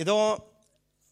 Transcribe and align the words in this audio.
Idag 0.00 0.42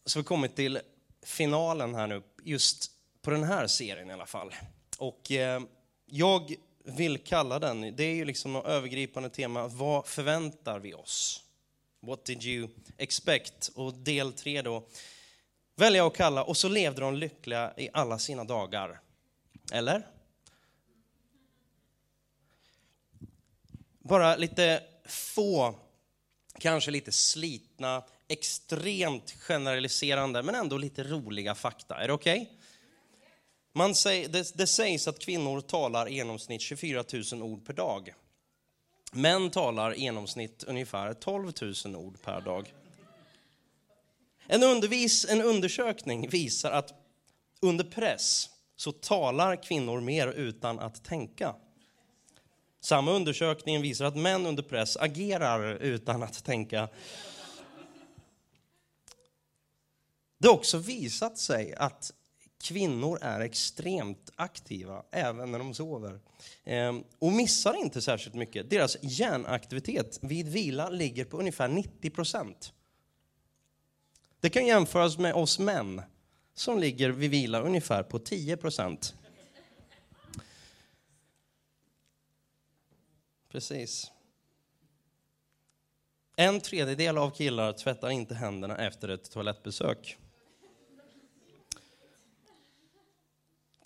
så 0.05 0.19
har 0.19 0.23
vi 0.23 0.27
kommit 0.27 0.55
till 0.55 0.79
finalen 1.21 1.95
här 1.95 2.07
nu, 2.07 2.23
just 2.43 2.91
på 3.21 3.29
den 3.29 3.43
här 3.43 3.67
serien 3.67 4.09
i 4.09 4.13
alla 4.13 4.25
fall. 4.25 4.55
Och 4.97 5.31
eh, 5.31 5.61
jag 6.05 6.55
vill 6.83 7.17
kalla 7.17 7.59
den, 7.59 7.95
det 7.95 8.03
är 8.03 8.13
ju 8.13 8.25
liksom 8.25 8.53
något 8.53 8.65
övergripande 8.65 9.29
tema, 9.29 9.67
vad 9.67 10.07
förväntar 10.07 10.79
vi 10.79 10.93
oss? 10.93 11.43
What 11.99 12.25
did 12.25 12.43
you 12.43 12.69
expect? 12.97 13.67
Och 13.75 13.93
del 13.93 14.33
tre 14.33 14.61
då 14.61 14.87
väljer 15.75 15.97
jag 15.97 16.07
att 16.07 16.17
kalla, 16.17 16.43
och 16.43 16.57
så 16.57 16.69
levde 16.69 17.01
de 17.01 17.15
lyckliga 17.15 17.73
i 17.77 17.89
alla 17.93 18.19
sina 18.19 18.43
dagar. 18.43 18.99
Eller? 19.71 20.07
Bara 23.99 24.35
lite 24.35 24.83
få, 25.05 25.75
kanske 26.59 26.91
lite 26.91 27.11
slitna, 27.11 28.03
extremt 28.27 29.31
generaliserande, 29.31 30.43
men 30.43 30.55
ändå 30.55 30.77
lite 30.77 31.03
roliga 31.03 31.55
fakta. 31.55 31.95
Är 31.95 32.07
det 32.07 32.13
okej? 32.13 32.41
Okay? 32.41 32.53
Man 33.73 33.95
säger, 33.95 34.29
det, 34.29 34.57
det 34.57 34.67
sägs 34.67 35.07
att 35.07 35.19
kvinnor 35.19 35.61
talar 35.61 36.09
i 36.09 36.13
genomsnitt 36.13 36.61
24 36.61 37.03
000 37.33 37.43
ord 37.43 37.65
per 37.65 37.73
dag. 37.73 38.13
Män 39.11 39.49
talar 39.49 39.95
i 39.95 40.01
genomsnitt 40.01 40.63
ungefär 40.63 41.13
12 41.13 41.51
000 41.85 41.95
ord 41.95 42.21
per 42.21 42.41
dag. 42.41 42.73
En, 44.47 44.63
undervis, 44.63 45.25
en 45.29 45.41
undersökning 45.41 46.29
visar 46.29 46.71
att 46.71 46.93
under 47.59 47.83
press 47.83 48.49
så 48.75 48.91
talar 48.91 49.63
kvinnor 49.63 50.01
mer 50.01 50.27
utan 50.27 50.79
att 50.79 51.03
tänka. 51.03 51.55
Samma 52.79 53.11
undersökning 53.11 53.81
visar 53.81 54.05
att 54.05 54.15
män 54.15 54.45
under 54.45 54.63
press 54.63 54.97
agerar 54.97 55.73
utan 55.73 56.23
att 56.23 56.43
tänka. 56.43 56.89
Det 60.37 60.47
har 60.47 60.55
också 60.55 60.77
visat 60.77 61.37
sig 61.37 61.75
att 61.75 62.11
kvinnor 62.61 63.19
är 63.21 63.39
extremt 63.39 64.31
aktiva 64.35 65.03
även 65.11 65.51
när 65.51 65.59
de 65.59 65.73
sover. 65.73 66.19
Ehm, 66.63 67.03
och 67.19 67.31
missar 67.31 67.73
inte 67.73 68.01
särskilt 68.01 68.35
mycket. 68.35 68.69
Deras 68.69 68.97
hjärnaktivitet 69.01 70.19
vid 70.21 70.47
vila 70.47 70.89
ligger 70.89 71.25
på 71.25 71.39
ungefär 71.39 71.67
90 71.67 72.09
procent. 72.09 72.73
Det 74.39 74.49
kan 74.49 74.65
jämföras 74.65 75.17
med 75.17 75.33
oss 75.33 75.59
män 75.59 76.01
som 76.53 76.79
ligger 76.79 77.09
vid 77.09 77.31
vila 77.31 77.61
ungefär 77.61 78.03
på 78.03 78.19
10 78.19 78.57
procent. 78.57 79.15
Precis. 83.49 84.11
En 86.35 86.61
tredjedel 86.61 87.17
av 87.17 87.31
killar 87.31 87.73
tvättar 87.73 88.09
inte 88.09 88.35
händerna 88.35 88.77
efter 88.77 89.09
ett 89.09 89.31
toalettbesök. 89.31 90.17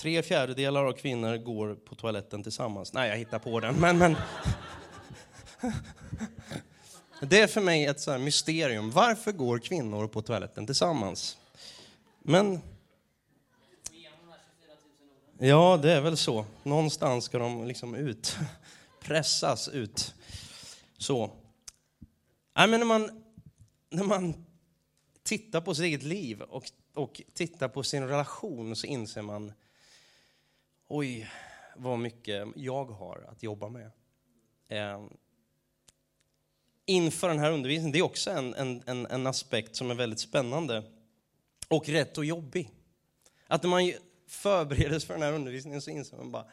Tre 0.02 0.23
fjärdedelar 0.23 0.85
av 0.85 0.94
kvinnor 0.94 1.38
går 1.38 1.75
på 1.75 1.95
toaletten 1.95 2.44
tillsammans. 2.44 2.94
Nej, 2.94 3.09
jag 3.09 3.17
hittar 3.17 3.39
på 3.39 3.59
den. 3.59 3.75
Men, 3.75 3.97
men... 3.97 4.16
Det 7.21 7.39
är 7.39 7.47
för 7.47 7.61
mig 7.61 7.85
ett 7.85 7.99
så 7.99 8.17
mysterium. 8.17 8.91
Varför 8.91 9.31
går 9.31 9.59
kvinnor 9.59 10.08
på 10.08 10.21
toaletten 10.21 10.66
tillsammans? 10.66 11.38
Men... 12.19 12.59
Ja, 15.38 15.80
det 15.81 15.91
är 15.91 16.02
väl 16.02 16.17
så. 16.17 16.45
Någonstans 16.63 17.25
ska 17.25 17.38
de 17.38 17.67
liksom 17.67 17.95
ut. 17.95 18.38
Pressas 19.02 19.67
ut. 19.67 20.13
Så. 20.97 21.31
Nej, 22.55 22.67
men 22.67 22.80
när 22.80 22.88
man, 22.88 23.23
när 23.89 24.03
man 24.03 24.45
tittar 25.23 25.61
på 25.61 25.75
sitt 25.75 25.86
eget 25.86 26.03
liv 26.03 26.41
och, 26.41 26.63
och 26.93 27.21
tittar 27.33 27.67
på 27.67 27.83
sin 27.83 28.08
relation 28.08 28.75
så 28.75 28.88
inser 28.88 29.21
man 29.21 29.53
oj, 30.92 31.31
vad 31.75 32.00
mycket 32.00 32.47
jag 32.56 32.86
har 32.86 33.26
att 33.32 33.43
jobba 33.43 33.70
med. 33.70 33.92
Eh, 34.67 35.04
inför 36.86 37.30
den 37.30 37.39
här 37.39 37.52
undervisningen, 37.52 37.92
det 37.92 37.99
är 37.99 38.04
också 38.04 38.32
en, 38.32 38.54
en, 38.86 39.05
en, 39.05 39.27
aspekt 39.27 39.76
som 39.76 39.92
är 39.92 39.95
väldigt 39.95 40.20
spännande 40.20 40.83
och 41.67 41.89
rätt 41.89 42.17
och 42.17 42.26
jobbig. 42.26 42.70
Att 43.48 43.64
när 43.64 43.70
man 43.70 43.93
förbereder 44.27 44.99
sig 44.99 45.08
för 45.08 45.14
den 45.14 45.23
här 45.23 45.33
undervisningen 45.33 45.82
så 45.82 45.89
inser 45.89 46.17
man 46.17 46.32
bara, 46.32 46.45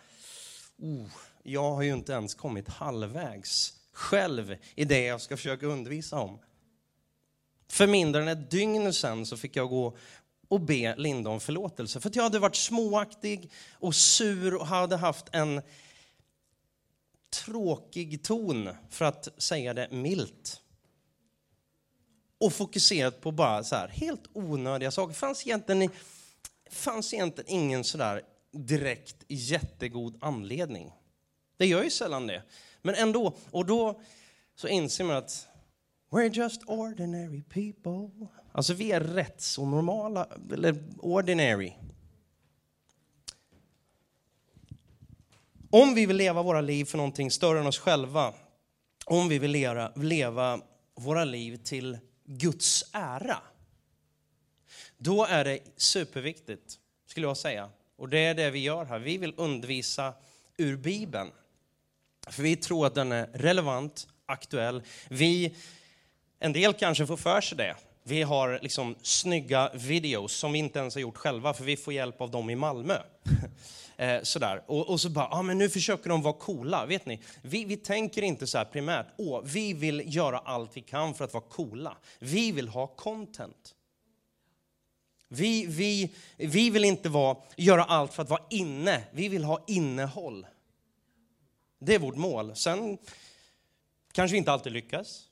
oh, 0.78 1.10
jag 1.42 1.72
har 1.72 1.82
ju 1.82 1.92
inte 1.92 2.12
ens 2.12 2.34
kommit 2.34 2.68
halvvägs 2.68 3.74
själv 3.92 4.56
i 4.74 4.84
det 4.84 5.04
jag 5.04 5.20
ska 5.20 5.36
försöka 5.36 5.66
undervisa 5.66 6.18
om. 6.18 6.38
För 7.68 7.86
mindre 7.86 8.22
än 8.22 8.28
ett 8.28 8.50
dygn 8.50 8.92
sen 8.92 9.26
så 9.26 9.36
fick 9.36 9.56
jag 9.56 9.68
gå 9.68 9.96
och 10.48 10.60
be 10.60 10.96
Linda 10.96 11.30
om 11.30 11.40
förlåtelse. 11.40 12.00
För 12.00 12.08
att 12.08 12.16
jag 12.16 12.22
hade 12.22 12.38
varit 12.38 12.56
småaktig 12.56 13.50
och 13.72 13.94
sur 13.94 14.54
och 14.54 14.66
hade 14.66 14.96
haft 14.96 15.26
en 15.32 15.62
tråkig 17.30 18.22
ton, 18.24 18.68
för 18.90 19.04
att 19.04 19.28
säga 19.42 19.74
det 19.74 19.90
milt. 19.90 20.60
Och 22.38 22.52
fokuserat 22.52 23.20
på 23.20 23.32
bara 23.32 23.64
så 23.64 23.76
här, 23.76 23.88
helt 23.88 24.22
onödiga 24.32 24.90
saker. 24.90 25.08
Det 25.08 25.18
fanns 25.18 25.46
egentligen, 25.46 25.90
fanns 26.70 27.14
egentligen 27.14 27.50
ingen 27.50 27.84
sådär 27.84 28.22
direkt 28.52 29.16
jättegod 29.28 30.18
anledning. 30.20 30.92
Det 31.56 31.66
gör 31.66 31.82
ju 31.82 31.90
sällan 31.90 32.26
det. 32.26 32.42
Men 32.82 32.94
ändå, 32.94 33.34
och 33.50 33.66
då 33.66 34.00
så 34.54 34.68
inser 34.68 35.04
man 35.04 35.16
att 35.16 35.47
we're 36.10 36.30
just 36.30 36.62
ordinary 36.66 37.42
people. 37.42 38.28
Alltså 38.52 38.74
vi 38.74 38.92
är 38.92 39.00
rätt 39.00 39.40
så 39.40 39.66
normala, 39.66 40.26
eller 40.52 40.84
ordinary. 40.98 41.72
Om 45.70 45.94
vi 45.94 46.06
vill 46.06 46.16
leva 46.16 46.42
våra 46.42 46.60
liv 46.60 46.84
för 46.84 46.96
någonting 46.96 47.30
större 47.30 47.60
än 47.60 47.66
oss 47.66 47.78
själva, 47.78 48.34
om 49.04 49.28
vi 49.28 49.38
vill 49.38 49.50
leva, 49.50 49.92
leva 49.96 50.60
våra 50.94 51.24
liv 51.24 51.56
till 51.56 51.98
Guds 52.24 52.84
ära, 52.92 53.38
då 54.98 55.24
är 55.24 55.44
det 55.44 55.58
superviktigt, 55.76 56.78
skulle 57.06 57.26
jag 57.26 57.36
säga. 57.36 57.70
Och 57.96 58.08
det 58.08 58.18
är 58.18 58.34
det 58.34 58.50
vi 58.50 58.58
gör 58.58 58.84
här. 58.84 58.98
Vi 58.98 59.18
vill 59.18 59.34
undervisa 59.36 60.14
ur 60.56 60.76
Bibeln. 60.76 61.30
För 62.28 62.42
vi 62.42 62.56
tror 62.56 62.86
att 62.86 62.94
den 62.94 63.12
är 63.12 63.26
relevant, 63.26 64.08
aktuell. 64.26 64.82
Vi, 65.08 65.56
en 66.38 66.52
del 66.52 66.74
kanske 66.74 67.06
får 67.06 67.16
för 67.16 67.40
sig 67.40 67.58
det. 67.58 67.76
Vi 68.02 68.22
har 68.22 68.58
liksom 68.62 68.96
snygga 69.02 69.70
videos 69.74 70.32
som 70.32 70.52
vi 70.52 70.58
inte 70.58 70.78
ens 70.78 70.94
har 70.94 71.00
gjort 71.00 71.16
själva, 71.16 71.54
för 71.54 71.64
vi 71.64 71.76
får 71.76 71.92
hjälp 71.92 72.20
av 72.20 72.30
dem 72.30 72.50
i 72.50 72.54
Malmö. 72.54 72.98
Eh, 74.00 74.22
sådär. 74.22 74.62
Och, 74.66 74.90
och, 74.90 75.00
så 75.00 75.10
bara, 75.10 75.28
ah, 75.28 75.42
men 75.42 75.58
nu 75.58 75.68
försöker 75.68 76.10
de 76.10 76.22
vara 76.22 76.34
coola. 76.34 76.86
Vet 76.86 77.06
ni, 77.06 77.20
vi, 77.42 77.64
vi 77.64 77.76
tänker 77.76 78.22
inte 78.22 78.46
så 78.46 78.58
här 78.58 78.64
primärt, 78.64 79.06
åh, 79.16 79.40
vi 79.44 79.72
vill 79.72 80.02
göra 80.06 80.38
allt 80.38 80.76
vi 80.76 80.80
kan 80.80 81.14
för 81.14 81.24
att 81.24 81.32
vara 81.32 81.44
coola. 81.44 81.96
Vi 82.18 82.52
vill 82.52 82.68
ha 82.68 82.86
content. 82.86 83.74
Vi, 85.28 85.66
vi, 85.66 86.10
vi 86.36 86.70
vill 86.70 86.84
inte 86.84 87.08
vara, 87.08 87.36
göra 87.56 87.84
allt 87.84 88.14
för 88.14 88.22
att 88.22 88.30
vara 88.30 88.42
inne, 88.50 89.02
vi 89.10 89.28
vill 89.28 89.44
ha 89.44 89.64
innehåll. 89.66 90.46
Det 91.78 91.94
är 91.94 91.98
vårt 91.98 92.16
mål. 92.16 92.56
Sen 92.56 92.98
kanske 94.12 94.32
vi 94.32 94.38
inte 94.38 94.52
alltid 94.52 94.72
lyckas, 94.72 95.28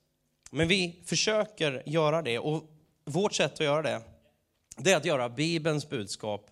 men 0.50 0.68
vi 0.68 1.02
försöker 1.06 1.82
göra 1.86 2.22
det. 2.22 2.38
Och 2.38 2.64
vårt 3.04 3.32
sätt 3.32 3.52
att 3.52 3.60
göra 3.60 3.82
det, 3.82 4.02
det 4.76 4.92
är 4.92 4.96
att 4.96 5.04
göra 5.04 5.28
Bibelns 5.28 5.88
budskap 5.88 6.50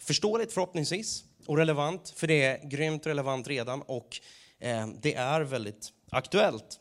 förståeligt 0.00 0.52
förhoppningsvis 0.52 1.24
och 1.46 1.56
relevant, 1.56 2.10
för 2.16 2.26
det 2.26 2.42
är 2.42 2.68
grymt 2.68 3.06
relevant 3.06 3.48
redan 3.48 3.82
och 3.82 4.20
eh, 4.58 4.88
det 5.02 5.14
är 5.14 5.40
väldigt 5.40 5.92
aktuellt. 6.10 6.80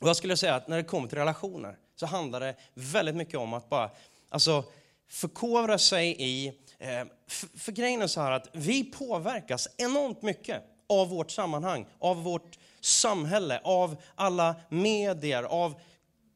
Och 0.00 0.08
jag 0.08 0.16
skulle 0.16 0.36
säga 0.36 0.54
att 0.54 0.68
när 0.68 0.76
det 0.76 0.84
kommer 0.84 1.08
till 1.08 1.18
relationer 1.18 1.78
så 1.96 2.06
handlar 2.06 2.40
det 2.40 2.56
väldigt 2.74 3.16
mycket 3.16 3.38
om 3.38 3.54
att 3.54 3.68
bara 3.68 3.90
alltså, 4.28 4.64
förkovra 5.08 5.78
sig 5.78 6.16
i... 6.18 6.46
Eh, 6.78 7.04
för, 7.28 7.58
för 7.58 7.72
grejen 7.72 8.02
är 8.02 8.06
så 8.06 8.20
här 8.20 8.30
att 8.30 8.48
vi 8.52 8.84
påverkas 8.84 9.68
enormt 9.76 10.22
mycket 10.22 10.62
av 10.88 11.08
vårt 11.08 11.30
sammanhang, 11.30 11.86
av 11.98 12.22
vårt 12.22 12.58
samhälle, 12.84 13.60
av 13.64 13.96
alla 14.14 14.56
medier, 14.68 15.42
av 15.42 15.80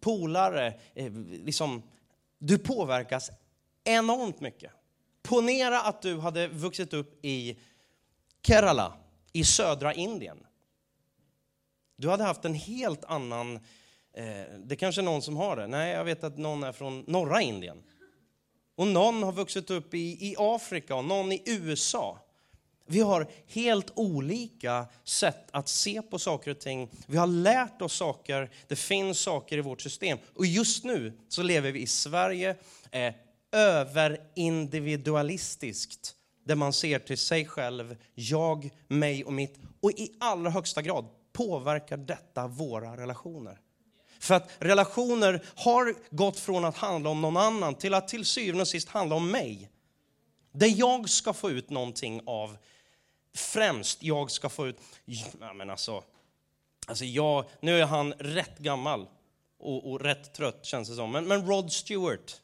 polare. 0.00 0.74
Eh, 0.94 1.12
liksom, 1.30 1.82
du 2.38 2.58
påverkas 2.58 3.30
enormt 3.84 4.40
mycket. 4.40 4.72
Ponera 5.22 5.80
att 5.80 6.02
du 6.02 6.18
hade 6.18 6.48
vuxit 6.48 6.92
upp 6.94 7.24
i 7.24 7.58
Kerala 8.42 8.92
i 9.32 9.44
södra 9.44 9.94
Indien. 9.94 10.46
Du 11.96 12.08
hade 12.08 12.24
haft 12.24 12.44
en 12.44 12.54
helt 12.54 13.04
annan... 13.04 13.56
Eh, 14.12 14.58
det 14.58 14.76
kanske 14.76 15.00
är 15.00 15.04
någon 15.04 15.22
som 15.22 15.36
har 15.36 15.56
det. 15.56 15.66
Nej, 15.66 15.92
jag 15.92 16.04
vet 16.04 16.24
att 16.24 16.38
någon 16.38 16.62
är 16.62 16.72
från 16.72 17.04
norra 17.06 17.42
Indien. 17.42 17.82
Och 18.74 18.86
någon 18.86 19.22
har 19.22 19.32
vuxit 19.32 19.70
upp 19.70 19.94
i, 19.94 20.28
i 20.30 20.34
Afrika 20.38 20.94
och 20.94 21.04
någon 21.04 21.32
i 21.32 21.42
USA. 21.46 22.18
Vi 22.90 23.00
har 23.00 23.26
helt 23.46 23.92
olika 23.94 24.86
sätt 25.04 25.48
att 25.50 25.68
se 25.68 26.02
på 26.02 26.18
saker 26.18 26.50
och 26.50 26.60
ting. 26.60 26.90
Vi 27.06 27.16
har 27.16 27.26
lärt 27.26 27.82
oss 27.82 27.96
saker, 27.96 28.50
det 28.68 28.76
finns 28.76 29.20
saker 29.20 29.58
i 29.58 29.60
vårt 29.60 29.80
system. 29.80 30.18
Och 30.34 30.46
just 30.46 30.84
nu 30.84 31.18
så 31.28 31.42
lever 31.42 31.72
vi 31.72 31.80
i 31.80 31.86
Sverige 31.86 32.56
eh, 32.90 33.14
överindividualistiskt. 33.52 36.14
Där 36.44 36.54
man 36.54 36.72
ser 36.72 36.98
till 36.98 37.18
sig 37.18 37.46
själv, 37.46 37.96
jag, 38.14 38.70
mig 38.88 39.24
och 39.24 39.32
mitt. 39.32 39.58
Och 39.80 39.90
i 39.90 40.12
allra 40.20 40.50
högsta 40.50 40.82
grad 40.82 41.06
påverkar 41.32 41.96
detta 41.96 42.46
våra 42.46 42.96
relationer. 42.96 43.60
För 44.20 44.34
att 44.34 44.50
relationer 44.58 45.44
har 45.54 45.94
gått 46.10 46.38
från 46.38 46.64
att 46.64 46.76
handla 46.76 47.10
om 47.10 47.20
någon 47.20 47.36
annan 47.36 47.74
till 47.74 47.94
att 47.94 48.08
till 48.08 48.24
syvende 48.24 48.62
och 48.62 48.68
sist 48.68 48.88
handla 48.88 49.16
om 49.16 49.30
mig. 49.30 49.70
Där 50.52 50.72
jag 50.76 51.08
ska 51.08 51.32
få 51.32 51.50
ut 51.50 51.70
någonting 51.70 52.20
av, 52.26 52.56
främst 53.38 54.02
jag 54.02 54.30
ska 54.30 54.48
få 54.48 54.66
ut, 54.66 54.80
ja 55.40 55.52
men 55.52 55.70
alltså, 55.70 56.04
alltså 56.86 57.04
jag, 57.04 57.44
nu 57.60 57.80
är 57.80 57.86
han 57.86 58.12
rätt 58.12 58.58
gammal 58.58 59.06
och, 59.58 59.90
och 59.90 60.00
rätt 60.00 60.34
trött 60.34 60.64
känns 60.64 60.88
det 60.88 60.94
som, 60.94 61.12
men, 61.12 61.28
men 61.28 61.46
Rod 61.46 61.72
Stewart, 61.72 62.40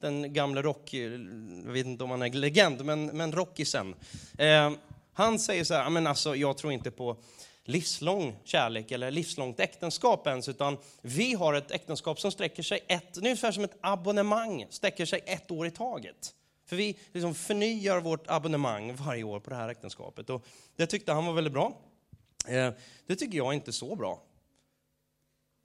den 0.00 0.32
gamle 0.32 0.62
rock, 0.62 0.94
jag 0.94 1.72
vet 1.72 1.86
inte 1.86 2.04
om 2.04 2.10
han 2.10 2.22
är 2.22 2.32
legend, 2.32 2.84
men, 2.84 3.06
men 3.06 3.32
rockisen. 3.32 3.94
Eh, 4.38 4.72
han 5.12 5.38
säger 5.38 5.64
så 5.64 5.74
här, 5.74 5.90
men 5.90 6.06
alltså 6.06 6.36
jag 6.36 6.58
tror 6.58 6.72
inte 6.72 6.90
på 6.90 7.16
livslång 7.64 8.36
kärlek 8.44 8.90
eller 8.90 9.10
livslångt 9.10 9.60
äktenskap 9.60 10.26
ens, 10.26 10.48
utan 10.48 10.78
vi 11.02 11.34
har 11.34 11.54
ett 11.54 11.70
äktenskap 11.70 12.20
som 12.20 12.32
sträcker 12.32 12.62
sig 12.62 12.84
ett, 12.88 13.18
ungefär 13.18 13.52
som 13.52 13.64
ett 13.64 13.76
abonnemang, 13.80 14.66
sträcker 14.70 15.06
sig 15.06 15.22
ett 15.26 15.50
år 15.50 15.66
i 15.66 15.70
taget. 15.70 16.34
För 16.72 16.76
vi 16.76 16.96
liksom 17.12 17.34
förnyar 17.34 18.00
vårt 18.00 18.30
abonnemang 18.30 18.94
varje 18.94 19.24
år 19.24 19.40
på 19.40 19.50
det 19.50 19.56
här 19.56 19.68
äktenskapet. 19.68 20.30
Och 20.30 20.46
det 20.76 20.86
tyckte 20.86 21.12
han 21.12 21.26
var 21.26 21.32
väldigt 21.32 21.52
bra. 21.52 21.78
Eh, 22.48 22.72
det 23.06 23.16
tycker 23.16 23.38
jag 23.38 23.54
inte 23.54 23.72
så 23.72 23.96
bra. 23.96 24.22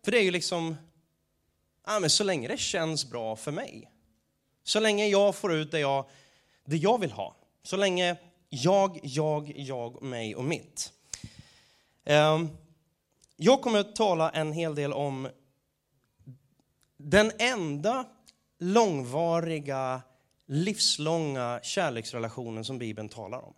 För 0.04 0.12
det 0.12 0.18
är 0.18 0.24
ju 0.24 0.32
liksom, 0.32 0.76
ja, 1.86 2.00
men 2.00 2.10
så 2.10 2.24
länge 2.24 2.48
det 2.48 2.58
känns 2.58 3.10
bra 3.10 3.36
för 3.36 3.52
mig, 3.52 3.92
så 4.64 4.80
länge 4.80 5.08
jag 5.08 5.36
får 5.36 5.54
ut 5.54 5.72
det 5.72 5.80
jag, 5.80 6.06
det 6.66 6.78
jag 6.78 7.00
vill 7.00 7.12
ha, 7.12 7.36
så 7.64 7.78
länge 7.78 8.18
jag, 8.50 9.00
jag, 9.04 9.54
jag, 9.56 10.02
mig 10.02 10.36
och 10.36 10.46
mitt. 10.46 10.94
Ehm, 12.06 12.50
jag 13.36 13.62
kommer 13.62 13.80
att 13.80 13.96
tala 13.96 14.30
en 14.30 14.52
hel 14.52 14.76
del 14.76 14.94
om 14.94 15.30
den 16.98 17.32
enda 17.40 18.06
långvariga, 18.60 20.02
livslånga 20.48 21.60
kärleksrelationen 21.64 22.66
som 22.66 22.78
Bibeln 22.78 23.10
talar 23.10 23.40
om 23.40 23.54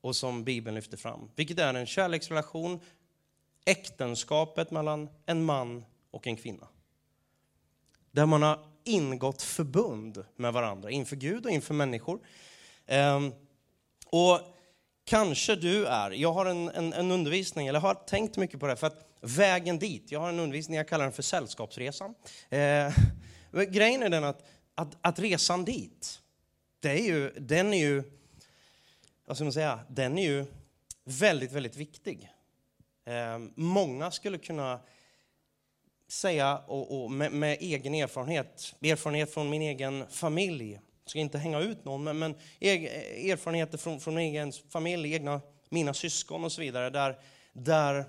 och 0.00 0.16
som 0.16 0.44
Bibeln 0.44 0.74
lyfter 0.74 0.96
fram, 0.96 1.30
vilket 1.36 1.58
är 1.58 1.74
en 1.74 1.86
kärleksrelation, 1.86 2.80
äktenskapet 3.64 4.70
mellan 4.70 5.08
en 5.26 5.44
man 5.44 5.84
och 6.10 6.26
en 6.26 6.36
kvinna. 6.36 6.68
Där 8.10 8.26
man 8.26 8.42
har 8.42 8.66
ingått 8.84 9.42
förbund 9.42 10.24
med 10.36 10.52
varandra 10.52 10.90
inför 10.90 11.16
Gud 11.16 11.44
och 11.44 11.50
inför 11.50 11.74
människor. 11.74 12.20
Ehm, 12.86 13.32
och 14.06 14.40
kanske 15.04 15.56
du 15.56 15.86
är, 15.86 16.10
jag 16.10 16.32
har 16.32 16.46
en, 16.46 16.68
en, 16.68 16.92
en, 16.92 17.10
undervisning, 17.10 17.66
eller 17.66 17.80
har 17.80 17.94
tänkt 17.94 18.36
mycket 18.36 18.60
på 18.60 18.66
det, 18.66 18.76
för 18.76 18.86
att 18.86 19.06
vägen 19.20 19.78
dit, 19.78 20.12
jag 20.12 20.20
har 20.20 20.28
en 20.28 20.40
undervisning, 20.40 20.76
jag 20.76 20.88
kallar 20.88 21.04
den 21.04 21.12
för 21.12 21.22
Sällskapsresan. 21.22 22.14
Eh, 22.50 22.92
grejen 23.70 24.02
är 24.02 24.08
den 24.08 24.24
att, 24.24 24.42
att, 24.76 24.96
att, 25.00 25.18
resan 25.18 25.64
dit, 25.64 26.20
det 26.80 26.90
är 26.90 27.04
ju, 27.04 27.30
den 27.30 27.74
är 27.74 27.78
ju, 27.78 28.02
vad 29.24 29.36
ska 29.36 29.44
man 29.44 29.52
säga, 29.52 29.80
den 29.88 30.18
är 30.18 30.22
ju 30.22 30.46
väldigt, 31.04 31.52
väldigt 31.52 31.76
viktig. 31.76 32.30
Eh, 33.04 33.38
många 33.54 34.10
skulle 34.10 34.38
kunna 34.38 34.80
säga, 36.08 36.58
och, 36.58 37.04
och 37.04 37.10
med, 37.10 37.32
med, 37.32 37.56
egen 37.60 37.94
erfarenhet, 37.94 38.74
erfarenhet 38.82 39.34
från 39.34 39.50
min 39.50 39.62
egen 39.62 40.06
familj, 40.10 40.72
jag 40.72 41.10
ska 41.10 41.18
inte 41.18 41.38
hänga 41.38 41.60
ut 41.60 41.84
någon, 41.84 42.04
men, 42.04 42.18
men 42.18 42.34
erfarenheter 42.60 43.78
från, 43.78 44.00
från 44.00 44.18
egen 44.18 44.52
familj, 44.52 45.14
egna, 45.14 45.40
mina 45.68 45.94
syskon 45.94 46.44
och 46.44 46.52
så 46.52 46.60
vidare, 46.60 46.90
där, 46.90 47.20
där 47.52 48.04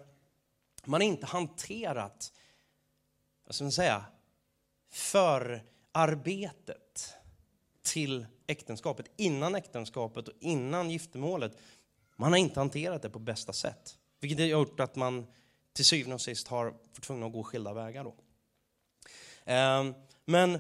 man 0.86 1.02
inte 1.02 1.26
hanterat, 1.26 2.34
vad 3.46 3.56
ska 3.56 3.64
man 3.64 3.72
säga, 3.72 4.06
arbetet 5.92 7.14
till 7.84 8.26
äktenskapet, 8.48 9.06
innan 9.18 9.56
äktenskapet 9.56 10.28
och 10.28 10.34
innan 10.40 10.90
giftermålet. 10.90 11.58
Man 12.16 12.32
har 12.32 12.40
inte 12.40 12.60
hanterat 12.60 13.02
det 13.02 13.10
på 13.10 13.20
bästa 13.20 13.54
sätt, 13.54 13.98
vilket 14.20 14.40
har 14.40 14.46
gjort 14.46 14.80
att 14.80 14.96
man 14.96 15.28
till 15.74 15.86
syvende 15.86 16.16
och 16.16 16.22
sist 16.22 16.48
har 16.48 16.66
varit 16.66 17.02
tvungna 17.02 17.26
att 17.26 17.34
gå 17.34 17.44
skilda 17.44 17.74
vägar. 17.74 18.04
Då. 18.04 18.16
Ehm, 19.46 19.94
men 20.26 20.60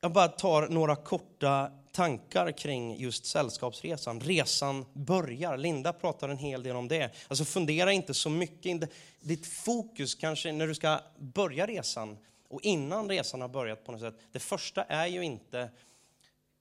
jag 0.00 0.12
bara 0.12 0.28
tar 0.28 0.68
några 0.68 0.96
korta 0.96 1.72
tankar 1.92 2.52
kring 2.52 2.96
just 2.96 3.26
sällskapsresan. 3.26 4.20
Resan 4.20 4.84
börjar. 4.92 5.56
Linda 5.56 5.92
pratar 5.92 6.28
en 6.28 6.38
hel 6.38 6.62
del 6.62 6.76
om 6.76 6.88
det. 6.88 7.10
Alltså 7.28 7.44
fundera 7.44 7.92
inte 7.92 8.14
så 8.14 8.30
mycket. 8.30 8.90
Ditt 9.20 9.46
fokus 9.46 10.14
kanske 10.14 10.52
när 10.52 10.66
du 10.66 10.74
ska 10.74 11.00
börja 11.18 11.66
resan 11.66 12.18
och 12.54 12.62
innan 12.62 13.08
resan 13.08 13.40
har 13.40 13.48
börjat 13.48 13.84
på 13.84 13.92
något 13.92 14.00
sätt. 14.00 14.14
Det 14.32 14.38
första 14.38 14.84
är 14.84 15.06
ju 15.06 15.22
inte 15.22 15.70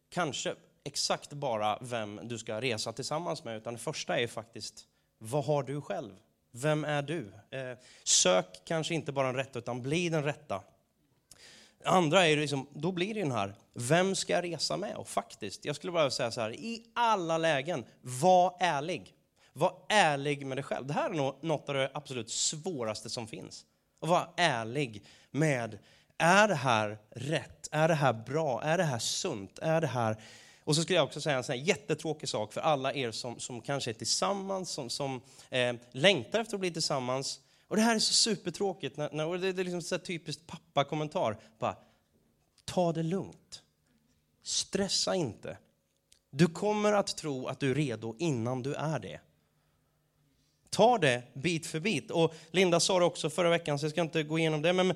kanske 0.10 0.56
exakt 0.84 1.34
bara 1.34 1.78
vem 1.82 2.20
du 2.24 2.38
ska 2.38 2.62
resa 2.62 2.94
tillsammans 2.94 3.44
med, 3.44 3.58
utan 3.58 3.74
det 3.74 3.80
första 3.80 4.20
är 4.20 4.28
faktiskt 4.28 4.88
vad 5.18 5.46
har 5.46 5.64
du 5.64 5.82
själv? 5.82 6.14
Vem 6.52 6.84
är 6.84 7.02
du? 7.02 7.34
Eh, 7.50 7.78
sök 8.04 8.62
kanske 8.66 8.94
inte 8.94 9.12
bara 9.12 9.28
den 9.28 9.36
rätta, 9.36 9.60
utan 9.60 9.82
bli 9.82 10.10
den 10.10 10.24
rätta. 10.24 10.64
Andra 11.86 12.28
är 12.28 12.38
liksom, 12.38 12.68
då 12.74 12.92
blir 12.92 13.14
det 13.14 13.20
den 13.20 13.32
här, 13.32 13.56
vem 13.74 14.16
ska 14.16 14.34
jag 14.34 14.44
resa 14.44 14.78
med? 14.78 14.96
Och 14.96 15.08
faktiskt, 15.08 15.66
jag 15.66 15.76
skulle 15.76 15.92
bara 15.92 16.12
säga 16.12 16.32
så 16.32 16.42
här, 16.42 16.52
i 16.52 16.86
alla 16.94 17.38
lägen, 17.38 17.86
var 18.02 18.58
ärlig. 18.60 19.16
Var 19.54 19.86
ärlig 19.90 20.46
med 20.46 20.58
dig 20.58 20.64
själv. 20.64 20.88
Det 20.88 20.94
här 20.94 21.10
är 21.10 21.14
nog 21.14 21.36
något 21.42 21.70
av 21.70 21.76
det 21.76 21.92
absolut 21.94 22.32
svåraste 22.32 23.10
som 23.10 23.28
finns. 23.28 23.66
Att 24.02 24.10
vara 24.10 24.30
ärlig 24.38 25.04
med, 25.34 25.80
är 26.18 26.48
det 26.48 26.56
här 26.56 26.98
rätt? 27.10 27.70
Är 27.72 27.88
det 27.88 27.94
här 27.94 28.14
bra? 28.14 28.62
Är 28.62 28.78
det 28.78 28.84
här 28.84 29.00
sunt? 29.00 29.60
Är 29.60 29.82
det 29.82 29.88
här... 29.88 30.18
Och 30.64 30.76
så 30.76 30.82
skulle 30.82 30.98
jag 30.98 31.06
också 31.06 31.22
säga 31.22 31.38
en 31.38 31.44
sån 31.44 31.56
här 31.56 31.64
jättetråkig 31.64 32.30
sak 32.30 32.54
för 32.54 32.62
alla 32.62 32.94
er 32.94 33.12
som, 33.12 33.40
som 33.40 33.62
kanske 33.62 33.92
är 33.92 33.94
tillsammans, 33.94 34.70
som, 34.70 34.90
som 34.90 35.22
eh, 35.50 35.76
längtar 35.92 36.40
efter 36.40 36.56
att 36.56 36.60
bli 36.60 36.72
tillsammans, 36.72 37.40
och 37.74 37.76
det 37.76 37.82
här 37.82 37.96
är 37.96 38.00
så 38.00 38.14
supertråkigt, 38.14 38.98
när, 38.98 39.10
när, 39.12 39.38
det 39.38 39.62
är 39.62 39.64
liksom 39.64 39.82
så 39.82 39.98
typiskt 39.98 40.48
pappa-kommentar. 40.48 41.38
Bara, 41.60 41.76
ta 42.66 42.94
det 42.94 43.04
lugnt. 43.04 43.64
Stressa 44.44 45.16
inte. 45.16 45.58
Du 46.30 46.48
kommer 46.48 46.94
att 46.94 47.18
tro 47.18 47.48
att 47.48 47.60
du 47.60 47.72
är 47.72 47.76
redo 47.76 48.16
innan 48.20 48.64
du 48.64 48.74
är 48.74 49.00
det. 49.00 49.20
Ta 50.70 50.98
det 50.98 51.24
bit 51.34 51.68
för 51.68 51.80
bit. 51.80 52.12
Och 52.12 52.34
Linda 52.52 52.80
sa 52.80 53.00
det 53.00 53.06
också 53.06 53.30
förra 53.30 53.50
veckan, 53.50 53.80
så 53.80 53.86
jag 53.86 53.92
ska 53.92 54.02
inte 54.02 54.24
gå 54.24 54.40
igenom 54.40 54.62
det. 54.62 54.74
Men 54.74 54.94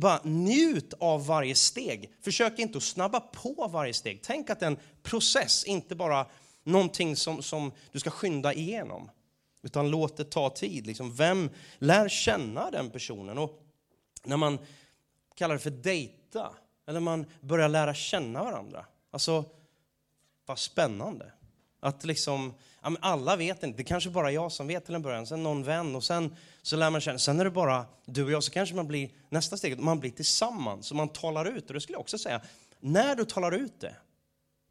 bara 0.00 0.20
njut 0.24 0.94
av 1.00 1.26
varje 1.26 1.54
steg. 1.54 2.12
Försök 2.20 2.58
inte 2.58 2.78
att 2.78 2.84
snabba 2.84 3.20
på 3.20 3.68
varje 3.72 3.94
steg. 3.94 4.20
Tänk 4.22 4.50
att 4.50 4.60
det 4.60 4.66
är 4.66 4.70
en 4.70 4.78
process, 5.02 5.64
inte 5.64 5.94
bara 5.94 6.26
någonting 6.64 7.16
som, 7.16 7.42
som 7.42 7.72
du 7.92 8.00
ska 8.00 8.10
skynda 8.10 8.54
igenom. 8.54 9.10
Utan 9.62 9.90
låt 9.90 10.16
det 10.16 10.24
ta 10.24 10.50
tid. 10.50 10.86
Liksom, 10.86 11.14
vem 11.14 11.50
lär 11.78 12.08
känna 12.08 12.70
den 12.70 12.90
personen? 12.90 13.38
Och 13.38 13.62
när 14.24 14.36
man 14.36 14.58
kallar 15.34 15.54
det 15.54 15.60
för 15.60 15.70
dejta, 15.70 16.50
eller 16.86 17.00
man 17.00 17.26
börjar 17.40 17.68
lära 17.68 17.94
känna 17.94 18.44
varandra. 18.44 18.86
Alltså, 19.10 19.44
vad 20.46 20.58
spännande. 20.58 21.32
Att 21.86 22.04
liksom, 22.04 22.54
ja, 22.82 22.96
alla 23.00 23.36
vet 23.36 23.62
inte, 23.62 23.76
det 23.76 23.84
kanske 23.84 24.10
bara 24.10 24.32
jag 24.32 24.52
som 24.52 24.66
vet 24.66 24.84
till 24.84 24.94
en 24.94 25.02
början, 25.02 25.26
sen 25.26 25.42
någon 25.42 25.62
vän 25.62 25.96
och 25.96 26.04
sen 26.04 26.36
så 26.62 26.76
lär 26.76 26.90
man 26.90 27.00
känna, 27.00 27.18
sen 27.18 27.40
är 27.40 27.44
det 27.44 27.50
bara 27.50 27.86
du 28.04 28.24
och 28.24 28.30
jag, 28.30 28.44
så 28.44 28.50
kanske 28.50 28.74
man 28.74 28.86
blir, 28.86 29.10
nästa 29.28 29.56
steg, 29.56 29.78
man 29.78 30.00
blir 30.00 30.10
tillsammans. 30.10 30.90
Och 30.90 30.96
man 30.96 31.08
talar 31.08 31.44
ut. 31.44 31.66
Och 31.66 31.74
det 31.74 31.80
skulle 31.80 31.94
jag 31.94 32.00
också 32.00 32.18
säga, 32.18 32.40
när 32.80 33.16
du 33.16 33.24
talar 33.24 33.52
ut 33.52 33.80
det, 33.80 33.96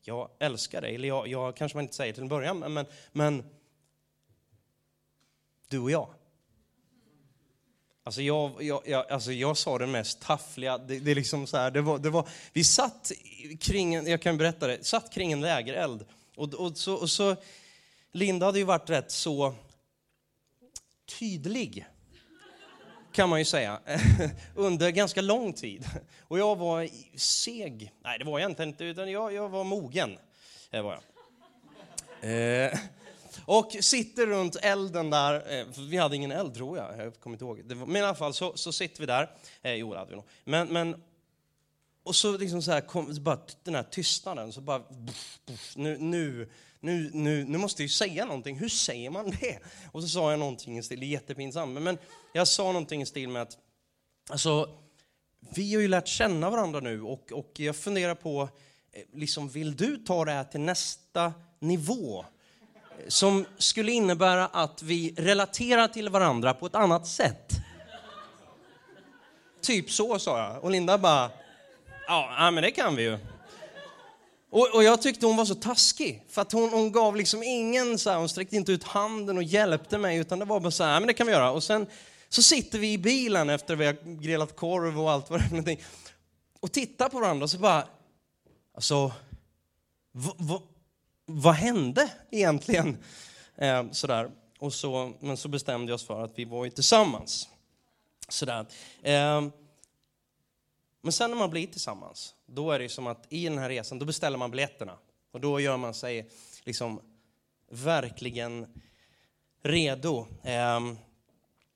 jag 0.01 0.29
älskar 0.39 0.81
dig, 0.81 0.95
eller 0.95 1.07
jag, 1.07 1.27
jag 1.27 1.55
kanske 1.55 1.77
man 1.77 1.83
inte 1.83 1.95
säger 1.95 2.13
till 2.13 2.23
en 2.23 2.29
början, 2.29 2.59
men, 2.73 2.85
men 3.11 3.43
du 5.67 5.79
och 5.79 5.91
jag. 5.91 6.09
Alltså 8.03 8.21
jag, 8.21 8.63
jag, 8.63 8.81
jag, 8.85 9.11
alltså 9.11 9.31
jag 9.31 9.57
sa 9.57 9.77
det 9.77 9.87
mest 9.87 10.21
taffliga, 10.21 10.77
det, 10.77 10.99
det, 10.99 11.15
liksom 11.15 11.47
så 11.47 11.57
här, 11.57 11.71
det 11.71 11.81
var, 11.81 11.97
det 11.97 12.09
var, 12.09 12.27
vi 12.53 12.63
satt 12.63 13.11
kring, 13.59 14.07
jag 14.07 14.21
kan 14.21 14.37
berätta 14.37 14.67
det, 14.67 14.85
satt 14.85 15.13
kring 15.13 15.31
en 15.31 15.41
lägereld. 15.41 16.05
Och, 16.35 16.53
och, 16.53 16.77
så, 16.77 16.93
och 16.93 17.09
så, 17.09 17.35
Linda 18.11 18.45
hade 18.45 18.59
ju 18.59 18.65
varit 18.65 18.89
rätt 18.89 19.11
så 19.11 19.55
tydlig, 21.19 21.85
kan 23.11 23.29
man 23.29 23.39
ju 23.39 23.45
säga, 23.45 23.79
under 24.55 24.89
ganska 24.89 25.21
lång 25.21 25.53
tid. 25.53 25.85
Och 26.21 26.39
jag 26.39 26.55
var 26.55 26.89
seg, 27.17 27.91
nej 28.03 28.19
det 28.19 28.25
var 28.25 28.39
jag 28.39 28.51
inte, 28.61 28.83
utan 28.83 29.11
jag, 29.11 29.33
jag 29.33 29.49
var 29.49 29.63
mogen. 29.63 30.17
Det 30.69 30.81
var 30.81 30.99
jag. 32.21 32.65
Eh, 32.65 32.79
Och 33.45 33.71
sitter 33.79 34.27
runt 34.27 34.55
elden 34.55 35.09
där. 35.09 35.59
Eh, 35.59 35.65
vi 35.89 35.97
hade 35.97 36.15
ingen 36.15 36.31
eld 36.31 36.55
tror 36.55 36.77
jag, 36.77 37.05
jag 37.05 37.19
kommer 37.19 37.33
inte 37.33 37.45
ihåg. 37.45 37.87
men 37.87 37.95
i 37.95 38.01
alla 38.01 38.15
fall 38.15 38.33
så, 38.33 38.57
så 38.57 38.71
sitter 38.71 38.99
vi 38.99 39.05
där. 39.05 39.29
Eh, 39.61 39.73
jo, 39.73 39.93
det 39.93 39.99
hade 39.99 40.09
vi 40.09 40.15
nog. 40.15 40.25
Men, 40.43 40.67
men, 40.67 41.03
och 42.05 42.15
så 42.15 42.37
liksom 42.37 42.61
så 42.61 42.71
här 42.71 42.81
kom 42.81 43.23
bara 43.23 43.39
den 43.63 43.75
här 43.75 43.83
tystnaden. 43.83 44.53
Så 44.53 44.61
bara, 44.61 44.79
buff, 44.79 45.39
buff, 45.45 45.73
nu, 45.75 45.97
nu, 45.97 46.49
nu, 46.79 47.09
nu, 47.13 47.43
nu 47.43 47.57
måste 47.57 47.81
jag 47.81 47.85
ju 47.85 47.89
säga 47.89 48.25
någonting. 48.25 48.57
Hur 48.57 48.69
säger 48.69 49.09
man 49.09 49.29
det? 49.29 49.59
Och 49.91 50.01
så 50.01 50.07
sa 50.07 50.31
jag 50.31 50.39
någonting 50.39 50.77
i 50.77 50.83
stil, 50.83 50.99
det 50.99 51.05
är 51.05 51.07
jättepinsamt. 51.07 51.73
Men, 51.73 51.83
men 51.83 51.97
jag 52.33 52.47
sa 52.47 52.63
någonting 52.63 53.01
i 53.01 53.05
stil 53.05 53.29
med 53.29 53.41
att, 53.41 53.57
alltså, 54.29 54.69
vi 55.55 55.73
har 55.73 55.81
ju 55.81 55.87
lärt 55.87 56.07
känna 56.07 56.49
varandra 56.49 56.79
nu 56.79 57.01
och, 57.01 57.31
och 57.31 57.51
jag 57.55 57.75
funderar 57.75 58.15
på, 58.15 58.49
eh, 58.91 59.03
liksom, 59.13 59.49
vill 59.49 59.75
du 59.75 59.97
ta 59.97 60.25
det 60.25 60.31
här 60.31 60.43
till 60.43 60.61
nästa 60.61 61.33
nivå? 61.59 62.25
Som 63.07 63.45
skulle 63.57 63.91
innebära 63.91 64.47
att 64.47 64.83
vi 64.83 65.13
relaterar 65.17 65.87
till 65.87 66.09
varandra 66.09 66.53
på 66.53 66.65
ett 66.65 66.75
annat 66.75 67.07
sätt. 67.07 67.53
Typ 69.61 69.91
så, 69.91 70.19
sa 70.19 70.39
jag. 70.39 70.63
Och 70.63 70.71
Linda 70.71 70.97
bara, 70.97 71.31
ja, 72.07 72.51
men 72.51 72.63
det 72.63 72.71
kan 72.71 72.95
vi 72.95 73.03
ju. 73.03 73.17
Och, 74.49 74.75
och, 74.75 74.83
jag 74.83 75.01
tyckte 75.01 75.25
hon 75.25 75.37
var 75.37 75.45
så 75.45 75.55
taskig, 75.55 76.23
för 76.29 76.41
att 76.41 76.51
hon, 76.51 76.69
hon 76.69 76.91
gav 76.91 77.15
liksom 77.15 77.43
ingen, 77.43 77.99
så 77.99 78.09
här, 78.09 78.17
hon 78.17 78.29
sträckte 78.29 78.55
inte 78.55 78.71
ut 78.71 78.83
handen 78.83 79.37
och 79.37 79.43
hjälpte 79.43 79.97
mig, 79.97 80.17
utan 80.17 80.39
det 80.39 80.45
var 80.45 80.59
bara 80.59 80.71
så 80.71 80.83
här, 80.83 80.99
men 80.99 81.07
det 81.07 81.13
kan 81.13 81.27
vi 81.27 81.33
göra. 81.33 81.51
Och 81.51 81.63
sen 81.63 81.87
så 82.29 82.41
sitter 82.43 82.79
vi 82.79 82.93
i 82.93 82.97
bilen 82.97 83.49
efter 83.49 83.75
vi 83.75 83.85
har 83.85 84.21
grillat 84.21 84.55
korv 84.55 85.01
och 85.01 85.11
allt 85.11 85.29
vad 85.29 85.39
det 85.39 85.45
är 85.45 85.49
någonting, 85.49 85.83
och 86.59 86.71
tittar 86.71 87.09
på 87.09 87.19
varandra 87.19 87.43
och 87.43 87.49
så 87.49 87.57
bara, 87.57 87.87
alltså, 88.75 89.11
vad 91.25 91.53
hände 91.53 92.09
egentligen? 92.31 92.97
Eh, 93.57 93.91
sådär. 93.91 94.31
Och 94.59 94.73
så, 94.73 95.13
men 95.19 95.37
så 95.37 95.47
bestämde 95.47 95.91
jag 95.91 95.95
oss 95.95 96.07
för 96.07 96.23
att 96.23 96.31
vi 96.35 96.45
var 96.45 96.65
ju 96.65 96.71
tillsammans. 96.71 97.49
Sådär. 98.29 98.65
Eh, 99.03 99.41
men 101.05 101.11
sen 101.11 101.29
när 101.29 101.37
man 101.37 101.49
blir 101.49 101.67
tillsammans, 101.67 102.35
då 102.45 102.71
är 102.71 102.79
det 102.79 102.89
som 102.89 103.07
att 103.07 103.25
i 103.29 103.43
den 103.43 103.57
här 103.57 103.69
resan, 103.69 103.99
då 103.99 104.05
beställer 104.05 104.37
man 104.37 104.51
biljetterna. 104.51 104.97
Och 105.31 105.41
då 105.41 105.59
gör 105.59 105.77
man 105.77 105.93
sig 105.93 106.29
liksom 106.63 107.01
verkligen 107.71 108.67
redo. 109.63 110.27
Ehm, 110.43 110.97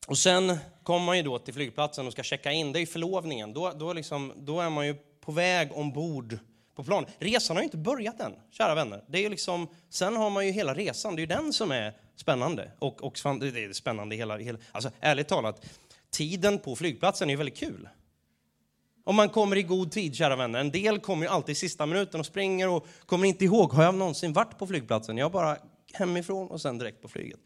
och 0.08 0.18
sen 0.18 0.58
kommer 0.84 1.06
man 1.06 1.18
ju 1.18 1.24
då 1.24 1.40
till 1.40 1.54
flygplatsen 1.54 2.08
och 2.08 2.14
ska 2.14 2.24
checka 2.24 2.52
in, 2.52 2.72
det 2.72 2.80
är 2.80 2.82
ju 2.82 2.86
förlovningen. 2.86 3.54
Då, 3.54 3.72
då, 3.72 3.94
liksom, 3.94 4.34
då 4.38 4.62
är 4.62 4.70
man 4.70 4.88
ju 4.88 4.96
på 5.22 5.32
väg 5.32 5.72
ombord 5.74 6.38
på 6.76 6.84
plan. 6.84 7.06
Resan 7.20 7.56
har 7.56 7.62
ju 7.62 7.66
inte 7.66 7.78
börjat 7.78 8.20
än, 8.20 8.34
kära 8.52 8.76
vänner. 8.76 9.04
Det 9.08 9.26
är 9.26 9.30
liksom, 9.30 9.68
sen 9.90 10.16
har 10.16 10.30
man 10.30 10.46
ju 10.46 10.52
hela 10.52 10.74
resan, 10.74 11.16
det 11.16 11.20
är 11.20 11.24
ju 11.24 11.28
den 11.28 11.54
som 11.54 11.72
är 11.72 11.94
spännande. 12.16 12.72
Och, 12.80 13.04
och 13.04 13.14
det 13.40 13.48
är 13.48 13.74
spännande 13.74 14.16
hela, 14.16 14.38
hela... 14.38 14.60
Alltså 14.72 14.92
ärligt 15.00 15.28
talat, 15.28 15.66
tiden 16.10 16.60
på 16.60 16.76
flygplatsen 16.76 17.30
är 17.30 17.34
ju 17.34 17.38
väldigt 17.38 17.58
kul. 17.58 17.90
Om 19.04 19.16
man 19.16 19.30
kommer 19.30 19.56
i 19.56 19.64
god 19.64 19.92
tid, 19.92 20.16
kära 20.16 20.36
vänner. 20.36 20.60
En 20.60 20.72
del 20.72 21.00
kommer 21.00 21.26
ju 21.26 21.32
alltid 21.32 21.54
i 21.54 21.56
sista 21.56 21.86
minuten 21.86 22.20
och 22.20 22.26
springer 22.26 22.70
och 22.70 22.88
kommer 23.06 23.28
inte 23.28 23.46
ihåg, 23.46 23.72
har 23.72 23.84
jag 23.84 23.96
någonsin 23.96 24.34
varit 24.34 24.58
på 24.58 24.68
flygplatsen? 24.68 25.18
Jag 25.18 25.32
bara 25.32 25.58
hemifrån 25.94 26.48
och 26.48 26.62
sen 26.62 26.78
direkt 26.78 27.02
på 27.02 27.08
flyget. 27.08 27.40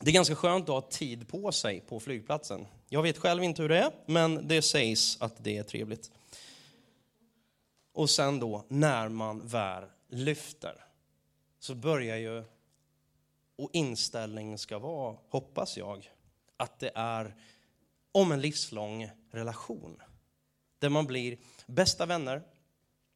Det 0.00 0.10
är 0.10 0.14
ganska 0.14 0.34
skönt 0.34 0.68
att 0.68 0.74
ha 0.74 0.90
tid 0.90 1.28
på 1.28 1.52
sig 1.52 1.80
på 1.80 2.00
flygplatsen. 2.00 2.66
Jag 2.88 3.02
vet 3.02 3.18
själv 3.18 3.44
inte 3.44 3.62
hur 3.62 3.68
det 3.68 3.78
är, 3.78 3.90
men 4.06 4.48
det 4.48 4.62
sägs 4.62 5.22
att 5.22 5.44
det 5.44 5.56
är 5.56 5.62
trevligt. 5.62 6.10
Och 7.92 8.10
sen 8.10 8.40
då, 8.40 8.64
när 8.68 9.08
man 9.08 9.46
väl 9.46 9.84
lyfter, 10.08 10.84
så 11.58 11.74
börjar 11.74 12.16
ju, 12.16 12.44
och 13.56 13.70
inställningen 13.72 14.58
ska 14.58 14.78
vara, 14.78 15.16
hoppas 15.28 15.76
jag, 15.76 16.10
att 16.56 16.78
det 16.78 16.90
är 16.94 17.34
om 18.16 18.32
en 18.32 18.40
livslång 18.40 19.10
relation. 19.30 20.02
Där 20.78 20.88
man 20.88 21.06
blir 21.06 21.38
bästa 21.66 22.06
vänner, 22.06 22.42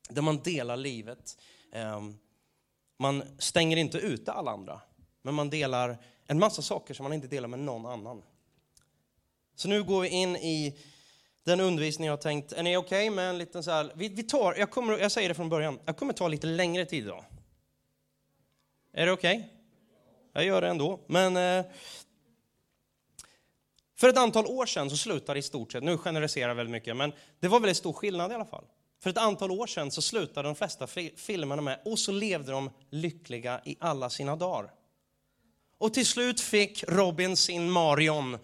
där 0.08 0.22
man 0.22 0.42
delar 0.42 0.76
livet. 0.76 1.38
Ehm, 1.72 2.18
man 2.98 3.22
stänger 3.38 3.76
inte 3.76 3.98
ute 3.98 4.32
alla 4.32 4.50
andra, 4.50 4.80
men 5.22 5.34
man 5.34 5.50
delar 5.50 5.98
en 6.26 6.38
massa 6.38 6.62
saker 6.62 6.94
som 6.94 7.04
man 7.04 7.12
inte 7.12 7.28
delar 7.28 7.48
med 7.48 7.58
någon 7.58 7.86
annan. 7.86 8.22
Så 9.54 9.68
nu 9.68 9.82
går 9.82 10.00
vi 10.00 10.08
in 10.08 10.36
i 10.36 10.78
den 11.44 11.60
undervisning 11.60 12.06
jag 12.06 12.12
har 12.12 12.22
tänkt. 12.22 12.52
Är 12.52 12.62
ni 12.62 12.76
okej 12.76 13.08
okay 13.08 13.16
med 13.16 13.30
en 13.30 13.38
liten 13.38 13.64
så 13.64 13.70
här, 13.70 13.92
vi, 13.94 14.08
vi, 14.08 14.22
tar, 14.22 14.54
jag, 14.54 14.70
kommer, 14.70 14.98
jag 14.98 15.12
säger 15.12 15.28
det 15.28 15.34
från 15.34 15.48
början, 15.48 15.78
jag 15.84 15.96
kommer 15.96 16.12
ta 16.12 16.28
lite 16.28 16.46
längre 16.46 16.86
tid 16.86 17.04
idag. 17.04 17.24
Är 18.92 19.06
det 19.06 19.12
okej? 19.12 19.36
Okay? 19.36 19.48
Jag 20.32 20.44
gör 20.44 20.60
det 20.60 20.68
ändå. 20.68 21.00
Men 21.06 21.36
eh, 21.36 21.64
för 24.00 24.08
ett 24.08 24.18
antal 24.18 24.46
år 24.46 24.66
sedan 24.66 24.90
så 24.90 24.96
slutade 24.96 25.38
i 25.38 25.42
stort 25.42 25.72
sett, 25.72 25.82
nu 25.82 25.98
generaliserar 25.98 26.48
jag 26.48 26.54
väldigt 26.54 26.72
mycket, 26.72 26.96
men 26.96 27.12
det 27.40 27.48
var 27.48 27.60
väldigt 27.60 27.76
stor 27.76 27.92
skillnad 27.92 28.32
i 28.32 28.34
alla 28.34 28.44
fall. 28.44 28.64
För 29.02 29.10
ett 29.10 29.18
antal 29.18 29.50
år 29.50 29.66
sedan 29.66 29.90
så 29.90 30.02
slutade 30.02 30.48
de 30.48 30.54
flesta 30.54 30.86
filmerna 31.16 31.62
med 31.62 31.80
och 31.84 31.98
så 31.98 32.12
levde 32.12 32.52
de 32.52 32.70
lyckliga 32.90 33.60
i 33.64 33.76
alla 33.80 34.10
sina 34.10 34.36
dagar. 34.36 34.70
Och 35.78 35.94
till 35.94 36.06
slut 36.06 36.40
fick 36.40 36.84
Robin 36.88 37.36
sin 37.36 37.70
Marion 37.70 38.38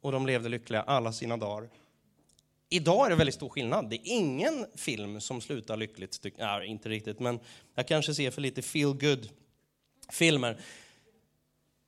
och 0.00 0.12
de 0.12 0.26
levde 0.26 0.48
lyckliga 0.48 0.82
alla 0.82 1.12
sina 1.12 1.36
dagar. 1.36 1.68
Idag 2.68 3.06
är 3.06 3.10
det 3.10 3.16
väldigt 3.16 3.34
stor 3.34 3.48
skillnad. 3.48 3.90
Det 3.90 3.96
är 3.96 4.00
ingen 4.04 4.66
film 4.74 5.20
som 5.20 5.40
slutar 5.40 5.76
lyckligt. 5.76 6.26
Nej, 6.38 6.66
inte 6.66 6.88
riktigt, 6.88 7.20
men 7.20 7.40
jag 7.74 7.88
kanske 7.88 8.14
ser 8.14 8.30
för 8.30 8.40
lite 8.40 8.62
feel 8.62 8.92
good 8.92 9.28
filmer 10.10 10.60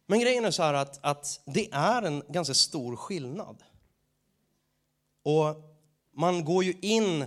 men 0.07 0.21
grejen 0.21 0.45
är 0.45 0.51
så 0.51 0.63
här 0.63 0.75
att, 0.75 0.99
att 1.03 1.41
det 1.45 1.69
är 1.73 2.03
en 2.03 2.23
ganska 2.29 2.55
stor 2.55 2.97
skillnad. 2.97 3.63
Och 5.23 5.57
man 6.13 6.45
går 6.45 6.65
ju 6.65 6.75
in 6.81 7.27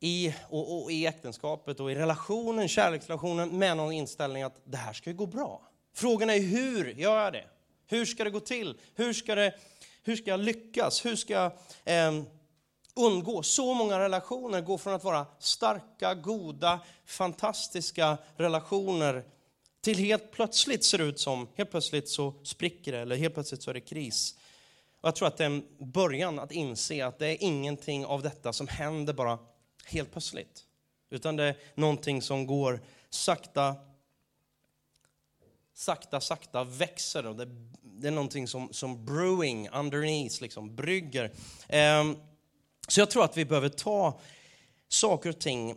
i, 0.00 0.34
och, 0.48 0.82
och 0.82 0.92
i 0.92 1.06
äktenskapet 1.06 1.80
och 1.80 1.92
i 1.92 1.94
relationen, 1.94 2.68
kärleksrelationen 2.68 3.58
med 3.58 3.76
någon 3.76 3.92
inställning 3.92 4.42
att 4.42 4.60
det 4.64 4.76
här 4.76 4.92
ska 4.92 5.10
ju 5.10 5.16
gå 5.16 5.26
bra. 5.26 5.68
Frågan 5.94 6.30
är 6.30 6.38
hur 6.38 6.94
gör 6.94 7.24
jag 7.24 7.32
det? 7.32 7.44
Hur 7.86 8.04
ska 8.04 8.24
det 8.24 8.30
gå 8.30 8.40
till? 8.40 8.80
Hur 8.94 9.12
ska, 9.12 9.34
det, 9.34 9.54
hur 10.02 10.16
ska 10.16 10.30
jag 10.30 10.40
lyckas? 10.40 11.04
Hur 11.04 11.16
ska 11.16 11.32
jag 11.32 11.52
eh, 11.84 12.22
undgå? 12.94 13.42
Så 13.42 13.74
många 13.74 13.98
relationer 13.98 14.60
går 14.60 14.78
från 14.78 14.94
att 14.94 15.04
vara 15.04 15.26
starka, 15.38 16.14
goda, 16.14 16.80
fantastiska 17.06 18.18
relationer 18.36 19.24
till 19.84 19.98
helt 19.98 20.30
plötsligt 20.30 20.84
ser 20.84 20.98
det 20.98 21.04
ut 21.04 21.20
som, 21.20 21.48
helt 21.54 21.70
plötsligt 21.70 22.08
så 22.08 22.34
spricker 22.42 22.92
det 22.92 22.98
eller 22.98 23.16
helt 23.16 23.34
plötsligt 23.34 23.62
så 23.62 23.70
är 23.70 23.74
det 23.74 23.80
kris. 23.80 24.38
Och 25.00 25.08
jag 25.08 25.16
tror 25.16 25.28
att 25.28 25.36
det 25.36 25.44
är 25.44 25.46
en 25.46 25.64
början 25.78 26.38
att 26.38 26.52
inse 26.52 27.06
att 27.06 27.18
det 27.18 27.26
är 27.26 27.36
ingenting 27.40 28.06
av 28.06 28.22
detta 28.22 28.52
som 28.52 28.68
händer 28.68 29.12
bara 29.12 29.38
helt 29.84 30.12
plötsligt. 30.12 30.64
Utan 31.10 31.36
det 31.36 31.44
är 31.44 31.56
någonting 31.74 32.22
som 32.22 32.46
går 32.46 32.80
sakta, 33.10 33.76
sakta, 35.74 36.20
sakta 36.20 36.64
växer. 36.64 37.26
Och 37.26 37.36
det, 37.36 37.48
det 37.82 38.08
är 38.08 38.12
någonting 38.12 38.48
som, 38.48 38.72
som 38.72 39.04
brewing 39.04 39.68
underneath, 39.68 40.42
liksom 40.42 40.76
brygger. 40.76 41.24
Um, 42.00 42.16
så 42.88 43.00
jag 43.00 43.10
tror 43.10 43.24
att 43.24 43.36
vi 43.36 43.44
behöver 43.44 43.68
ta 43.68 44.20
saker 44.88 45.30
och 45.30 45.38
ting 45.38 45.76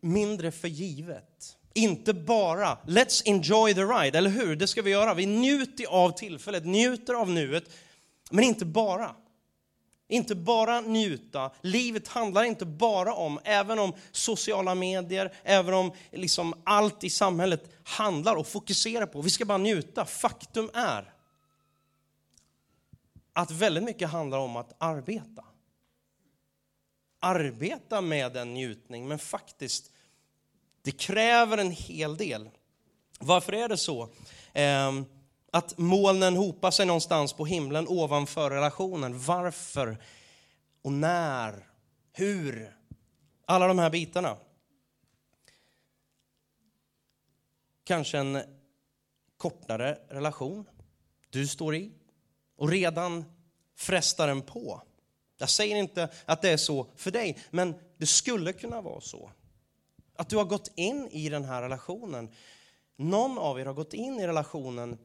mindre 0.00 0.52
för 0.52 0.68
givet. 0.68 1.55
Inte 1.76 2.14
bara, 2.14 2.78
let's 2.86 3.22
enjoy 3.24 3.74
the 3.74 3.80
ride, 3.80 4.18
eller 4.18 4.30
hur? 4.30 4.56
Det 4.56 4.66
ska 4.66 4.82
vi 4.82 4.90
göra. 4.90 5.14
Vi 5.14 5.26
njuter 5.26 5.86
av 5.86 6.10
tillfället, 6.10 6.64
njuter 6.64 7.14
av 7.14 7.30
nuet, 7.30 7.64
men 8.30 8.44
inte 8.44 8.64
bara. 8.64 9.14
Inte 10.08 10.34
bara 10.34 10.80
njuta. 10.80 11.50
Livet 11.60 12.08
handlar 12.08 12.44
inte 12.44 12.64
bara 12.64 13.14
om, 13.14 13.40
även 13.44 13.78
om 13.78 13.92
sociala 14.12 14.74
medier, 14.74 15.32
även 15.42 15.74
om 15.74 15.92
liksom 16.12 16.54
allt 16.64 17.04
i 17.04 17.10
samhället 17.10 17.70
handlar 17.84 18.36
och 18.36 18.46
fokuserar 18.46 19.06
på, 19.06 19.22
vi 19.22 19.30
ska 19.30 19.44
bara 19.44 19.58
njuta. 19.58 20.04
Faktum 20.04 20.70
är 20.74 21.12
att 23.32 23.50
väldigt 23.50 23.84
mycket 23.84 24.10
handlar 24.10 24.38
om 24.38 24.56
att 24.56 24.74
arbeta. 24.78 25.44
Arbeta 27.20 28.00
med 28.00 28.36
en 28.36 28.54
njutning, 28.54 29.08
men 29.08 29.18
faktiskt 29.18 29.92
det 30.86 30.92
kräver 30.92 31.58
en 31.58 31.70
hel 31.70 32.16
del. 32.16 32.50
Varför 33.20 33.52
är 33.52 33.68
det 33.68 33.76
så? 33.76 34.08
Eh, 34.52 34.92
att 35.52 35.78
molnen 35.78 36.36
hopar 36.36 36.70
sig 36.70 36.86
någonstans 36.86 37.32
på 37.32 37.46
himlen 37.46 37.88
ovanför 37.88 38.50
relationen. 38.50 39.18
Varför? 39.18 40.02
Och 40.82 40.92
när? 40.92 41.66
Hur? 42.12 42.76
Alla 43.46 43.68
de 43.68 43.78
här 43.78 43.90
bitarna. 43.90 44.36
Kanske 47.84 48.18
en 48.18 48.42
kortare 49.36 49.98
relation 50.08 50.68
du 51.30 51.46
står 51.46 51.74
i 51.74 51.92
och 52.56 52.68
redan 52.68 53.24
frestar 53.76 54.26
den 54.26 54.42
på. 54.42 54.82
Jag 55.38 55.50
säger 55.50 55.76
inte 55.76 56.08
att 56.24 56.42
det 56.42 56.50
är 56.50 56.56
så 56.56 56.86
för 56.96 57.10
dig, 57.10 57.38
men 57.50 57.74
det 57.96 58.06
skulle 58.06 58.52
kunna 58.52 58.80
vara 58.80 59.00
så. 59.00 59.30
Att 60.18 60.28
du 60.28 60.36
har 60.36 60.44
gått 60.44 60.72
in 60.74 61.08
i 61.08 61.28
den 61.28 61.44
här 61.44 61.62
relationen 61.62 62.30
någon 62.96 63.38
av 63.38 63.60
er 63.60 63.66
har 63.66 63.74
gått 63.74 63.94
in 63.94 64.20
i 64.20 64.26
relationen 64.26 64.98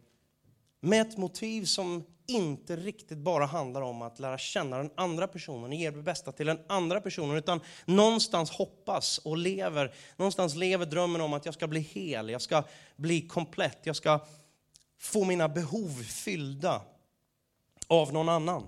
med 0.82 1.01
ett 1.01 1.18
motiv 1.18 1.65
som 1.65 2.03
inte 2.27 2.75
riktigt 2.75 3.18
bara 3.18 3.46
handlar 3.46 3.82
om 3.82 4.01
att 4.01 4.20
lära 4.20 4.38
känna 4.38 4.77
den 4.77 4.91
andra 4.96 5.27
personen 5.27 5.72
ge 5.72 5.91
det 5.91 6.01
bästa 6.01 6.32
till 6.32 6.46
den 6.46 6.60
andra 6.68 7.01
personen, 7.01 7.38
utan 7.38 7.60
någonstans 7.86 8.51
hoppas 8.51 9.18
och 9.18 9.38
lever, 9.38 9.94
någonstans 10.18 10.56
lever 10.56 10.86
drömmen 10.86 11.22
om 11.22 11.34
att 11.34 11.46
jag 11.46 11.53
ska 11.53 11.68
bli 11.68 11.80
hel, 11.80 12.30
jag 12.30 12.41
ska 12.41 12.63
bli 12.96 13.27
komplett, 13.27 13.80
jag 13.84 13.96
ska 13.96 14.20
få 15.00 15.24
mina 15.24 15.50
behov 15.50 16.03
fyllda 16.03 16.82
av 17.88 18.13
någon 18.13 18.30
annan. 18.30 18.68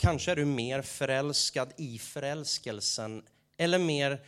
Kanske 0.00 0.32
är 0.32 0.36
du 0.36 0.44
mer 0.44 0.82
förälskad 0.82 1.72
i 1.76 1.98
förälskelsen 1.98 3.22
eller 3.56 3.78
mer 3.78 4.24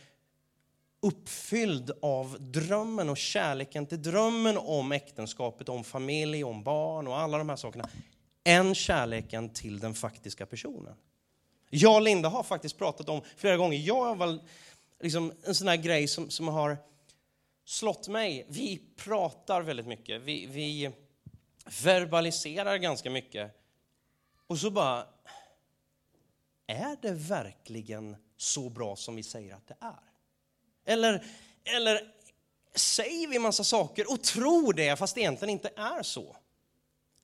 uppfylld 1.01 1.91
av 2.01 2.37
drömmen 2.39 3.09
och 3.09 3.17
kärleken 3.17 3.85
till 3.85 4.01
drömmen 4.01 4.57
om 4.57 4.91
äktenskapet, 4.91 5.69
om 5.69 5.83
familj, 5.83 6.43
om 6.43 6.63
barn 6.63 7.07
och 7.07 7.19
alla 7.19 7.37
de 7.37 7.49
här 7.49 7.55
sakerna, 7.55 7.89
än 8.43 8.75
kärleken 8.75 9.49
till 9.49 9.79
den 9.79 9.93
faktiska 9.93 10.45
personen. 10.45 10.95
Jag 11.69 11.95
och 11.95 12.01
Linda 12.01 12.29
har 12.29 12.43
faktiskt 12.43 12.77
pratat 12.77 13.09
om 13.09 13.21
flera 13.37 13.57
gånger, 13.57 13.77
jag 13.77 14.03
har 14.03 14.15
väl 14.15 14.41
liksom 14.99 15.33
en 15.43 15.55
sån 15.55 15.67
här 15.67 15.75
grej 15.75 16.07
som, 16.07 16.29
som 16.29 16.47
har 16.47 16.77
slått 17.65 18.07
mig. 18.07 18.45
Vi 18.49 18.81
pratar 18.95 19.61
väldigt 19.61 19.87
mycket, 19.87 20.21
vi, 20.21 20.45
vi 20.45 20.91
verbaliserar 21.83 22.77
ganska 22.77 23.09
mycket. 23.09 23.51
Och 24.47 24.57
så 24.57 24.71
bara, 24.71 25.07
är 26.71 26.97
det 27.01 27.11
verkligen 27.11 28.15
så 28.37 28.69
bra 28.69 28.95
som 28.95 29.15
vi 29.15 29.23
säger 29.23 29.55
att 29.55 29.67
det 29.67 29.77
är? 29.79 29.99
Eller, 30.93 31.23
eller 31.63 32.01
säger 32.75 33.27
vi 33.27 33.39
massa 33.39 33.63
saker 33.63 34.11
och 34.11 34.23
tror 34.23 34.73
det 34.73 34.95
fast 34.99 35.15
det 35.15 35.21
egentligen 35.21 35.49
inte 35.49 35.69
är 35.75 36.03
så? 36.03 36.35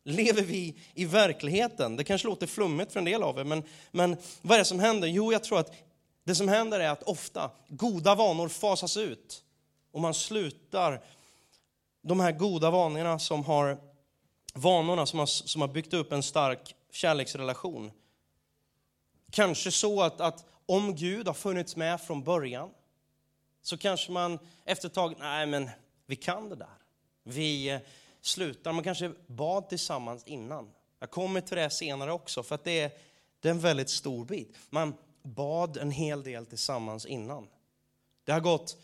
Lever 0.04 0.42
vi 0.42 0.80
i 0.94 1.06
verkligheten? 1.06 1.96
Det 1.96 2.04
kanske 2.04 2.28
låter 2.28 2.48
flummigt 2.48 2.92
för 2.92 3.00
en 3.00 3.06
del 3.06 3.24
av 3.24 3.40
er, 3.40 3.44
men, 3.44 3.64
men 3.92 4.18
vad 4.42 4.56
är 4.56 4.60
det 4.60 4.66
som 4.66 4.80
händer? 4.80 5.08
Jo, 5.08 5.32
jag 5.32 5.44
tror 5.44 5.60
att 5.60 5.74
det 6.24 6.36
som 6.36 6.48
händer 6.48 6.80
är 6.80 6.90
att 6.90 7.04
ofta 7.04 7.52
goda 7.68 8.16
vanor 8.16 8.48
fasas 8.48 8.98
ut 8.98 9.44
och 9.92 10.02
man 10.02 10.14
slutar 10.14 11.02
de 12.02 12.20
här 12.20 12.32
goda 12.32 12.70
vanorna 12.70 13.20
som 13.20 13.44
har, 13.44 13.78
vanorna 14.54 15.06
som 15.06 15.20
har, 15.20 15.26
som 15.26 15.62
har 15.62 15.68
byggt 15.68 15.94
upp 15.94 16.12
en 16.12 16.24
stark 16.24 16.76
kärleksrelation. 16.92 17.92
Kanske 19.32 19.72
så 19.72 20.02
att, 20.02 20.22
att 20.22 20.46
om 20.66 20.96
Gud 20.96 21.28
har 21.28 21.34
funnits 21.34 21.76
med 21.76 22.02
från 22.02 22.24
början 22.24 22.70
så 23.62 23.78
kanske 23.78 24.12
man 24.12 24.40
efter 24.66 24.88
ett 24.88 24.94
tag, 24.94 25.16
nej 25.20 25.46
men 25.46 25.70
vi 26.06 26.16
kan 26.16 26.50
det 26.50 26.56
där. 26.56 26.78
Vi 27.24 27.70
eh, 27.70 27.80
slutar, 28.22 28.72
man 28.74 28.84
kanske 28.84 29.12
bad 29.28 29.70
tillsammans 29.70 30.24
innan. 30.24 30.70
Jag 31.00 31.12
kommer 31.12 31.42
till 31.42 31.58
det 31.58 31.70
senare 31.70 32.12
också, 32.12 32.44
för 32.44 32.56
att 32.56 32.64
det 32.64 32.80
är, 32.80 32.92
det 33.40 33.48
är 33.48 33.52
en 33.52 33.60
väldigt 33.60 33.90
stor 33.90 34.26
bit. 34.26 34.56
Man 34.70 34.94
bad 35.24 35.78
en 35.78 35.92
hel 35.92 36.24
del 36.24 36.46
tillsammans 36.46 37.06
innan. 37.06 37.48
Det 38.24 38.32
har 38.32 38.40
gått 38.40 38.78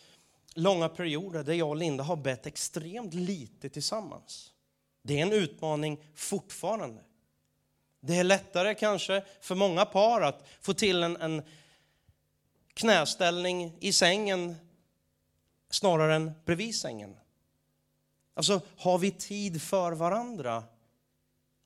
långa 0.53 0.89
perioder 0.89 1.43
där 1.43 1.53
jag 1.53 1.69
och 1.69 1.75
Linda 1.75 2.03
har 2.03 2.15
bett 2.15 2.45
extremt 2.45 3.13
lite 3.13 3.69
tillsammans. 3.69 4.51
Det 5.01 5.19
är 5.19 5.21
en 5.21 5.33
utmaning 5.33 6.03
fortfarande. 6.15 7.01
Det 8.05 8.17
är 8.17 8.24
lättare 8.24 8.75
kanske 8.75 9.24
för 9.41 9.55
många 9.55 9.86
par 9.86 10.22
att 10.22 10.48
få 10.62 10.74
till 10.74 11.03
en, 11.03 11.17
en 11.17 11.41
knäställning 12.74 13.77
i 13.79 13.93
sängen 13.93 14.55
snarare 15.69 16.15
än 16.15 16.31
bredvid 16.45 16.75
sängen. 16.75 17.17
Alltså, 18.33 18.62
har 18.77 18.98
vi 18.98 19.12
tid 19.12 19.62
för 19.62 19.91
varandra 19.91 20.63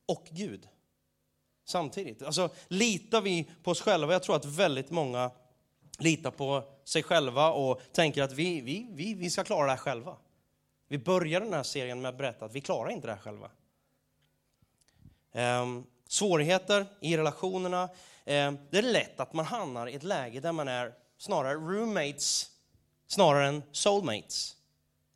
och 0.06 0.28
Gud 0.30 0.68
samtidigt? 1.66 2.22
Alltså, 2.22 2.50
litar 2.68 3.22
vi 3.22 3.50
på 3.64 3.72
oss 3.72 3.82
själva? 3.82 4.14
Jag 4.14 4.24
tror 4.24 4.36
att 4.36 4.46
väldigt 4.46 4.90
många 4.90 5.32
litar 5.98 6.32
på 6.32 6.64
sig 6.84 7.04
själva 7.04 7.52
och 7.52 7.82
tänker 7.92 8.24
att 8.24 8.34
vi, 8.34 8.62
vi, 8.62 8.88
vi, 8.92 9.14
vi 9.14 9.30
ska 9.30 9.44
klara 9.44 9.66
det 9.66 9.72
här 9.72 9.78
själva. 9.78 10.18
Vi 10.88 10.98
börjar 10.98 11.42
den 11.42 11.54
här 11.54 11.64
serien 11.64 12.02
med 12.02 12.10
att 12.10 12.18
berätta 12.18 12.46
att 12.46 12.56
vi 12.56 12.62
klarar 12.62 12.90
inte 12.90 13.08
det 13.08 13.14
här 13.14 13.22
själva. 13.22 13.52
Um, 15.32 15.86
svårigheter 16.08 16.86
i 17.02 17.18
relationerna. 17.18 17.84
Eh, 18.26 18.52
det 18.70 18.78
är 18.78 18.82
lätt 18.82 19.20
att 19.20 19.34
man 19.34 19.46
hamnar 19.46 19.88
i 19.88 19.96
ett 19.96 20.04
läge 20.04 20.40
där 20.40 20.52
man 20.52 20.68
är 20.68 20.94
snarare 21.18 21.54
roommates 21.54 22.52
snarare 23.08 23.48
än 23.48 23.64
soulmates. 23.72 24.56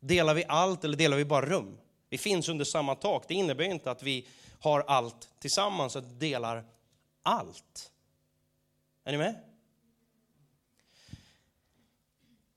Delar 0.00 0.34
vi 0.34 0.44
allt 0.48 0.84
eller 0.84 0.96
delar 0.96 1.16
vi 1.16 1.24
bara 1.24 1.46
rum? 1.46 1.78
Vi 2.08 2.18
finns 2.18 2.48
under 2.48 2.64
samma 2.64 2.94
tak. 2.94 3.24
Det 3.28 3.34
innebär 3.34 3.64
inte 3.64 3.90
att 3.90 4.02
vi 4.02 4.28
har 4.60 4.80
allt 4.80 5.28
tillsammans 5.38 5.96
och 5.96 6.02
delar 6.02 6.64
allt. 7.22 7.90
Är 9.04 9.12
ni 9.12 9.18
med? 9.18 9.34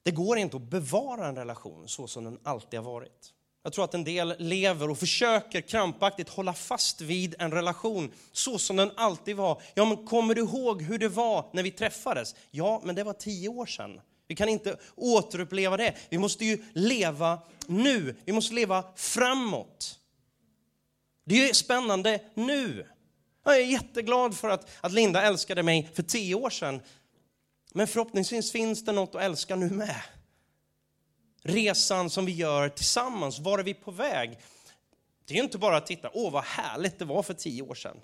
Det 0.04 0.12
går 0.12 0.38
inte 0.38 0.58
att 0.58 0.64
bevara 0.64 1.28
en 1.28 1.36
relation 1.36 1.88
så 1.88 2.08
som 2.08 2.24
den 2.24 2.40
alltid 2.44 2.80
har 2.80 2.92
varit. 2.92 3.34
Jag 3.66 3.74
tror 3.74 3.86
att 3.86 3.94
en 3.94 4.04
del 4.04 4.36
lever 4.38 4.90
och 4.90 4.98
försöker 4.98 5.62
krampaktigt 5.62 6.30
hålla 6.30 6.54
fast 6.54 7.02
vid 7.02 7.36
en 7.40 7.52
relation 7.52 8.12
så 8.32 8.60
som 8.60 8.76
den 8.76 8.92
alltid 8.96 9.36
var. 9.36 9.62
Ja, 9.74 9.86
men 9.86 10.06
kommer 10.06 10.36
du 10.36 10.42
ihåg 10.42 10.82
hur 10.82 10.98
det 10.98 11.08
var 11.08 11.46
när 11.54 11.64
vi 11.64 11.72
träffades? 11.72 12.36
Ja, 12.52 12.82
men 12.84 12.96
det 12.96 13.04
var 13.04 13.14
tio 13.14 13.50
år 13.50 13.66
sedan. 13.66 14.02
Vi 14.28 14.36
kan 14.36 14.50
inte 14.50 14.78
återuppleva 14.96 15.78
det. 15.78 15.94
Vi 16.10 16.18
måste 16.18 16.46
ju 16.46 16.64
leva 16.74 17.40
nu. 17.68 18.16
Vi 18.26 18.34
måste 18.34 18.54
leva 18.54 18.84
framåt. 18.96 20.00
Det 21.26 21.36
är 21.44 21.48
ju 21.48 21.54
spännande 21.54 22.20
nu. 22.34 22.88
Jag 23.46 23.56
är 23.56 23.66
jätteglad 23.66 24.38
för 24.38 24.50
att, 24.50 24.70
att 24.82 24.92
Linda 24.92 25.22
älskade 25.22 25.64
mig 25.64 25.90
för 25.94 26.04
tio 26.04 26.36
år 26.36 26.50
sedan. 26.50 26.82
Men 27.74 27.88
förhoppningsvis 27.88 28.52
finns 28.52 28.86
det 28.86 28.92
något 28.92 29.16
att 29.16 29.22
älska 29.22 29.56
nu 29.56 29.70
med. 29.70 30.02
Resan 31.48 32.10
som 32.10 32.26
vi 32.26 32.32
gör 32.32 32.70
tillsammans, 32.70 33.40
var 33.40 33.60
är 33.60 33.64
vi 33.64 33.74
på 33.74 33.92
väg? 33.92 34.40
Det 35.26 35.34
är 35.34 35.38
ju 35.38 35.44
inte 35.44 35.58
bara 35.58 35.78
att 35.78 35.86
titta, 35.86 36.10
åh 36.14 36.32
vad 36.32 36.44
härligt 36.44 37.00
det 37.00 37.06
var 37.06 37.24
för 37.24 37.34
tio 37.34 37.62
år 37.62 37.76
sedan. 37.76 37.98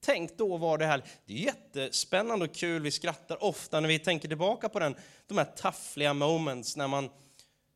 Tänk 0.00 0.38
då 0.38 0.56
var 0.56 0.78
det 0.78 0.86
här, 0.86 1.04
det 1.26 1.32
är 1.32 1.36
jättespännande 1.36 2.44
och 2.44 2.54
kul, 2.54 2.82
vi 2.82 2.90
skrattar 2.90 3.44
ofta 3.44 3.80
när 3.80 3.88
vi 3.88 3.98
tänker 3.98 4.28
tillbaka 4.28 4.68
på 4.68 4.78
den, 4.78 4.96
de 5.26 5.38
här 5.38 5.44
taffliga 5.44 6.14
moments 6.14 6.76
när 6.76 6.88
man 6.88 7.10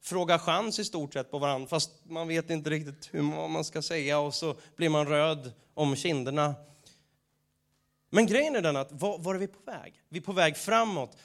frågar 0.02 0.38
chans 0.38 0.78
i 0.78 0.85
stort 0.85 1.12
sett 1.12 1.31
på 1.31 1.38
varandra 1.38 1.68
fast 1.68 1.90
man 2.05 2.28
vet 2.28 2.50
inte 2.50 2.70
riktigt 2.70 3.09
hur 3.14 3.22
man 3.22 3.64
ska 3.64 3.83
säga 3.83 4.18
och 4.18 4.35
så 4.35 4.57
blir 4.76 4.88
man 4.88 5.07
röd 5.07 5.52
om 5.74 5.96
kinderna. 5.96 6.55
Men 8.11 8.26
grejen 8.26 8.57
är 8.57 8.62
den 8.62 8.76
att 8.76 8.92
var, 8.92 9.18
var 9.18 9.35
är 9.35 9.38
vi 9.38 9.46
på 9.46 9.70
väg? 9.70 10.02
Vi 10.09 10.18
är 10.18 10.22
på 10.22 10.33
väg 10.33 10.57
framåt, 10.57 11.16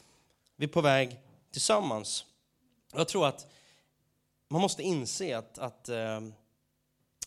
vi 0.56 0.66
är 0.66 0.70
på 0.70 0.82
väg 0.82 1.20
tillsammans. 1.52 2.26
Jag 2.94 3.08
tror 3.08 3.28
att 3.28 3.48
man 4.48 4.62
måste 4.62 4.84
inse 4.84 5.38
att, 5.38 5.58
att 5.58 5.90
eh, 5.90 6.22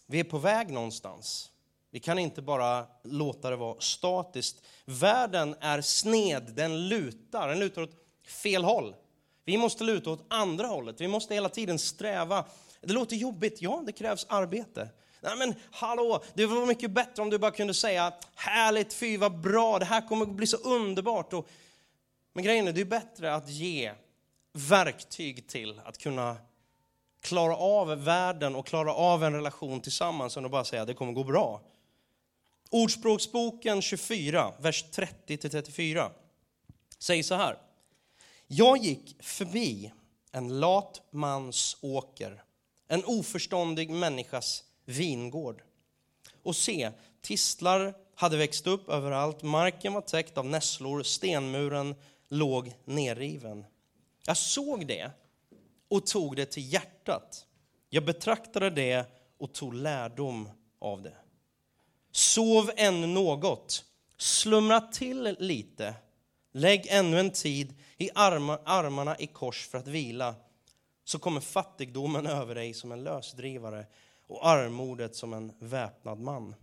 vi 0.06 0.20
är 0.20 0.24
på 0.24 0.38
väg 0.38 0.70
någonstans. 0.70 1.50
Vi 1.90 2.00
kan 2.00 2.18
inte 2.18 2.42
bara 2.42 2.87
låta 3.02 3.50
det 3.50 3.56
vara 3.56 3.80
statiskt. 3.80 4.62
Världen 4.85 5.56
är 5.61 5.80
sned, 5.80 6.52
den 6.54 6.88
lutar, 6.88 7.48
den 7.48 7.59
lutar 7.59 7.83
åt 7.83 7.94
fel 8.26 8.64
håll. 8.64 8.94
Vi 9.44 9.56
måste 9.56 9.85
luta 9.85 10.11
åt 10.11 10.24
andra 10.28 10.66
hållet, 10.66 11.00
vi 11.00 11.09
måste 11.09 11.35
hela 11.35 11.48
tiden 11.48 11.78
sträva. 11.78 12.44
Det 12.80 12.92
låter 12.92 13.16
jobbigt, 13.16 13.62
ja 13.62 13.83
det 13.87 13.92
krävs 13.92 14.26
arbete. 14.28 14.88
Nej 15.20 15.37
men 15.37 15.54
hallå, 15.70 16.22
det 16.35 16.46
vore 16.46 16.66
mycket 16.66 16.90
bättre 16.90 17.22
om 17.22 17.30
du 17.30 17.38
bara 17.38 17.50
kunde 17.50 17.74
säga 17.74 18.12
härligt, 18.35 18.92
fy 18.92 19.16
vad 19.16 19.40
bra, 19.40 19.78
det 19.78 19.85
här 19.85 20.09
kommer 20.09 20.26
att 20.26 20.33
bli 20.33 20.46
så 20.46 20.56
underbart. 20.56 21.33
Och, 21.33 21.48
men 22.33 22.44
grejen 22.44 22.68
är, 22.68 22.72
det 22.72 22.80
är 22.80 22.85
bättre 22.85 23.35
att 23.35 23.48
ge 23.48 23.92
verktyg 24.52 25.48
till 25.48 25.80
att 25.85 25.98
kunna 25.98 26.37
klara 27.20 27.56
av 27.56 28.04
världen 28.04 28.56
och 28.56 28.66
klara 28.66 28.94
av 28.94 29.24
en 29.24 29.33
relation 29.33 29.80
tillsammans 29.80 30.37
än 30.37 30.44
att 30.44 30.50
bara 30.50 30.64
säga 30.64 30.83
att 30.83 30.88
det 30.88 30.94
kommer 30.94 31.12
gå 31.12 31.24
bra. 31.24 31.61
Ordspråksboken 32.70 33.83
24, 33.83 34.52
vers 34.59 34.85
30-34 34.92 36.11
säger 36.98 37.22
så 37.22 37.35
här. 37.35 37.59
Jag 38.46 38.78
gick 38.78 39.22
förbi 39.22 39.92
en 40.33 40.61
lat 40.61 41.02
mans 41.11 41.76
åker, 41.80 42.42
en 42.88 43.04
oförståndig 43.04 43.90
människas 43.90 44.64
vingård. 44.85 45.62
Och 46.42 46.56
se, 46.56 46.90
tistlar 47.22 47.94
hade 48.14 48.37
växt 48.37 48.66
upp 48.66 48.88
överallt, 48.88 49.42
marken 49.42 49.92
var 49.92 50.00
täckt 50.00 50.38
av 50.38 50.46
nässlor, 50.46 51.02
stenmuren 51.02 51.94
låg 52.28 52.74
nerriven. 52.85 53.64
Jag 54.26 54.37
såg 54.37 54.87
det 54.87 55.11
och 55.90 56.07
tog 56.07 56.37
det 56.37 56.46
till 56.46 56.72
hjärtat. 56.72 57.46
Jag 57.88 58.05
betraktade 58.05 58.70
det 58.70 59.07
och 59.38 59.53
tog 59.53 59.74
lärdom 59.74 60.48
av 60.79 61.03
det. 61.03 61.16
Sov 62.12 62.70
ännu 62.76 63.07
något, 63.07 63.85
slumra 64.16 64.81
till 64.81 65.37
lite, 65.38 65.94
Lägg 66.53 66.87
ännu 66.87 67.20
en 67.20 67.31
tid 67.31 67.74
i 67.96 68.11
armarna 68.14 69.16
i 69.18 69.26
kors 69.26 69.68
för 69.68 69.79
att 69.79 69.87
vila, 69.87 70.35
så 71.05 71.18
kommer 71.18 71.40
fattigdomen 71.40 72.26
över 72.26 72.55
dig 72.55 72.74
som 72.74 72.92
en 72.92 73.05
lösdrivare 73.05 73.87
och 74.26 74.46
armodet 74.46 75.16
som 75.16 75.33
en 75.33 75.53
väpnad 75.59 76.20
man. 76.20 76.55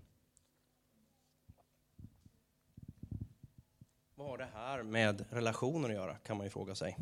Vad 4.15 4.27
har 4.27 4.37
det 4.37 4.49
här 4.53 4.83
med 4.83 5.25
relationer 5.29 5.89
att 5.89 5.95
göra, 5.95 6.15
kan 6.15 6.37
man 6.37 6.45
ju 6.45 6.49
fråga 6.49 6.75
sig. 6.75 6.97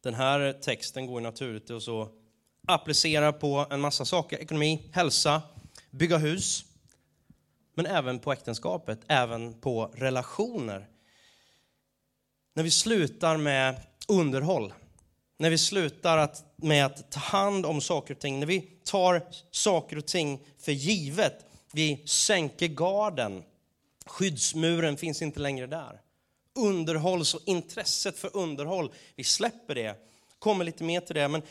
Den 0.00 0.14
här 0.14 0.52
texten 0.52 1.06
går 1.06 1.20
naturligtvis 1.20 1.88
att 1.88 2.12
applicera 2.66 3.32
på 3.32 3.66
en 3.70 3.80
massa 3.80 4.04
saker. 4.04 4.38
Ekonomi, 4.38 4.90
hälsa, 4.92 5.42
bygga 5.90 6.16
hus. 6.18 6.64
Men 7.74 7.86
även 7.86 8.18
på 8.18 8.32
äktenskapet, 8.32 9.00
även 9.08 9.60
på 9.60 9.90
relationer. 9.94 10.88
När 12.54 12.62
vi 12.62 12.70
slutar 12.70 13.36
med 13.36 13.80
underhåll, 14.08 14.72
när 15.38 15.50
vi 15.50 15.58
slutar 15.58 16.18
att, 16.18 16.44
med 16.56 16.86
att 16.86 17.12
ta 17.12 17.20
hand 17.20 17.66
om 17.66 17.80
saker 17.80 18.14
och 18.14 18.20
ting, 18.20 18.40
när 18.40 18.46
vi 18.46 18.60
tar 18.84 19.22
saker 19.50 19.98
och 19.98 20.06
ting 20.06 20.46
för 20.58 20.72
givet, 20.72 21.46
vi 21.72 22.02
sänker 22.06 22.66
garden, 22.66 23.42
skyddsmuren 24.06 24.96
finns 24.96 25.22
inte 25.22 25.40
längre 25.40 25.66
där. 25.66 26.00
Underhålls 26.58 27.34
och 27.34 27.42
intresset 27.46 28.18
för 28.18 28.36
underhåll, 28.36 28.92
vi 29.16 29.24
släpper 29.24 29.74
det. 29.74 29.96
Kommer 30.38 30.64
lite 30.64 30.84
mer 30.84 31.00
till 31.00 31.14
det, 31.14 31.28
men 31.28 31.42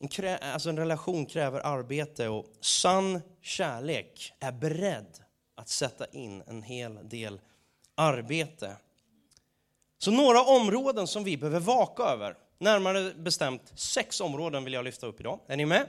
en, 0.00 0.08
krä, 0.08 0.36
alltså 0.36 0.68
en 0.68 0.78
relation 0.78 1.26
kräver 1.26 1.60
arbete 1.60 2.28
och 2.28 2.46
sann 2.60 3.22
kärlek 3.42 4.32
är 4.40 4.52
beredd 4.52 5.18
att 5.54 5.68
sätta 5.68 6.06
in 6.06 6.42
en 6.46 6.62
hel 6.62 7.08
del 7.08 7.40
arbete. 7.94 8.76
Så 9.98 10.10
några 10.10 10.42
områden 10.42 11.06
som 11.06 11.24
vi 11.24 11.36
behöver 11.36 11.60
vaka 11.60 12.02
över, 12.02 12.36
närmare 12.58 13.14
bestämt 13.14 13.72
sex 13.74 14.20
områden 14.20 14.64
vill 14.64 14.72
jag 14.72 14.84
lyfta 14.84 15.06
upp 15.06 15.20
idag. 15.20 15.40
Är 15.46 15.56
ni 15.56 15.66
med? 15.66 15.88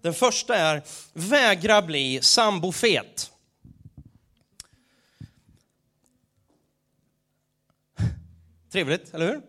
Den 0.00 0.14
första 0.14 0.56
är 0.56 0.82
vägra 1.12 1.82
bli 1.82 2.22
sambofet. 2.22 3.30
Trevligt, 8.74 9.14
eller 9.14 9.26
hur? 9.26 9.42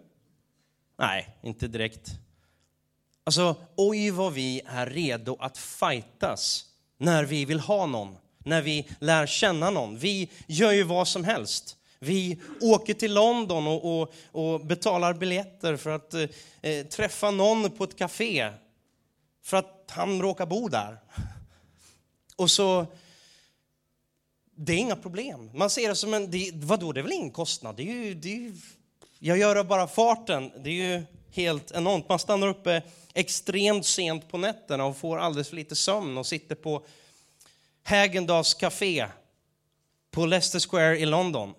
Nej, 0.97 1.37
inte 1.43 1.67
direkt. 1.67 2.11
Alltså, 3.23 3.55
oj 3.75 4.11
vad 4.11 4.33
vi 4.33 4.61
är 4.65 4.85
redo 4.85 5.37
att 5.39 5.57
fightas 5.57 6.65
när 6.97 7.23
vi 7.23 7.45
vill 7.45 7.59
ha 7.59 7.85
någon, 7.85 8.17
när 8.37 8.61
vi 8.61 8.87
lär 8.99 9.27
känna 9.27 9.69
någon. 9.69 9.97
Vi 9.97 10.29
gör 10.47 10.71
ju 10.71 10.83
vad 10.83 11.07
som 11.07 11.23
helst. 11.23 11.77
Vi 11.99 12.39
åker 12.61 12.93
till 12.93 13.13
London 13.13 13.67
och, 13.67 14.01
och, 14.01 14.13
och 14.31 14.65
betalar 14.65 15.13
biljetter 15.13 15.77
för 15.77 15.89
att 15.89 16.13
eh, 16.13 16.29
eh 16.61 16.85
träffa 16.85 17.31
någon 17.31 17.71
på 17.71 17.83
ett 17.83 17.95
café 17.95 18.51
för 19.43 19.57
att 19.57 19.91
han 19.91 20.21
råkar 20.21 20.45
bo 20.45 20.67
där. 20.67 20.99
Och 22.35 22.51
så... 22.51 22.85
Det 24.55 24.73
är 24.73 24.77
inga 24.77 24.95
problem. 24.95 25.51
Man 25.53 25.69
ser 25.69 25.89
det 25.89 25.95
som 25.95 26.13
en... 26.13 26.31
Det, 26.31 26.51
vadå, 26.53 26.91
det 26.91 26.99
är 26.99 27.03
väl 27.03 27.11
ingen 27.11 27.31
kostnad? 27.31 27.75
Det 27.75 27.83
är 27.83 27.93
ju, 27.93 28.13
det 28.13 28.29
är 28.29 28.39
ju, 28.39 28.53
jag 29.19 29.37
gör 29.37 29.55
det 29.55 29.63
bara 29.63 29.87
farten. 29.87 30.51
Det 30.57 30.69
är 30.69 30.97
ju 30.97 31.05
helt 31.31 31.71
enormt. 31.71 32.09
Man 32.09 32.19
stannar 32.19 32.47
uppe 32.47 32.81
extremt 33.13 33.85
sent 33.85 34.29
på 34.29 34.37
nätterna 34.37 34.85
och 34.85 34.97
får 34.97 35.17
alldeles 35.17 35.49
för 35.49 35.55
lite 35.55 35.75
sömn 35.75 36.17
och 36.17 36.25
sitter 36.25 36.55
på 36.55 36.85
Hägendas 37.83 38.53
café 38.53 39.07
på 40.11 40.25
Leicester 40.25 40.59
Square 40.59 40.97
i 40.97 41.05
London. 41.05 41.53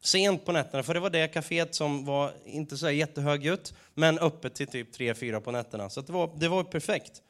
Sent 0.00 0.44
på 0.44 0.52
nätterna, 0.52 0.82
för 0.82 0.94
det 0.94 1.00
var 1.00 1.10
det 1.10 1.34
kaféet 1.34 1.72
som 1.72 2.04
var 2.04 2.34
inte 2.44 2.76
så 2.76 2.90
jättehögljutt, 2.90 3.74
men 3.94 4.18
öppet 4.18 4.54
till 4.54 4.66
typ 4.66 4.96
3-4 4.96 5.40
på 5.40 5.50
nätterna. 5.50 5.90
Så 5.90 6.00
det 6.00 6.12
var, 6.12 6.30
det 6.36 6.48
var 6.48 6.64
perfekt. 6.64 7.22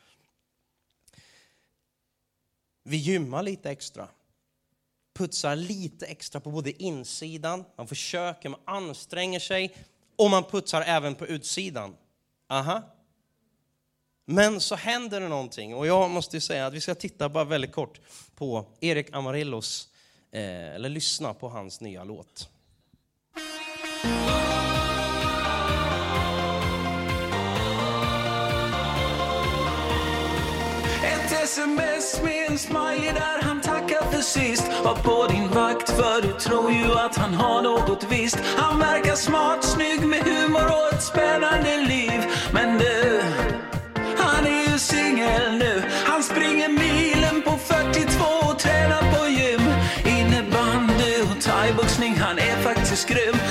Vi 2.82 2.96
gymmar 2.96 3.42
lite 3.42 3.70
extra. 3.70 4.08
Putsar 5.22 5.56
lite 5.56 6.06
extra 6.06 6.40
på 6.40 6.50
både 6.50 6.82
insidan, 6.82 7.64
man 7.76 7.88
försöker, 7.88 8.48
man 8.48 8.60
anstränger 8.64 9.40
sig 9.40 9.76
och 10.16 10.30
man 10.30 10.44
putsar 10.44 10.82
även 10.82 11.14
på 11.14 11.26
utsidan. 11.26 11.96
Aha. 12.48 12.82
Men 14.24 14.60
så 14.60 14.74
händer 14.74 15.20
det 15.20 15.28
någonting 15.28 15.74
och 15.74 15.86
jag 15.86 16.10
måste 16.10 16.40
säga 16.40 16.66
att 16.66 16.74
vi 16.74 16.80
ska 16.80 16.94
titta 16.94 17.28
bara 17.28 17.44
väldigt 17.44 17.72
kort 17.72 18.00
på 18.34 18.66
Erik 18.80 19.14
Amarillos, 19.14 19.88
eh, 20.30 20.74
eller 20.74 20.88
lyssna 20.88 21.34
på 21.34 21.48
hans 21.48 21.80
nya 21.80 22.04
låt. 22.04 22.48
En 32.52 32.58
smiley 32.58 33.12
där 33.12 33.42
han 33.42 33.60
tackar 33.60 34.10
för 34.10 34.20
sist. 34.20 34.64
Var 34.84 34.94
på 34.94 35.26
din 35.32 35.48
vakt 35.48 35.90
för 35.90 36.22
du 36.22 36.32
tror 36.32 36.72
ju 36.72 36.92
att 36.92 37.16
han 37.16 37.34
har 37.34 37.62
något 37.62 38.06
visst. 38.10 38.38
Han 38.56 38.78
verkar 38.78 39.14
smart, 39.14 39.64
snygg 39.64 40.06
med 40.06 40.22
humor 40.24 40.66
och 40.66 40.94
ett 40.94 41.02
spännande 41.02 41.76
liv. 41.88 42.20
Men 42.52 42.78
du, 42.78 43.22
han 44.18 44.46
är 44.46 44.70
ju 44.70 44.78
singel 44.78 45.52
nu. 45.58 45.82
Han 46.04 46.22
springer 46.22 46.68
milen 46.68 47.42
på 47.42 47.50
42 47.50 48.24
och 48.48 48.58
tränar 48.58 49.02
på 49.14 49.28
gym. 49.28 49.64
Innebandy 50.18 51.14
och 51.22 51.40
thaiboxning, 51.40 52.14
han 52.16 52.38
är 52.38 52.56
faktiskt 52.62 53.08
grym. 53.08 53.41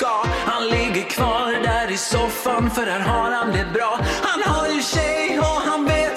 Ska. 0.00 0.26
Han 0.46 0.68
ligger 0.68 1.02
kvar 1.10 1.52
där 1.62 1.90
i 1.90 1.96
soffan 1.96 2.70
för 2.70 2.86
här 2.86 3.00
har 3.00 3.30
han 3.30 3.52
det 3.52 3.66
bra. 3.74 4.00
Han 4.22 4.42
har 4.54 4.68
ju 4.68 4.82
tjej 4.82 5.38
och 5.38 5.60
han 5.68 5.84
vet 5.84 6.09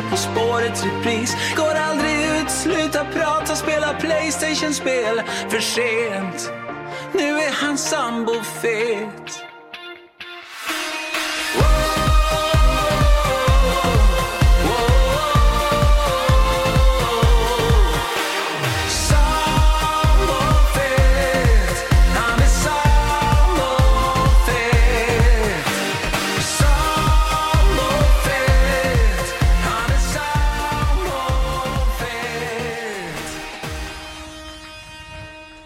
ser 0.00 0.10
På 0.10 0.16
spåret 0.16 0.84
repris 0.84 1.36
Går 1.56 1.74
aldrig 1.74 2.14
ut, 2.14 2.50
slutar 2.50 3.04
prata, 3.12 3.56
spelar 3.56 4.00
Playstation-spel. 4.00 5.22
För 5.48 5.60
sent, 5.60 6.52
nu 7.12 7.28
är 7.28 7.52
han 7.52 7.78
sambofet 7.78 9.29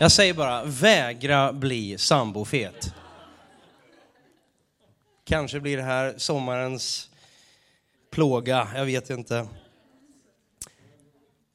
Jag 0.05 0.13
säger 0.13 0.35
bara, 0.35 0.65
vägra 0.65 1.53
bli 1.53 1.99
sambofet. 1.99 2.95
Kanske 5.25 5.61
blir 5.61 5.77
det 5.77 5.83
här 5.83 6.15
sommarens 6.17 7.11
plåga, 8.11 8.69
jag 8.75 8.85
vet 8.85 9.11
inte. 9.11 9.49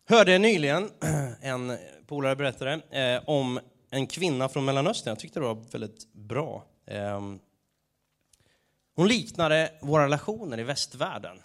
Hörde 0.08 0.38
nyligen 0.38 0.90
en 1.42 1.78
polare 2.08 2.36
berättade 2.36 2.82
eh, 2.92 3.30
om 3.30 3.60
en 3.90 4.08
kvinna 4.08 4.50
från 4.50 4.66
Mellanöstern. 4.66 5.12
Jag 5.12 5.20
tyckte 5.20 5.40
det 5.40 5.46
var 5.46 5.66
väldigt 5.72 6.14
bra. 6.14 6.66
Eh, 6.86 7.22
hon 8.96 9.08
liknade 9.08 9.72
våra 9.82 10.04
relationer 10.04 10.60
i 10.60 10.64
västvärlden 10.64 11.42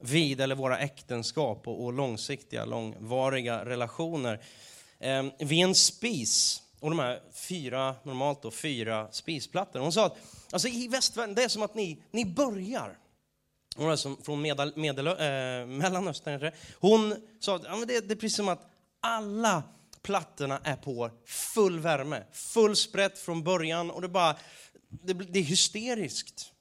vid, 0.00 0.40
eller 0.40 0.54
våra 0.54 0.78
äktenskap 0.78 1.68
och, 1.68 1.84
och 1.84 1.92
långsiktiga, 1.92 2.64
långvariga 2.64 3.64
relationer 3.64 4.40
eh, 5.00 5.24
vid 5.38 5.64
en 5.64 5.74
spis. 5.74 6.62
Och 6.80 6.90
de 6.90 6.98
här 6.98 7.20
fyra, 7.32 7.96
normalt 8.02 8.42
då 8.42 8.50
fyra 8.50 9.08
spisplattor. 9.12 9.80
Hon 9.80 9.92
sa 9.92 10.06
att 10.06 10.16
alltså 10.50 10.68
i 10.68 10.88
västvärlden, 10.88 11.34
det 11.34 11.42
är 11.42 11.48
som 11.48 11.62
att 11.62 11.74
ni, 11.74 12.02
ni 12.10 12.24
börjar 12.24 12.98
hon 13.76 13.90
är 13.90 13.96
som 13.96 14.16
från 14.22 14.42
medel, 14.42 14.72
medel, 14.76 15.06
eh, 15.06 15.66
Mellanöstern. 15.66 16.52
Hon 16.74 17.16
sa 17.40 17.56
att 17.56 17.64
ja, 17.64 17.76
men 17.76 17.88
det, 17.88 18.00
det 18.00 18.14
är 18.14 18.16
precis 18.16 18.36
som 18.36 18.48
att 18.48 18.70
alla 19.00 19.62
plattorna 20.02 20.60
är 20.64 20.76
på 20.76 21.10
full 21.26 21.80
värme, 21.80 22.24
full 22.32 22.76
sprätt 22.76 23.18
från 23.18 23.42
början 23.42 23.90
och 23.90 24.02
det, 24.02 24.08
bara, 24.08 24.36
det, 24.88 25.12
det 25.12 25.38
är 25.38 25.42
hysteriskt. 25.42 26.52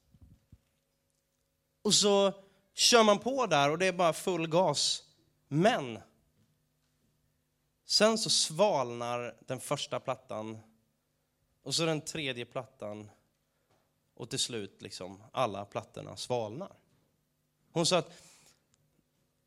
Och 1.83 1.93
så 1.93 2.33
kör 2.75 3.03
man 3.03 3.19
på 3.19 3.45
där 3.45 3.71
och 3.71 3.77
det 3.77 3.85
är 3.85 3.93
bara 3.93 4.13
full 4.13 4.47
gas. 4.47 5.03
Men 5.47 5.99
sen 7.89 8.17
så 8.17 8.29
svalnar 8.29 9.35
den 9.47 9.59
första 9.59 9.99
plattan 9.99 10.57
och 11.63 11.75
så 11.75 11.85
den 11.85 12.01
tredje 12.01 12.45
plattan 12.45 13.09
och 14.13 14.29
till 14.29 14.39
slut 14.39 14.81
liksom 14.81 15.23
alla 15.31 15.65
plattorna 15.65 16.17
svalnar. 16.17 16.75
Hon 17.71 17.85
sa 17.85 17.97
att 17.97 18.11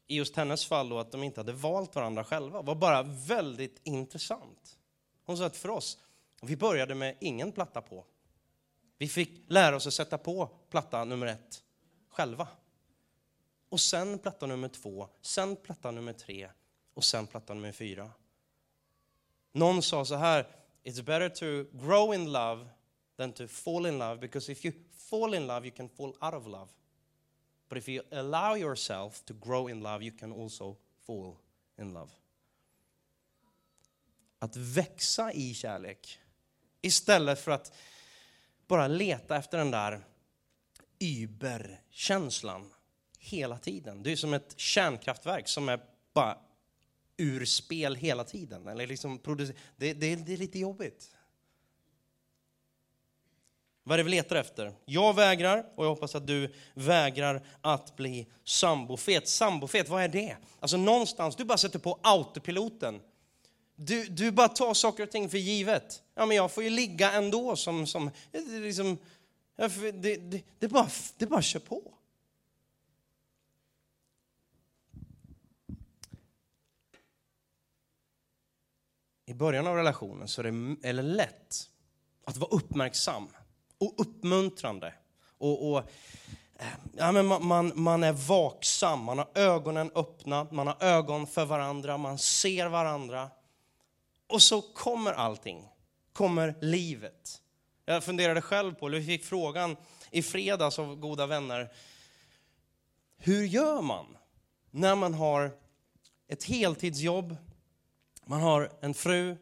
i 0.07 0.17
just 0.17 0.37
hennes 0.37 0.67
fall 0.67 0.89
då, 0.89 0.99
att 0.99 1.13
de 1.13 1.23
inte 1.23 1.41
hade 1.41 1.53
valt 1.53 1.95
varandra 1.95 2.25
själva 2.25 2.63
var 2.63 2.75
bara 2.75 3.03
väldigt 3.03 3.81
intressant. 3.85 4.79
Hon 5.25 5.39
sa 5.39 5.47
att 5.47 5.57
för 5.57 5.69
oss, 5.69 5.99
vi 6.43 6.57
började 6.57 6.95
med 6.95 7.17
ingen 7.21 7.53
platta 7.53 7.83
på. 7.83 8.05
Vi 8.99 9.09
fick 9.09 9.51
lära 9.51 9.77
oss 9.77 9.87
att 9.87 9.95
sätta 9.95 10.19
på 10.19 10.51
platta 10.71 11.05
nummer 11.05 11.27
ett 11.27 11.65
själva. 12.09 12.49
Och 13.69 13.81
sen 13.81 14.19
platta 14.19 14.47
nummer 14.47 14.69
två, 14.69 15.09
sen 15.21 15.57
platta 15.57 15.91
nummer 15.91 16.13
tre 16.13 16.51
och 16.95 17.05
sen 17.05 17.27
platta 17.27 17.55
nummer 17.55 17.73
fyra. 17.73 18.11
Någon 19.53 19.83
sa 19.83 20.05
så 20.05 20.15
här, 20.15 20.47
it's 20.85 21.03
better 21.03 21.29
to 21.29 21.79
grow 21.79 22.15
in 22.15 22.33
love 22.33 22.69
than 23.17 23.33
to 23.33 23.49
fall 23.49 23.87
in 23.87 23.99
love 23.99 24.21
because 24.21 24.53
if 24.53 24.65
you 24.65 24.75
fall 24.97 25.35
in 25.35 25.47
love 25.47 25.67
you 25.67 25.77
can 25.77 25.89
fall 25.89 26.15
out 26.21 26.35
of 26.35 26.47
love. 26.47 26.69
But 27.69 27.79
if 27.79 27.89
you 27.89 28.03
allow 28.13 28.57
yourself 28.57 29.25
to 29.25 29.35
grow 29.35 29.69
in 29.71 29.83
love, 29.83 30.05
you 30.05 30.13
can 30.19 30.33
also 30.33 30.77
fall 31.07 31.37
in 31.79 31.93
love. 31.93 32.11
Att 34.39 34.57
växa 34.57 35.33
i 35.33 35.55
kärlek 35.55 36.19
istället 36.81 37.41
för 37.41 37.51
att 37.51 37.73
bara 38.67 38.89
leta 38.89 39.37
efter 39.37 39.59
den 39.59 39.71
där 39.71 40.05
überkänslan 40.99 42.73
hela 43.19 43.59
tiden. 43.59 44.03
Det 44.03 44.13
är 44.13 44.17
som 44.17 44.35
ett 44.35 44.59
kärnkraftverk 44.59 45.49
som 45.49 45.69
är 45.69 45.81
bara 46.13 46.39
ur 47.23 47.45
spel 47.45 47.97
hela 47.97 48.25
tiden. 48.25 48.69
Eller 48.69 48.87
liksom 48.87 49.21
det, 49.77 49.93
det, 49.93 49.93
det 50.15 50.33
är 50.33 50.37
lite 50.37 50.59
jobbigt. 50.59 51.11
Vad 53.85 53.95
är 53.95 53.99
det 53.99 54.05
vi 54.05 54.11
letar 54.11 54.37
efter? 54.37 54.75
Jag 54.85 55.15
vägrar 55.17 55.67
och 55.75 55.85
jag 55.85 55.91
hoppas 55.91 56.15
att 56.15 56.27
du 56.27 56.55
vägrar 56.75 57.47
att 57.61 57.97
bli 57.97 58.27
sambofet. 58.45 59.29
Sambofet, 59.29 59.89
vad 59.89 60.03
är 60.03 60.09
det? 60.09 60.37
Alltså 60.61 60.77
någonstans, 60.77 61.37
du 61.37 61.45
bara 61.45 61.59
sätter 61.59 61.79
på 61.79 61.99
autopiloten. 62.03 63.01
Du, 63.77 64.05
du 64.05 64.31
bara 64.31 64.49
tar 64.49 64.75
saker 64.75 65.03
och 65.03 65.11
ting 65.11 65.29
för 65.29 65.39
givet. 65.39 66.03
Ja, 66.15 66.27
men 66.27 66.37
jag 66.37 66.53
får 66.53 66.65
ju 66.65 66.71
ligga 66.71 67.13
ändå 67.13 67.57
som... 67.57 67.87
som 67.87 68.11
liksom, 68.51 68.99
det, 69.93 70.17
det, 70.17 70.45
det, 70.59 70.69
bara, 70.69 70.89
det 71.17 71.27
bara 71.27 71.43
kör 71.43 71.61
på. 71.61 71.95
I 79.27 79.35
början 79.35 79.67
av 79.67 79.77
relationen 79.77 80.29
så 80.29 80.41
är 80.41 80.45
det, 80.45 80.89
är 80.89 80.95
det 80.95 81.03
lätt 81.03 81.69
att 82.27 82.37
vara 82.37 82.51
uppmärksam 82.51 83.29
och 83.79 83.95
uppmuntrande. 84.01 84.95
Och, 85.39 85.71
och 85.71 85.79
eh, 86.59 86.67
ja, 86.97 87.13
men 87.13 87.27
man, 87.27 87.47
man, 87.47 87.73
man, 87.75 88.05
är 88.05 88.13
vaksam, 88.13 89.05
man 89.05 89.19
har 89.19 89.29
ögonen 89.35 89.91
öppna, 89.95 90.47
man 90.51 90.67
har 90.67 90.77
ögon 90.81 91.27
för 91.27 91.45
varandra, 91.45 91.97
man 91.97 92.19
ser 92.19 92.67
varandra. 92.67 93.31
Och 94.27 94.43
så 94.43 94.63
kommer 94.63 95.13
allting, 95.13 95.69
kommer 96.13 96.55
livet. 96.61 97.43
Jag 97.85 98.05
funderade 98.05 98.41
själv 98.41 98.75
på, 98.75 98.87
eller 98.87 98.99
vi 98.99 99.07
fick 99.07 99.25
frågan 99.25 99.77
i 100.11 100.23
fredags 100.23 100.79
av 100.79 100.97
goda 100.97 101.27
vänner, 101.27 101.73
hur 103.17 103.45
gör 103.45 103.83
man 103.83 104.07
när 104.71 104.95
man 104.95 105.15
har 105.15 105.51
ett 106.29 106.45
heltidsjobb, 106.45 107.37
man 108.27 108.41
har 108.41 108.73
en 108.81 108.95
fru, 108.95 109.37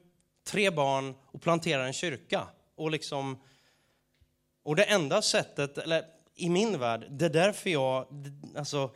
tre 0.44 0.70
barn 0.70 1.14
och 1.22 1.42
planterar 1.42 1.84
en 1.84 1.92
kyrka 1.92 2.46
och 2.74 2.90
liksom 2.90 3.38
och 4.62 4.76
det 4.76 4.84
enda 4.84 5.22
sättet, 5.22 5.78
eller 5.78 6.06
i 6.34 6.48
min 6.48 6.78
värld, 6.78 7.06
det 7.10 7.24
är 7.24 7.30
därför 7.30 7.70
jag 7.70 8.06
alltså, 8.56 8.94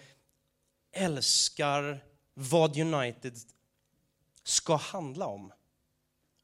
älskar 0.92 2.05
vad 2.35 2.79
United 2.79 3.38
ska 4.42 4.77
handla 4.77 5.27
om. 5.27 5.53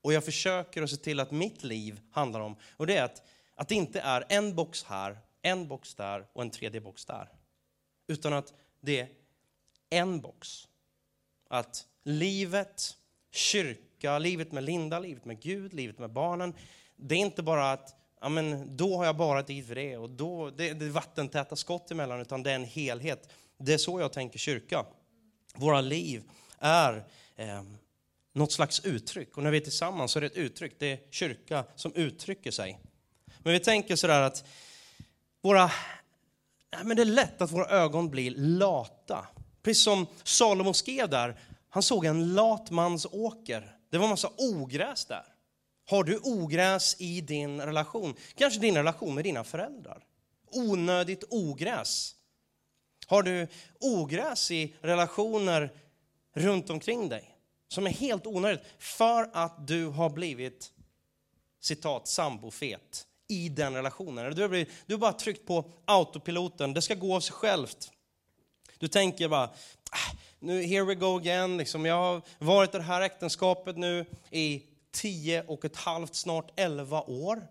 Och 0.03 0.13
jag 0.13 0.25
försöker 0.25 0.83
att 0.83 0.91
se 0.91 0.97
till 0.97 1.21
att 1.21 1.31
mitt 1.31 1.63
liv 1.63 2.01
handlar 2.11 2.41
om, 2.41 2.57
och 2.77 2.87
det 2.87 2.97
är 2.97 3.05
att, 3.05 3.23
att 3.55 3.69
det 3.69 3.75
inte 3.75 4.01
är 4.01 4.25
en 4.29 4.55
box 4.55 4.85
här, 4.85 5.19
en 5.43 5.69
box 5.69 5.95
där 5.95 6.27
och 6.33 6.43
en 6.43 6.51
tredje 6.51 6.81
box 6.81 7.05
där. 7.05 7.29
Utan 8.07 8.33
att 8.33 8.55
det 8.81 9.01
är 9.01 9.09
en 9.91 10.21
box. 10.21 10.69
Att 11.49 11.87
livet, 12.03 12.97
kyrka, 13.31 14.19
livet 14.19 14.53
med 14.53 14.65
Linda, 14.65 14.99
livet 14.99 15.25
med 15.25 15.41
Gud, 15.41 15.75
livet 15.75 15.99
med 15.99 16.11
barnen, 16.11 16.55
det 16.97 17.15
är 17.15 17.19
inte 17.19 17.43
bara 17.43 17.73
att 17.73 17.97
ja, 18.21 18.29
men 18.29 18.77
då 18.77 18.97
har 18.97 19.05
jag 19.05 19.17
bara 19.17 19.43
tid 19.43 19.67
för 19.67 19.75
det. 19.75 19.97
Och 19.97 20.11
då, 20.11 20.51
det, 20.51 20.73
det 20.73 20.85
är 20.85 20.91
vattentäta 20.91 21.57
skott 21.57 21.91
emellan, 21.91 22.21
utan 22.21 22.43
det 22.43 22.51
är 22.51 22.55
en 22.55 22.65
helhet. 22.65 23.29
Det 23.59 23.73
är 23.73 23.79
så 23.79 24.01
jag 24.01 24.13
tänker 24.13 24.39
kyrka. 24.39 24.85
Våra 25.55 25.81
liv 25.81 26.23
är 26.59 27.05
eh, 27.37 27.63
något 28.33 28.53
slags 28.53 28.85
uttryck. 28.85 29.37
Och 29.37 29.43
när 29.43 29.51
vi 29.51 29.57
är 29.57 29.63
tillsammans 29.63 30.13
så 30.13 30.19
är 30.19 30.21
det 30.21 30.27
ett 30.27 30.37
uttryck. 30.37 30.77
Det 30.79 30.93
är 30.93 30.99
kyrka 31.11 31.65
som 31.77 31.95
uttrycker 31.95 32.51
sig. 32.51 32.81
Men 33.39 33.53
vi 33.53 33.61
tänker 33.61 33.97
sådär 33.97 34.21
att 34.21 34.45
våra, 35.43 35.71
men 36.85 36.97
det 36.97 37.03
är 37.03 37.07
lätt 37.07 37.43
att 37.43 37.51
våra 37.51 37.67
ögon 37.67 38.11
blir 38.11 38.31
lata. 38.37 39.27
Precis 39.63 39.83
som 39.83 40.07
Salomo 40.23 40.73
skrev 40.73 41.09
där, 41.09 41.41
han 41.71 41.83
såg 41.83 42.05
en 42.05 42.35
lat 42.35 42.71
mans 42.71 43.07
åker. 43.11 43.77
Det 43.91 43.99
var 43.99 44.05
en 44.05 44.11
massa 44.11 44.31
ogräs 44.39 45.05
där. 45.05 45.25
Har 45.91 46.05
du 46.05 46.21
ogräs 46.23 46.97
i 46.99 47.21
din 47.21 47.61
relation? 47.61 48.15
Kanske 48.35 48.61
din 48.61 48.77
relation 48.77 49.15
med 49.15 49.25
dina 49.25 49.45
föräldrar? 49.45 50.05
Onödigt 50.53 51.25
ogräs. 51.31 52.15
Har 53.07 53.23
du 53.23 53.49
ogräs 53.81 54.51
i 54.51 54.75
relationer 54.81 55.73
runt 56.35 56.71
omkring 56.71 57.09
dig 57.09 57.37
som 57.69 57.87
är 57.87 57.91
helt 57.91 58.27
onödigt 58.27 58.63
för 58.79 59.31
att 59.33 59.67
du 59.67 59.87
har 59.87 60.11
blivit 60.11 60.73
citat 61.61 62.09
sambofet 62.09 63.07
i 63.29 63.49
den 63.49 63.75
relationen. 63.75 64.35
Du 64.35 64.43
har, 64.43 64.49
blivit, 64.49 64.69
du 64.87 64.95
har 64.95 64.99
bara 64.99 65.13
tryckt 65.13 65.47
på 65.47 65.73
autopiloten, 65.85 66.75
det 66.75 66.83
ska 66.83 66.95
gå 66.95 67.17
av 67.17 67.21
sig 67.21 67.33
självt. 67.33 67.91
Du 68.79 68.89
tänker 68.89 69.29
bara, 69.29 69.45
ah, 69.91 70.17
nu 70.41 70.63
here 70.63 70.85
we 70.85 70.95
go 70.95 71.17
again, 71.17 71.57
liksom, 71.57 71.87
jag 71.87 71.95
har 71.95 72.23
varit 72.39 72.75
i 72.75 72.79
det 72.79 72.85
här 72.85 73.01
äktenskapet 73.01 73.77
nu 73.77 74.07
i 74.31 74.63
tio 74.91 75.45
och 75.47 75.65
ett 75.65 75.77
halvt, 75.77 76.15
snart 76.15 76.51
elva 76.57 77.03
år. 77.03 77.47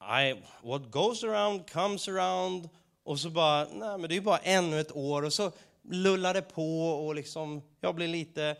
I, 0.00 0.42
what 0.62 0.90
goes 0.90 1.24
around 1.24 1.70
comes 1.70 2.08
around. 2.08 2.68
Och 3.04 3.20
så 3.20 3.30
bara, 3.30 3.64
nej 3.64 3.98
men 3.98 4.00
det 4.00 4.12
är 4.12 4.16
ju 4.16 4.20
bara 4.20 4.38
ännu 4.38 4.80
ett 4.80 4.96
år. 4.96 5.22
Och 5.22 5.32
så 5.32 5.52
lullar 5.82 6.34
det 6.34 6.42
på 6.42 6.88
och 6.88 7.14
liksom, 7.14 7.62
jag 7.80 7.94
blir 7.94 8.08
lite, 8.08 8.56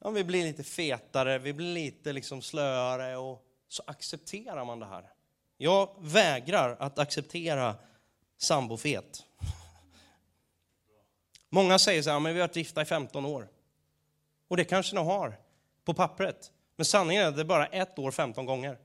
ja, 0.00 0.10
vi 0.10 0.24
blir 0.24 0.44
lite 0.44 0.64
fetare, 0.64 1.38
vi 1.38 1.52
blir 1.52 1.74
lite 1.74 2.12
liksom 2.12 2.42
slöare 2.42 3.16
och 3.16 3.44
så 3.68 3.82
accepterar 3.86 4.64
man 4.64 4.80
det 4.80 4.86
här. 4.86 5.10
Jag 5.56 5.88
vägrar 5.98 6.76
att 6.78 6.98
acceptera 6.98 7.74
sambofet. 8.38 9.24
Många 11.54 11.78
säger 11.78 12.02
så 12.02 12.10
här, 12.10 12.20
men 12.20 12.34
vi 12.34 12.40
har 12.40 12.48
varit 12.48 12.56
gifta 12.56 12.82
i 12.82 12.84
15 12.84 13.26
år. 13.26 13.48
Och 14.48 14.56
det 14.56 14.64
kanske 14.64 14.94
ni 14.96 15.02
har 15.02 15.36
på 15.84 15.94
pappret. 15.94 16.50
Men 16.76 16.84
sanningen 16.84 17.22
är 17.22 17.28
att 17.28 17.34
det 17.36 17.42
är 17.42 17.44
bara 17.44 17.66
ett 17.66 17.98
år 17.98 18.10
15 18.10 18.46
gånger. 18.46 18.78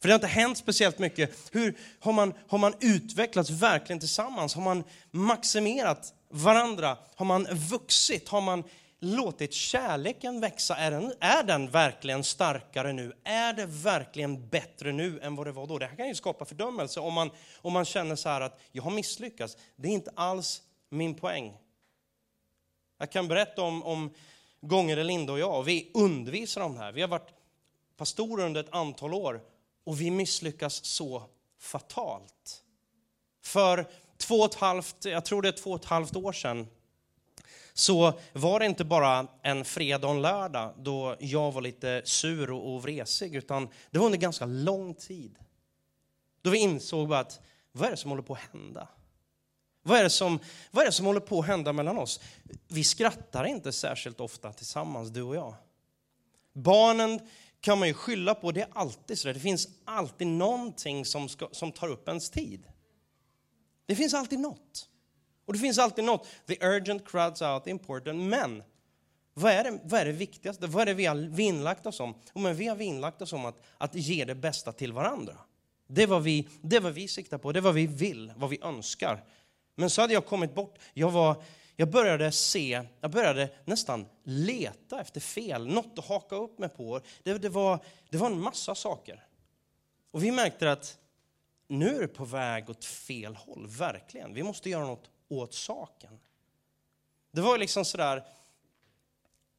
För 0.00 0.08
det 0.08 0.12
har 0.12 0.18
inte 0.18 0.26
hänt 0.26 0.58
speciellt 0.58 0.98
mycket. 0.98 1.36
Hur 1.52 1.78
har 2.00 2.12
man, 2.12 2.34
har 2.48 2.58
man 2.58 2.74
utvecklats 2.80 3.50
verkligen 3.50 4.00
tillsammans? 4.00 4.54
Har 4.54 4.62
man 4.62 4.84
maximerat 5.10 6.14
varandra? 6.28 6.98
Har 7.14 7.26
man 7.26 7.44
vuxit? 7.70 8.28
Har 8.28 8.40
man 8.40 8.64
låtit 9.00 9.52
kärleken 9.52 10.40
växa? 10.40 10.76
Är 10.76 10.90
den, 10.90 11.12
är 11.20 11.42
den 11.42 11.70
verkligen 11.70 12.24
starkare 12.24 12.92
nu? 12.92 13.12
Är 13.24 13.52
det 13.52 13.66
verkligen 13.66 14.48
bättre 14.48 14.92
nu 14.92 15.20
än 15.20 15.36
vad 15.36 15.46
det 15.46 15.52
var 15.52 15.66
då? 15.66 15.78
Det 15.78 15.86
här 15.86 15.96
kan 15.96 16.08
ju 16.08 16.14
skapa 16.14 16.44
fördömelse 16.44 17.00
om 17.00 17.14
man, 17.14 17.30
om 17.56 17.72
man 17.72 17.84
känner 17.84 18.16
så 18.16 18.28
här 18.28 18.40
att 18.40 18.60
jag 18.72 18.82
har 18.82 18.90
misslyckats. 18.90 19.56
Det 19.76 19.88
är 19.88 19.92
inte 19.92 20.12
alls 20.14 20.62
min 20.92 21.14
poäng. 21.14 21.58
Jag 22.98 23.12
kan 23.12 23.28
berätta 23.28 23.62
om, 23.62 23.82
om 23.82 24.10
gånger 24.60 25.04
Linda 25.04 25.32
och 25.32 25.38
jag, 25.38 25.62
vi 25.62 25.90
undervisar 25.94 26.60
om 26.60 26.72
det 26.72 26.78
här. 26.78 26.92
Vi 26.92 27.00
har 27.00 27.08
varit 27.08 27.34
pastorer 27.96 28.46
under 28.46 28.60
ett 28.60 28.74
antal 28.74 29.14
år 29.14 29.40
och 29.84 30.00
vi 30.00 30.10
misslyckas 30.10 30.84
så 30.84 31.22
fatalt. 31.58 32.64
För 33.42 33.90
två 34.16 34.34
och 34.34 34.44
ett 34.44 34.54
halvt, 34.54 35.04
jag 35.04 35.24
tror 35.24 35.42
det 35.42 35.48
är 35.48 35.52
två 35.52 35.70
och 35.70 35.80
ett 35.80 35.84
halvt 35.84 36.16
år 36.16 36.32
sedan, 36.32 36.66
så 37.72 38.12
var 38.32 38.60
det 38.60 38.66
inte 38.66 38.84
bara 38.84 39.26
en 39.42 39.64
fredag 39.64 40.06
och 40.06 40.14
en 40.14 40.22
lördag 40.22 40.74
då 40.78 41.16
jag 41.20 41.52
var 41.52 41.60
lite 41.60 42.02
sur 42.04 42.50
och 42.50 42.82
vresig, 42.82 43.34
utan 43.34 43.68
det 43.90 43.98
var 43.98 44.06
under 44.06 44.18
ganska 44.18 44.46
lång 44.46 44.94
tid. 44.94 45.38
Då 46.42 46.50
vi 46.50 46.58
insåg 46.58 47.14
att, 47.14 47.40
vad 47.72 47.86
är 47.86 47.90
det 47.90 47.96
som 47.96 48.10
håller 48.10 48.22
på 48.22 48.32
att 48.32 48.40
hända? 48.52 48.88
Vad 49.82 49.98
är, 49.98 50.02
det 50.02 50.10
som, 50.10 50.38
vad 50.70 50.82
är 50.82 50.86
det 50.86 50.92
som 50.92 51.06
håller 51.06 51.20
på 51.20 51.40
att 51.40 51.46
hända 51.46 51.72
mellan 51.72 51.98
oss? 51.98 52.20
Vi 52.68 52.84
skrattar 52.84 53.44
inte 53.44 53.72
särskilt 53.72 54.20
ofta 54.20 54.52
tillsammans, 54.52 55.10
du 55.10 55.22
och 55.22 55.36
jag. 55.36 55.54
Barnen 56.52 57.20
kan 57.60 57.78
man 57.78 57.88
ju 57.88 57.94
skylla 57.94 58.34
på, 58.34 58.52
det 58.52 58.60
är 58.60 58.68
alltid 58.72 59.18
så. 59.18 59.32
Det 59.32 59.40
finns 59.40 59.68
alltid 59.84 60.26
någonting 60.26 61.04
som, 61.04 61.28
ska, 61.28 61.48
som 61.52 61.72
tar 61.72 61.88
upp 61.88 62.08
ens 62.08 62.30
tid. 62.30 62.66
Det 63.86 63.96
finns 63.96 64.14
alltid 64.14 64.38
något. 64.38 64.88
Och 65.46 65.52
det 65.52 65.58
finns 65.58 65.78
alltid 65.78 66.04
något. 66.04 66.26
The 66.46 66.66
urgent 66.66 67.08
crowds 67.08 67.42
out 67.42 67.64
the 67.64 67.70
important. 67.70 68.20
Men 68.20 68.62
vad 69.34 69.52
är, 69.52 69.64
det, 69.64 69.78
vad 69.84 70.00
är 70.00 70.04
det 70.04 70.12
viktigaste? 70.12 70.66
Vad 70.66 70.82
är 70.82 70.86
det 70.86 70.94
vi 70.94 71.06
har 71.06 71.16
vinnlagt 71.16 71.86
oss 71.86 72.00
om? 72.00 72.14
Och 72.32 72.40
men 72.40 72.56
vi 72.56 72.66
har 72.66 72.76
vinnlagt 72.76 73.22
oss 73.22 73.32
om 73.32 73.44
att, 73.44 73.62
att 73.78 73.94
ge 73.94 74.24
det 74.24 74.34
bästa 74.34 74.72
till 74.72 74.92
varandra. 74.92 75.36
Det 75.86 76.02
är, 76.02 76.06
vad 76.06 76.22
vi, 76.22 76.48
det 76.62 76.76
är 76.76 76.80
vad 76.80 76.92
vi 76.92 77.08
siktar 77.08 77.38
på, 77.38 77.52
det 77.52 77.58
är 77.58 77.60
vad 77.60 77.74
vi 77.74 77.86
vill, 77.86 78.32
vad 78.36 78.50
vi 78.50 78.58
önskar. 78.62 79.24
Men 79.74 79.90
så 79.90 80.00
hade 80.00 80.14
jag 80.14 80.26
kommit 80.26 80.54
bort. 80.54 80.78
Jag, 80.94 81.10
var, 81.10 81.42
jag 81.76 81.90
började 81.90 82.32
se, 82.32 82.82
jag 83.00 83.10
började 83.10 83.50
nästan 83.64 84.06
leta 84.24 85.00
efter 85.00 85.20
fel, 85.20 85.66
något 85.66 85.98
att 85.98 86.06
haka 86.06 86.36
upp 86.36 86.58
mig 86.58 86.68
på. 86.68 87.00
Det, 87.22 87.38
det, 87.38 87.48
var, 87.48 87.78
det 88.10 88.16
var 88.16 88.26
en 88.26 88.40
massa 88.40 88.74
saker. 88.74 89.26
Och 90.10 90.24
vi 90.24 90.30
märkte 90.30 90.72
att 90.72 90.98
nu 91.68 91.96
är 91.96 92.00
det 92.00 92.08
på 92.08 92.24
väg 92.24 92.70
åt 92.70 92.84
fel 92.84 93.36
håll, 93.36 93.66
verkligen. 93.66 94.34
Vi 94.34 94.42
måste 94.42 94.70
göra 94.70 94.86
något 94.86 95.10
åt 95.28 95.54
saken. 95.54 96.20
Det 97.30 97.40
var 97.40 97.58
liksom 97.58 97.84
sådär, 97.84 98.24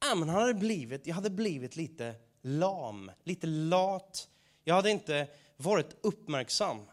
ja, 0.00 0.14
men 0.14 0.28
han 0.28 0.40
hade 0.40 0.54
blivit, 0.54 1.06
jag 1.06 1.14
hade 1.14 1.30
blivit 1.30 1.76
lite 1.76 2.14
lam, 2.42 3.10
lite 3.24 3.46
lat. 3.46 4.28
Jag 4.64 4.74
hade 4.74 4.90
inte 4.90 5.28
varit 5.56 5.96
uppmärksam. 6.00 6.86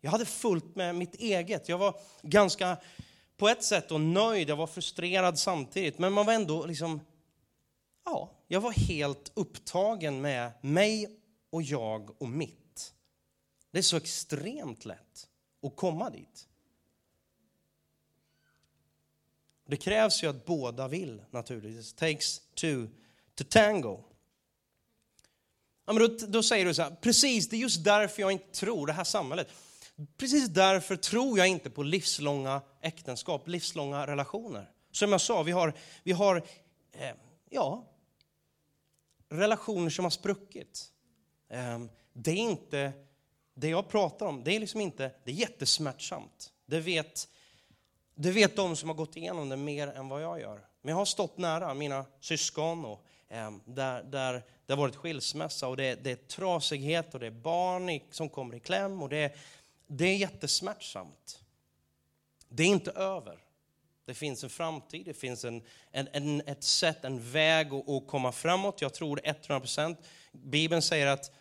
Jag 0.00 0.10
hade 0.10 0.26
fullt 0.26 0.76
med 0.76 0.94
mitt 0.94 1.14
eget. 1.14 1.68
Jag 1.68 1.78
var 1.78 2.00
ganska, 2.22 2.76
på 3.36 3.48
ett 3.48 3.64
sätt, 3.64 3.90
och 3.90 4.00
nöjd. 4.00 4.48
Jag 4.48 4.56
var 4.56 4.66
frustrerad 4.66 5.38
samtidigt. 5.38 5.98
Men 5.98 6.12
man 6.12 6.26
var 6.26 6.32
ändå 6.32 6.66
liksom, 6.66 7.00
ja, 8.04 8.30
jag 8.48 8.60
var 8.60 8.72
helt 8.72 9.32
upptagen 9.34 10.20
med 10.20 10.52
mig 10.60 11.18
och 11.50 11.62
jag 11.62 12.22
och 12.22 12.28
mitt. 12.28 12.94
Det 13.70 13.78
är 13.78 13.82
så 13.82 13.96
extremt 13.96 14.84
lätt 14.84 15.28
att 15.62 15.76
komma 15.76 16.10
dit. 16.10 16.48
Det 19.66 19.76
krävs 19.76 20.22
ju 20.22 20.26
att 20.26 20.44
båda 20.44 20.88
vill 20.88 21.22
naturligtvis. 21.30 21.92
takes 21.92 22.40
two 22.54 22.86
to 23.34 23.44
tango. 23.48 24.04
Ja, 25.86 25.92
men 25.92 25.96
då, 25.96 26.26
då 26.26 26.42
säger 26.42 26.64
du 26.64 26.74
så 26.74 26.82
här, 26.82 26.96
precis, 27.00 27.48
det 27.48 27.56
är 27.56 27.58
just 27.58 27.84
därför 27.84 28.22
jag 28.22 28.32
inte 28.32 28.50
tror 28.50 28.86
det 28.86 28.92
här 28.92 29.04
samhället. 29.04 29.48
Precis 30.16 30.48
därför 30.48 30.96
tror 30.96 31.38
jag 31.38 31.48
inte 31.48 31.70
på 31.70 31.82
livslånga 31.82 32.62
äktenskap, 32.80 33.48
livslånga 33.48 34.06
relationer. 34.06 34.70
Som 34.92 35.12
jag 35.12 35.20
sa, 35.20 35.42
vi 35.42 35.52
har, 35.52 35.72
vi 36.02 36.12
har 36.12 36.36
eh, 36.92 37.14
ja, 37.50 37.84
relationer 39.28 39.90
som 39.90 40.04
har 40.04 40.10
spruckit. 40.10 40.92
Eh, 41.48 41.78
det 42.12 42.30
är 42.30 42.36
inte, 42.36 42.92
det 43.54 43.68
jag 43.68 43.88
pratar 43.88 44.26
om, 44.26 44.44
det 44.44 44.56
är 44.56 44.60
liksom 44.60 44.80
inte, 44.80 45.12
det 45.24 45.30
är 45.30 45.34
jättesmärtsamt. 45.34 46.52
Det 46.66 46.80
vet, 46.80 47.28
det 48.14 48.30
vet 48.30 48.56
de 48.56 48.76
som 48.76 48.88
har 48.88 48.96
gått 48.96 49.16
igenom 49.16 49.48
det 49.48 49.56
mer 49.56 49.88
än 49.88 50.08
vad 50.08 50.22
jag 50.22 50.40
gör. 50.40 50.66
Men 50.82 50.90
jag 50.90 50.96
har 50.96 51.04
stått 51.04 51.38
nära 51.38 51.74
mina 51.74 52.04
syskon 52.20 52.84
och 52.84 53.04
eh, 53.28 53.50
där, 53.64 54.02
där 54.02 54.44
det 54.66 54.72
har 54.72 54.78
varit 54.78 54.96
skilsmässa 54.96 55.68
och 55.68 55.76
det, 55.76 55.94
det 55.94 56.10
är 56.10 56.16
trasighet 56.16 57.14
och 57.14 57.20
det 57.20 57.26
är 57.26 57.30
barn 57.30 58.00
som 58.10 58.28
kommer 58.28 58.56
i 58.56 58.60
kläm 58.60 59.02
och 59.02 59.08
det 59.08 59.16
är 59.16 59.36
det 59.88 60.04
är 60.04 60.16
jättesmärtsamt. 60.16 61.40
Det 62.48 62.62
är 62.62 62.66
inte 62.66 62.90
över. 62.90 63.38
Det 64.04 64.14
finns 64.14 64.44
en 64.44 64.50
framtid, 64.50 65.04
det 65.04 65.14
finns 65.14 65.44
en, 65.44 65.62
en, 65.90 66.08
en 66.12 66.40
ett 66.40 66.64
sätt, 66.64 67.04
en 67.04 67.30
väg 67.30 67.74
att, 67.74 67.88
att 67.88 68.06
komma 68.06 68.32
framåt. 68.32 68.80
Jag 68.80 68.94
tror 68.94 69.20
100 69.24 69.60
procent. 69.60 69.98
Bibeln 70.32 70.82
säger 70.82 71.06
att 71.06 71.32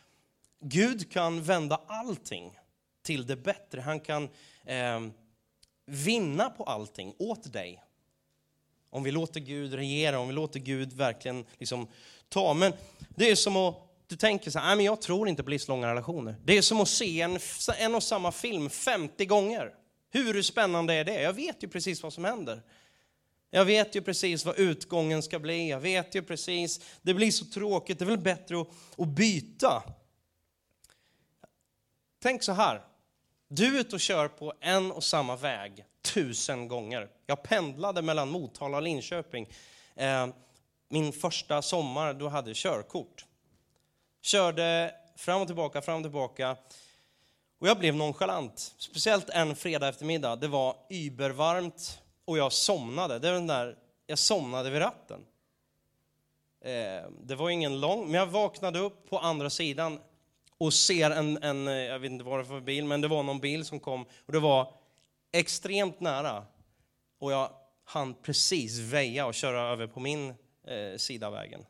Gud 0.60 1.12
kan 1.12 1.44
vända 1.44 1.82
allting 1.88 2.60
till 3.02 3.28
det 3.28 3.36
bättre. 3.36 3.82
Han 3.82 4.00
kan 4.00 4.30
eh, 4.66 5.08
vinna 5.86 6.50
på 6.50 6.64
allting 6.64 7.16
åt 7.20 7.54
dig. 7.54 7.84
Om 8.90 9.04
vi 9.04 9.12
låter 9.12 9.40
Gud 9.40 9.74
regera, 9.74 10.20
om 10.20 10.28
vi 10.28 10.34
låter 10.34 10.60
Gud 10.60 10.94
verkligen 10.94 11.46
liksom 11.58 11.88
ta. 12.30 12.54
Men 12.54 12.74
det 13.10 13.30
är 13.30 13.36
som 13.36 13.56
att 13.56 13.87
du 14.08 14.16
tänker 14.16 14.52
så 14.52 14.60
här, 14.60 14.76
men 14.76 14.86
jag 14.86 15.02
tror 15.02 15.30
inte 15.30 15.44
på 15.44 15.50
livslånga 15.50 15.88
relationer. 15.88 16.36
Det 16.44 16.58
är 16.58 16.62
som 16.62 16.82
att 16.82 16.90
se 16.90 17.22
en, 17.22 17.40
en 17.78 17.96
och 17.96 18.04
samma 18.04 18.32
film 18.32 18.70
50 18.70 19.26
gånger. 19.26 19.74
Hur 20.10 20.42
spännande 20.42 20.94
är 20.94 21.04
det? 21.04 21.22
Jag 21.22 21.34
vet 21.34 21.64
ju 21.64 21.68
precis 21.68 22.04
vad 22.04 22.14
som 22.14 22.26
händer. 22.26 22.62
Jag 23.50 23.66
vet 23.66 23.96
ju 23.96 24.02
precis 24.02 24.46
vad 24.46 24.60
utgången 24.60 25.24
ska 25.24 25.40
bli. 25.40 25.70
Jag 25.70 25.80
vet 25.80 26.16
ju 26.16 26.22
precis, 26.22 26.82
det 27.02 27.14
blir 27.14 27.32
så 27.32 27.46
tråkigt, 27.46 28.00
det 28.00 28.06
är 28.06 28.08
väl 28.08 28.18
bättre 28.18 28.62
att, 28.62 28.68
att 28.98 29.08
byta. 29.08 29.84
Tänk 32.22 32.44
så 32.44 32.52
här, 32.52 32.82
du 33.48 33.76
är 33.76 33.80
ute 33.80 33.96
och 33.96 34.02
kör 34.02 34.28
på 34.28 34.54
en 34.60 34.92
och 34.92 35.04
samma 35.04 35.36
väg 35.36 35.86
tusen 36.02 36.68
gånger. 36.68 37.10
Jag 37.26 37.44
pendlade 37.44 38.02
mellan 38.02 38.30
Motala 38.30 38.78
och 38.78 38.84
Linköping. 38.84 39.50
Eh, 39.96 40.28
min 40.90 41.14
första 41.14 41.62
sommar, 41.62 42.14
då 42.14 42.28
hade 42.28 42.50
jag 42.50 42.58
körkort. 42.58 43.26
Körde 44.28 44.96
fram 45.16 45.42
och 45.42 45.48
tillbaka, 45.48 45.82
fram 45.82 45.98
och 45.98 46.04
tillbaka. 46.04 46.58
Och 47.60 47.68
jag 47.68 47.80
blev 47.80 47.96
nonchalant. 47.96 48.76
Speciellt 48.78 49.30
en 49.30 49.56
fredag 49.56 49.88
eftermiddag. 49.88 50.36
Det 50.36 50.48
var 50.48 50.76
übervarmt 50.90 52.02
och 52.26 52.38
jag 52.38 52.54
somnade. 52.54 53.20
Det 53.20 53.28
var 53.28 53.34
den 53.34 53.48
där, 53.48 53.78
jag 54.08 54.20
somnade 54.20 54.70
vid 54.70 54.82
ratten. 54.82 55.26
Eh, 56.62 57.10
det 57.22 57.36
var 57.36 57.50
ingen 57.50 57.80
lång, 57.80 58.06
men 58.06 58.14
jag 58.14 58.28
vaknade 58.28 58.80
upp 58.80 59.10
på 59.10 59.20
andra 59.20 59.50
sidan 59.50 60.00
och 60.58 60.74
ser 60.74 61.12
en, 61.12 61.44
en, 61.44 61.68
eh, 61.68 61.74
jag 61.74 62.00
vet 62.00 62.12
inte 62.12 62.24
vad 62.26 62.40
det 62.40 62.44
var 62.44 62.60
för 62.60 62.66
bil, 62.66 62.86
men 62.86 63.02
det 63.02 63.08
var 63.08 63.24
någon 63.24 63.40
bil 63.40 63.66
som 63.66 63.80
kom 63.80 64.06
och 64.26 64.34
det 64.34 64.40
var 64.40 64.74
extremt 65.32 66.00
nära. 66.00 66.46
Och 67.20 67.32
jag 67.32 67.50
hann 67.84 68.14
precis 68.14 68.80
väja 68.80 69.26
och 69.26 69.34
köra 69.34 69.62
över 69.62 69.88
på 69.88 70.00
min 70.00 70.30
eh, 70.64 70.98
sida 70.98 71.28
av 71.28 71.34
vägen. 71.34 71.66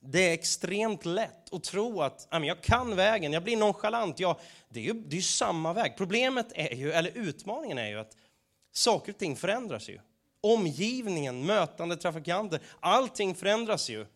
Det 0.00 0.28
är 0.28 0.32
extremt 0.32 1.04
lätt 1.04 1.52
att 1.52 1.64
tro 1.64 2.02
att 2.02 2.28
jag 2.30 2.62
kan 2.62 2.96
vägen, 2.96 3.32
jag 3.32 3.42
blir 3.42 3.56
nonchalant. 3.56 4.20
Ja, 4.20 4.40
det 4.68 4.80
är 4.80 4.84
ju 4.84 4.92
det 4.92 5.16
är 5.16 5.20
samma 5.20 5.72
väg. 5.72 5.96
Problemet 5.96 6.46
är 6.54 6.74
ju, 6.74 6.92
eller 6.92 7.10
utmaningen 7.14 7.78
är 7.78 7.88
ju 7.88 7.98
att 7.98 8.16
saker 8.72 9.12
och 9.12 9.18
ting 9.18 9.36
förändras 9.36 9.88
ju. 9.88 10.00
Omgivningen, 10.40 11.46
mötande 11.46 11.96
trafikanter, 11.96 12.60
allting 12.80 13.34
förändras 13.34 13.88
ju. 13.88 14.06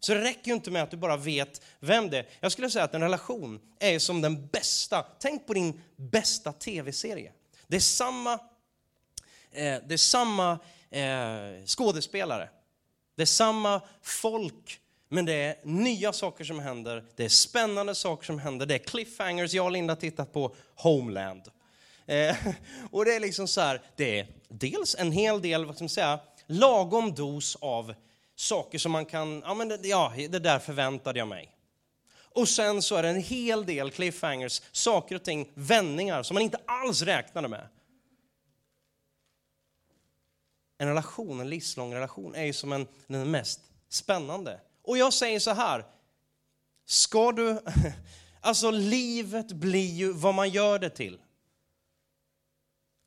Så 0.00 0.14
det 0.14 0.20
räcker 0.20 0.48
ju 0.48 0.54
inte 0.54 0.70
med 0.70 0.82
att 0.82 0.90
du 0.90 0.96
bara 0.96 1.16
vet 1.16 1.62
vem 1.80 2.10
det 2.10 2.18
är. 2.18 2.28
Jag 2.40 2.52
skulle 2.52 2.70
säga 2.70 2.84
att 2.84 2.94
en 2.94 3.00
relation 3.00 3.60
är 3.78 3.98
som 3.98 4.20
den 4.20 4.46
bästa, 4.46 5.06
tänk 5.18 5.46
på 5.46 5.54
din 5.54 5.80
bästa 5.96 6.52
tv-serie. 6.52 7.32
Det 7.66 7.76
är 7.76 7.80
samma, 7.80 8.32
eh, 9.50 9.78
det 9.86 9.92
är 9.92 9.96
samma 9.96 10.58
eh, 10.90 11.64
skådespelare, 11.66 12.48
det 13.16 13.22
är 13.22 13.26
samma 13.26 13.80
folk 14.02 14.80
men 15.12 15.24
det 15.24 15.32
är 15.32 15.56
nya 15.62 16.12
saker 16.12 16.44
som 16.44 16.58
händer, 16.58 17.04
det 17.16 17.24
är 17.24 17.28
spännande 17.28 17.94
saker 17.94 18.26
som 18.26 18.38
händer, 18.38 18.66
det 18.66 18.74
är 18.74 18.78
cliffhangers. 18.78 19.54
Jag 19.54 19.64
och 19.64 19.72
Linda 19.72 19.94
har 19.94 20.00
tittat 20.00 20.32
på 20.32 20.54
Homeland. 20.74 21.42
Eh, 22.06 22.36
och 22.90 23.04
det 23.04 23.14
är 23.14 23.20
liksom 23.20 23.48
så 23.48 23.60
här, 23.60 23.82
det 23.96 24.18
är 24.18 24.26
dels 24.48 24.94
en 24.98 25.12
hel 25.12 25.42
del, 25.42 25.64
vad 25.64 25.74
ska 25.74 25.84
man 25.84 25.88
säga, 25.88 26.20
lagom 26.46 27.14
dos 27.14 27.56
av 27.60 27.94
saker 28.36 28.78
som 28.78 28.92
man 28.92 29.06
kan, 29.06 29.42
ja 29.46 29.54
men 29.54 29.68
det, 29.68 29.88
ja, 29.88 30.12
det 30.16 30.38
där 30.38 30.58
förväntade 30.58 31.18
jag 31.18 31.28
mig. 31.28 31.56
Och 32.12 32.48
sen 32.48 32.82
så 32.82 32.96
är 32.96 33.02
det 33.02 33.08
en 33.08 33.22
hel 33.22 33.66
del 33.66 33.90
cliffhangers, 33.90 34.62
saker 34.72 35.14
och 35.14 35.22
ting, 35.22 35.50
vändningar 35.54 36.22
som 36.22 36.34
man 36.34 36.42
inte 36.42 36.60
alls 36.66 37.02
räknade 37.02 37.48
med. 37.48 37.68
En 40.78 40.88
relation, 40.88 41.40
en 41.40 41.48
livslång 41.48 41.94
relation, 41.94 42.34
är 42.34 42.44
ju 42.44 42.52
som 42.52 42.72
en, 42.72 42.86
den 43.06 43.30
mest 43.30 43.60
spännande. 43.88 44.60
Och 44.90 44.98
jag 44.98 45.12
säger 45.12 45.40
så 45.40 45.50
här, 45.50 45.84
ska 46.86 47.32
du, 47.32 47.60
alltså 48.40 48.70
livet 48.70 49.52
blir 49.52 49.94
ju 49.94 50.12
vad 50.12 50.34
man 50.34 50.50
gör 50.50 50.78
det 50.78 50.90
till. 50.90 51.18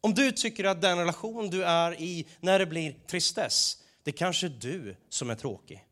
Om 0.02 0.14
du 0.14 0.32
tycker 0.32 0.64
att 0.64 0.82
den 0.82 0.98
relation 0.98 1.50
du 1.50 1.64
är 1.64 2.02
i 2.02 2.28
när 2.40 2.60
det 2.60 2.66
blir 2.66 2.96
tristess, 3.08 3.84
det 4.04 4.12
är 4.12 4.18
kanske 4.18 4.50
du 4.50 4.96
som 5.10 5.30
är 5.30 5.36
tråkig. 5.36 5.86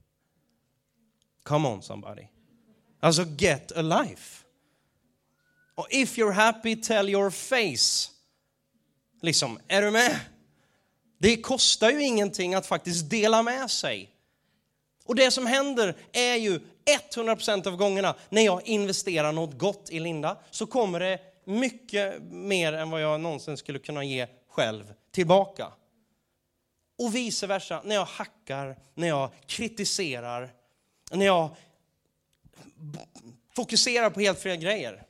Come 1.44 1.68
on 1.68 1.82
somebody. 1.82 2.28
Alltså 3.00 3.24
get 3.24 3.72
a 3.72 3.82
life. 3.82 4.46
Och 5.76 5.88
if 5.90 6.18
you're 6.18 6.32
happy, 6.32 6.76
tell 6.76 7.10
your 7.10 7.30
face. 7.30 8.12
Liksom, 9.22 9.60
är 9.68 9.82
du 9.82 9.92
med? 9.92 10.20
Det 11.18 11.42
kostar 11.42 11.92
ju 11.92 12.04
ingenting 12.04 12.54
att 12.54 12.66
faktiskt 12.66 13.10
dela 13.10 13.44
med 13.44 13.72
sig. 13.72 14.16
Och 15.06 15.16
det 15.16 15.32
som 15.32 15.46
händer 15.46 15.96
är 16.12 16.36
ju 16.36 16.60
100% 17.16 17.68
av 17.68 17.76
gångerna 17.76 18.16
när 18.30 18.42
jag 18.42 18.68
investerar 18.68 19.32
något 19.32 19.58
gott 19.58 19.90
i 19.90 20.00
Linda 20.00 20.38
så 20.52 20.66
kommer 20.66 21.00
det 21.00 21.20
mycket 21.46 22.22
mer 22.22 22.74
än 22.74 22.90
vad 22.90 23.02
jag 23.02 23.22
någonsin 23.22 23.58
skulle 23.58 23.80
kunna 23.80 24.04
ge 24.04 24.28
själv 24.50 24.94
tillbaka. 25.12 25.68
Och 26.98 27.16
vice 27.16 27.48
versa, 27.48 27.82
när 27.86 27.96
jag 27.96 28.06
hackar, 28.06 28.80
när 28.94 29.08
jag 29.08 29.30
kritiserar, 29.46 30.54
när 31.12 31.26
jag 31.26 31.56
fokuserar 33.56 34.10
på 34.10 34.20
helt 34.20 34.40
fel 34.40 34.58
grejer. 34.58 35.04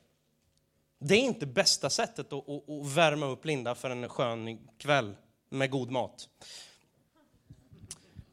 Det 0.98 1.14
är 1.14 1.20
inte 1.20 1.46
bästa 1.46 1.90
sättet 1.90 2.32
att, 2.32 2.48
att, 2.48 2.70
att 2.70 2.86
värma 2.86 3.26
upp 3.26 3.44
Linda 3.44 3.74
för 3.74 3.90
en 3.90 4.08
skön 4.08 4.68
kväll 4.78 5.16
med 5.48 5.70
god 5.70 5.90
mat. 5.90 6.28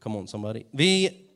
Come 0.00 0.18
on 0.18 0.28
somebody. 0.28 0.64
Vi 0.70 1.26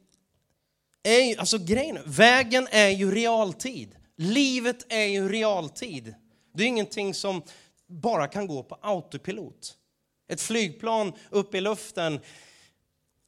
är 1.11 1.39
alltså 1.39 1.59
grejen, 1.59 1.99
vägen 2.07 2.69
är 2.71 2.89
ju 2.89 3.11
realtid. 3.11 3.97
Livet 4.17 4.93
är 4.93 5.05
ju 5.05 5.29
realtid. 5.29 6.15
Det 6.55 6.63
är 6.63 6.67
ingenting 6.67 7.15
som 7.15 7.43
bara 7.87 8.29
kan 8.29 8.47
gå 8.47 8.63
på 8.63 8.79
autopilot. 8.83 9.77
Ett 10.29 10.41
flygplan 10.41 11.13
uppe 11.31 11.59
i 11.59 11.61
luften 11.61 12.21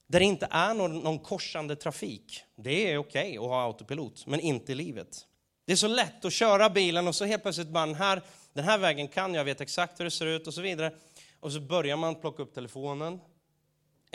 där 0.06 0.18
det 0.18 0.24
inte 0.24 0.48
är 0.50 0.74
någon, 0.74 0.98
någon 0.98 1.18
korsande 1.18 1.76
trafik, 1.76 2.42
det 2.56 2.92
är 2.92 2.98
okej 2.98 3.38
okay 3.38 3.38
att 3.38 3.50
ha 3.50 3.62
autopilot, 3.62 4.26
men 4.26 4.40
inte 4.40 4.72
i 4.72 4.74
livet. 4.74 5.26
Det 5.64 5.72
är 5.72 5.76
så 5.76 5.88
lätt 5.88 6.24
att 6.24 6.32
köra 6.32 6.70
bilen 6.70 7.08
och 7.08 7.14
så 7.14 7.24
helt 7.24 7.42
plötsligt 7.42 7.68
bara, 7.68 7.86
den 7.86 7.94
här, 7.94 8.22
den 8.52 8.64
här 8.64 8.78
vägen 8.78 9.08
kan 9.08 9.34
jag, 9.34 9.44
vet 9.44 9.60
exakt 9.60 10.00
hur 10.00 10.04
det 10.04 10.10
ser 10.10 10.26
ut 10.26 10.46
och 10.46 10.54
så 10.54 10.60
vidare. 10.60 10.92
Och 11.40 11.52
så 11.52 11.60
börjar 11.60 11.96
man 11.96 12.14
plocka 12.14 12.42
upp 12.42 12.54
telefonen, 12.54 13.20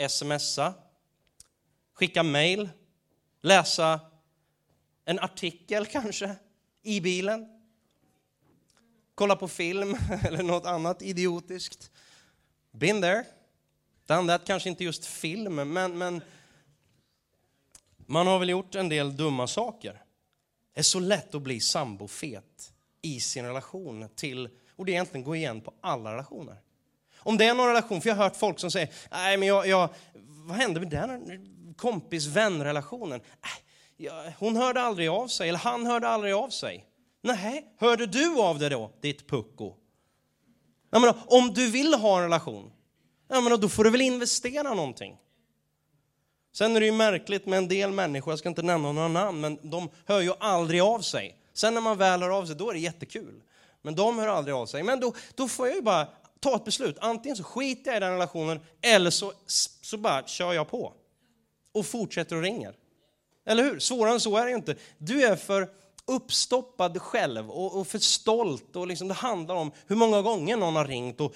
smsa, 0.08 0.74
skicka 1.94 2.22
mail, 2.22 2.68
läsa 3.42 4.00
en 5.04 5.18
artikel 5.18 5.86
kanske 5.86 6.36
i 6.82 7.00
bilen, 7.00 7.48
kolla 9.14 9.36
på 9.36 9.48
film 9.48 9.96
eller 10.24 10.42
något 10.42 10.66
annat 10.66 11.02
idiotiskt. 11.02 11.90
Been 12.70 13.02
there. 13.02 13.24
Done 14.06 14.32
that, 14.32 14.46
kanske 14.46 14.68
inte 14.68 14.84
just 14.84 15.06
film, 15.06 15.54
men, 15.54 15.98
men 15.98 16.22
man 18.06 18.26
har 18.26 18.38
väl 18.38 18.48
gjort 18.48 18.74
en 18.74 18.88
del 18.88 19.16
dumma 19.16 19.46
saker. 19.46 20.02
Det 20.74 20.80
är 20.80 20.84
så 20.84 21.00
lätt 21.00 21.34
att 21.34 21.42
bli 21.42 21.60
sambofet 21.60 22.72
i 23.02 23.20
sin 23.20 23.44
relation 23.44 24.08
till, 24.14 24.48
och 24.76 24.86
det 24.86 24.92
egentligen 24.92 25.24
går 25.24 25.36
igen 25.36 25.60
på 25.60 25.74
alla 25.80 26.12
relationer. 26.12 26.56
Om 27.16 27.38
det 27.38 27.44
är 27.44 27.54
någon 27.54 27.68
relation, 27.68 28.00
för 28.00 28.08
jag 28.08 28.16
har 28.16 28.24
hört 28.24 28.36
folk 28.36 28.58
som 28.58 28.70
säger, 28.70 28.92
nej 29.10 29.36
men 29.36 29.48
jag, 29.48 29.66
jag 29.66 29.88
vad 30.44 30.56
hände 30.56 30.80
med 30.80 30.90
den 30.90 31.48
kompis-vän-relationen? 31.76 33.20
Äh, 34.00 34.32
hon 34.38 34.56
hörde 34.56 34.80
aldrig 34.80 35.08
av 35.08 35.28
sig, 35.28 35.48
eller 35.48 35.58
han 35.58 35.86
hörde 35.86 36.08
aldrig 36.08 36.34
av 36.34 36.48
sig. 36.48 36.86
Nej, 37.22 37.74
hörde 37.78 38.06
du 38.06 38.40
av 38.40 38.58
dig 38.58 38.70
då, 38.70 38.90
ditt 39.00 39.28
pucko? 39.28 39.74
Jag 40.90 41.00
menar, 41.00 41.16
om 41.26 41.54
du 41.54 41.70
vill 41.70 41.94
ha 41.94 42.16
en 42.16 42.22
relation, 42.22 42.72
jag 43.28 43.44
menar, 43.44 43.56
då 43.56 43.68
får 43.68 43.84
du 43.84 43.90
väl 43.90 44.00
investera 44.00 44.74
någonting. 44.74 45.16
Sen 46.54 46.76
är 46.76 46.80
det 46.80 46.86
ju 46.86 46.92
märkligt 46.92 47.46
med 47.46 47.56
en 47.56 47.68
del 47.68 47.90
människor, 47.90 48.32
jag 48.32 48.38
ska 48.38 48.48
inte 48.48 48.62
nämna 48.62 48.92
några 48.92 49.08
namn, 49.08 49.40
men 49.40 49.70
de 49.70 49.88
hör 50.06 50.20
ju 50.20 50.32
aldrig 50.40 50.80
av 50.80 51.00
sig. 51.00 51.38
Sen 51.52 51.74
när 51.74 51.80
man 51.80 51.98
väl 51.98 52.22
hör 52.22 52.30
av 52.30 52.46
sig, 52.46 52.56
då 52.56 52.70
är 52.70 52.74
det 52.74 52.80
jättekul. 52.80 53.42
Men 53.82 53.94
de 53.94 54.18
hör 54.18 54.28
aldrig 54.28 54.54
av 54.54 54.66
sig. 54.66 54.82
Men 54.82 55.00
då, 55.00 55.14
då 55.34 55.48
får 55.48 55.66
jag 55.66 55.76
ju 55.76 55.82
bara 55.82 56.08
ta 56.40 56.56
ett 56.56 56.64
beslut. 56.64 56.96
Antingen 57.00 57.36
så 57.36 57.44
skiter 57.44 57.90
jag 57.90 57.96
i 57.96 58.00
den 58.00 58.12
relationen, 58.12 58.60
eller 58.82 59.10
så, 59.10 59.32
så 59.82 59.96
bara 59.96 60.26
kör 60.26 60.52
jag 60.52 60.68
på. 60.68 60.92
Och 61.72 61.86
fortsätter 61.86 62.36
och 62.36 62.42
ringer. 62.42 62.74
Eller 63.44 63.62
hur? 63.62 63.78
Svårare 63.78 64.14
än 64.14 64.20
så 64.20 64.36
är 64.36 64.46
det 64.46 64.52
inte. 64.52 64.76
Du 64.98 65.24
är 65.24 65.36
för 65.36 65.70
uppstoppad 66.04 67.02
själv 67.02 67.50
och, 67.50 67.80
och 67.80 67.86
för 67.86 67.98
stolt. 67.98 68.76
Och 68.76 68.86
liksom, 68.86 69.08
det 69.08 69.14
handlar 69.14 69.54
om 69.54 69.72
hur 69.86 69.96
många 69.96 70.22
gånger 70.22 70.56
någon 70.56 70.76
har 70.76 70.84
ringt 70.84 71.20
och 71.20 71.34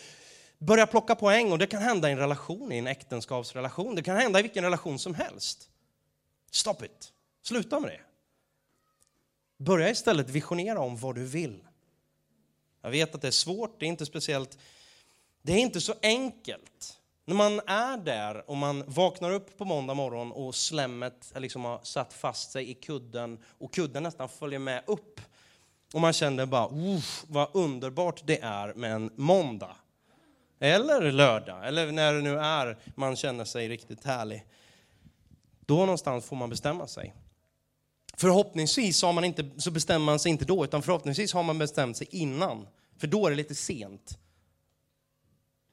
börjat 0.58 0.90
plocka 0.90 1.14
poäng. 1.14 1.52
Och 1.52 1.58
det 1.58 1.66
kan 1.66 1.82
hända 1.82 2.08
i 2.08 2.12
en 2.12 2.18
relation, 2.18 2.72
i 2.72 2.78
en 2.78 2.86
äktenskapsrelation. 2.86 3.94
Det 3.94 4.02
kan 4.02 4.16
hända 4.16 4.38
i 4.38 4.42
vilken 4.42 4.64
relation 4.64 4.98
som 4.98 5.14
helst. 5.14 5.68
Stop 6.50 6.84
it. 6.84 7.12
Sluta 7.42 7.80
med 7.80 7.90
det. 7.90 8.00
Börja 9.64 9.90
istället 9.90 10.30
visionera 10.30 10.80
om 10.80 10.96
vad 10.96 11.14
du 11.14 11.24
vill. 11.24 11.64
Jag 12.82 12.90
vet 12.90 13.14
att 13.14 13.22
det 13.22 13.28
är 13.28 13.32
svårt, 13.32 13.80
det 13.80 13.86
är 13.86 13.88
inte 13.88 14.06
speciellt, 14.06 14.58
det 15.42 15.52
är 15.52 15.58
inte 15.58 15.80
så 15.80 15.94
enkelt. 16.02 16.95
När 17.28 17.34
man 17.34 17.60
är 17.66 17.96
där 17.96 18.50
och 18.50 18.56
man 18.56 18.84
vaknar 18.86 19.30
upp 19.30 19.58
på 19.58 19.64
måndag 19.64 19.94
morgon 19.94 20.32
och 20.32 20.54
slemmet 20.54 21.32
liksom 21.36 21.64
har 21.64 21.80
satt 21.82 22.12
fast 22.12 22.50
sig 22.50 22.70
i 22.70 22.74
kudden 22.74 23.38
och 23.58 23.74
kudden 23.74 24.02
nästan 24.02 24.28
följer 24.28 24.58
med 24.58 24.82
upp. 24.86 25.20
Och 25.94 26.00
man 26.00 26.12
känner 26.12 26.46
bara, 26.46 26.68
vad 27.26 27.48
underbart 27.52 28.22
det 28.24 28.40
är 28.40 28.74
med 28.74 28.92
en 28.92 29.10
måndag. 29.16 29.76
Eller 30.60 31.12
lördag, 31.12 31.68
eller 31.68 31.92
när 31.92 32.14
det 32.14 32.22
nu 32.22 32.38
är 32.38 32.78
man 32.94 33.16
känner 33.16 33.44
sig 33.44 33.68
riktigt 33.68 34.04
härlig. 34.04 34.46
Då 35.60 35.76
någonstans 35.76 36.24
får 36.24 36.36
man 36.36 36.50
bestämma 36.50 36.86
sig. 36.86 37.14
Förhoppningsvis 38.16 39.02
har 39.02 39.12
man 39.12 39.24
inte, 39.24 39.50
så 39.56 39.70
bestämmer 39.70 40.06
man 40.06 40.18
sig 40.18 40.30
inte 40.30 40.44
då, 40.44 40.64
utan 40.64 40.82
förhoppningsvis 40.82 41.32
har 41.32 41.42
man 41.42 41.58
bestämt 41.58 41.96
sig 41.96 42.08
innan. 42.10 42.66
För 42.98 43.06
då 43.06 43.26
är 43.26 43.30
det 43.30 43.36
lite 43.36 43.54
sent. 43.54 44.18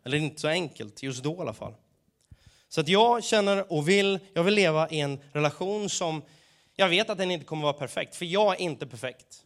Eller 0.06 0.18
inte 0.18 0.42
så 0.42 0.48
enkelt, 0.48 1.04
just 1.04 1.24
då 1.24 1.36
i 1.36 1.40
alla 1.40 1.54
fall. 1.54 1.74
Så 2.70 2.82
att 2.82 2.88
jag 2.88 3.24
känner 3.24 3.74
och 3.74 3.90
vill, 3.90 4.20
jag 4.34 4.44
vill 4.44 4.54
leva 4.54 4.90
i 4.90 5.00
en 5.00 5.20
relation 5.32 5.90
som, 5.90 6.22
jag 6.76 6.90
vet 6.90 7.10
att 7.10 7.18
den 7.18 7.32
inte 7.32 7.46
kommer 7.46 7.64
vara 7.64 7.74
perfekt, 7.74 8.16
för 8.16 8.26
jag 8.26 8.54
är 8.54 8.62
inte 8.62 8.88
perfekt. 8.88 9.44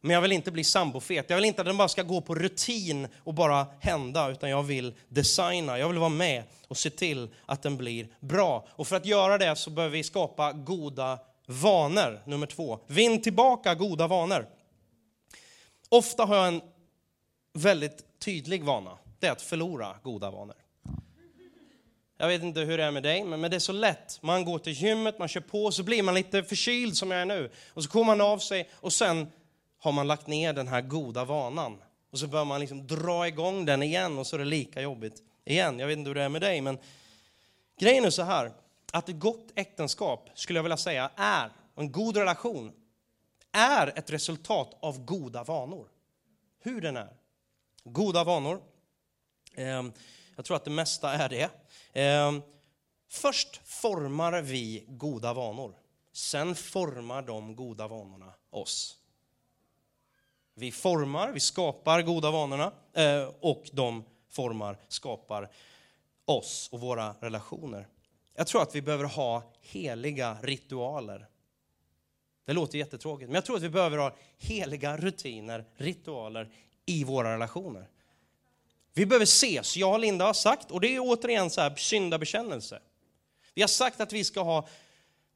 Men 0.00 0.14
jag 0.14 0.20
vill 0.20 0.32
inte 0.32 0.50
bli 0.50 0.64
sambofet. 0.64 1.30
Jag 1.30 1.36
vill 1.36 1.44
inte 1.44 1.60
att 1.60 1.66
den 1.66 1.76
bara 1.76 1.88
ska 1.88 2.02
gå 2.02 2.20
på 2.20 2.34
rutin 2.34 3.08
och 3.24 3.34
bara 3.34 3.66
hända, 3.80 4.30
utan 4.30 4.50
jag 4.50 4.62
vill 4.62 4.94
designa. 5.08 5.78
Jag 5.78 5.88
vill 5.88 5.98
vara 5.98 6.08
med 6.08 6.42
och 6.68 6.76
se 6.76 6.90
till 6.90 7.28
att 7.46 7.62
den 7.62 7.76
blir 7.76 8.08
bra. 8.20 8.66
Och 8.70 8.86
för 8.86 8.96
att 8.96 9.06
göra 9.06 9.38
det 9.38 9.56
så 9.56 9.70
behöver 9.70 9.96
vi 9.96 10.02
skapa 10.02 10.52
goda 10.52 11.18
vanor. 11.46 12.20
Nummer 12.24 12.46
två, 12.46 12.78
vinn 12.86 13.22
tillbaka 13.22 13.74
goda 13.74 14.06
vanor. 14.06 14.46
Ofta 15.88 16.24
har 16.24 16.36
jag 16.36 16.48
en 16.48 16.60
väldigt 17.52 18.18
tydlig 18.18 18.64
vana 18.64 18.98
det 19.18 19.26
är 19.26 19.32
att 19.32 19.42
förlora 19.42 19.96
goda 20.02 20.30
vanor. 20.30 20.56
Jag 22.18 22.28
vet 22.28 22.42
inte 22.42 22.60
hur 22.60 22.78
det 22.78 22.84
är 22.84 22.90
med 22.90 23.02
dig, 23.02 23.24
men 23.24 23.50
det 23.50 23.56
är 23.56 23.60
så 23.60 23.72
lätt. 23.72 24.22
Man 24.22 24.44
går 24.44 24.58
till 24.58 24.72
gymmet, 24.72 25.18
man 25.18 25.28
kör 25.28 25.40
på, 25.40 25.70
så 25.70 25.82
blir 25.82 26.02
man 26.02 26.14
lite 26.14 26.42
förkyld 26.42 26.96
som 26.96 27.10
jag 27.10 27.20
är 27.20 27.26
nu. 27.26 27.50
Och 27.74 27.84
så 27.84 27.90
kommer 27.90 28.04
man 28.04 28.20
av 28.20 28.38
sig 28.38 28.70
och 28.74 28.92
sen 28.92 29.26
har 29.78 29.92
man 29.92 30.06
lagt 30.06 30.26
ner 30.26 30.52
den 30.52 30.68
här 30.68 30.80
goda 30.80 31.24
vanan. 31.24 31.82
Och 32.10 32.18
så 32.18 32.26
börjar 32.26 32.44
man 32.44 32.60
liksom 32.60 32.86
dra 32.86 33.28
igång 33.28 33.64
den 33.64 33.82
igen 33.82 34.18
och 34.18 34.26
så 34.26 34.36
är 34.36 34.38
det 34.38 34.44
lika 34.44 34.82
jobbigt 34.82 35.22
igen. 35.44 35.78
Jag 35.78 35.86
vet 35.86 35.98
inte 35.98 36.08
hur 36.08 36.14
det 36.14 36.22
är 36.22 36.28
med 36.28 36.40
dig, 36.40 36.60
men 36.60 36.78
grejen 37.80 38.04
är 38.04 38.10
så 38.10 38.22
här. 38.22 38.52
Att 38.92 39.08
ett 39.08 39.18
gott 39.18 39.52
äktenskap, 39.54 40.30
skulle 40.34 40.58
jag 40.58 40.62
vilja 40.62 40.76
säga, 40.76 41.10
är, 41.16 41.50
och 41.74 41.82
en 41.82 41.92
god 41.92 42.16
relation, 42.16 42.72
är 43.52 43.98
ett 43.98 44.10
resultat 44.10 44.78
av 44.80 45.04
goda 45.04 45.44
vanor. 45.44 45.88
Hur 46.60 46.80
den 46.80 46.96
är. 46.96 47.12
Goda 47.84 48.24
vanor 48.24 48.60
Ehm, 49.56 49.92
jag 50.36 50.44
tror 50.44 50.56
att 50.56 50.64
det 50.64 50.70
mesta 50.70 51.12
är 51.12 51.28
det. 51.28 51.50
Ehm, 51.92 52.42
först 53.08 53.60
formar 53.64 54.42
vi 54.42 54.84
goda 54.88 55.32
vanor. 55.34 55.74
Sen 56.12 56.54
formar 56.54 57.22
de 57.22 57.56
goda 57.56 57.88
vanorna 57.88 58.32
oss. 58.50 58.98
Vi 60.54 60.72
formar, 60.72 61.32
vi 61.32 61.40
skapar 61.40 62.02
goda 62.02 62.30
vanorna 62.30 62.72
eh, 62.92 63.30
och 63.40 63.64
de 63.72 64.04
formar, 64.28 64.78
skapar 64.88 65.50
oss 66.24 66.68
och 66.72 66.80
våra 66.80 67.14
relationer. 67.20 67.88
Jag 68.34 68.46
tror 68.46 68.62
att 68.62 68.74
vi 68.74 68.82
behöver 68.82 69.04
ha 69.04 69.52
heliga 69.60 70.36
ritualer. 70.42 71.26
Det 72.44 72.52
låter 72.52 72.78
jättetråkigt, 72.78 73.28
men 73.28 73.34
jag 73.34 73.44
tror 73.44 73.56
att 73.56 73.62
vi 73.62 73.68
behöver 73.68 73.98
ha 73.98 74.16
heliga 74.38 74.96
rutiner, 74.96 75.64
ritualer 75.76 76.50
i 76.86 77.04
våra 77.04 77.34
relationer. 77.34 77.88
Vi 78.96 79.06
behöver 79.06 79.24
ses, 79.24 79.76
jag 79.76 79.92
och 79.92 79.98
Linda 79.98 80.24
har 80.24 80.34
sagt, 80.34 80.70
och 80.70 80.80
det 80.80 80.94
är 80.96 81.00
återigen 81.00 81.50
så 81.50 81.60
här 81.60 81.74
syndabekännelse. 81.76 82.80
Vi 83.54 83.62
har 83.62 83.68
sagt 83.68 84.00
att 84.00 84.12
vi 84.12 84.24
ska 84.24 84.42
ha 84.42 84.68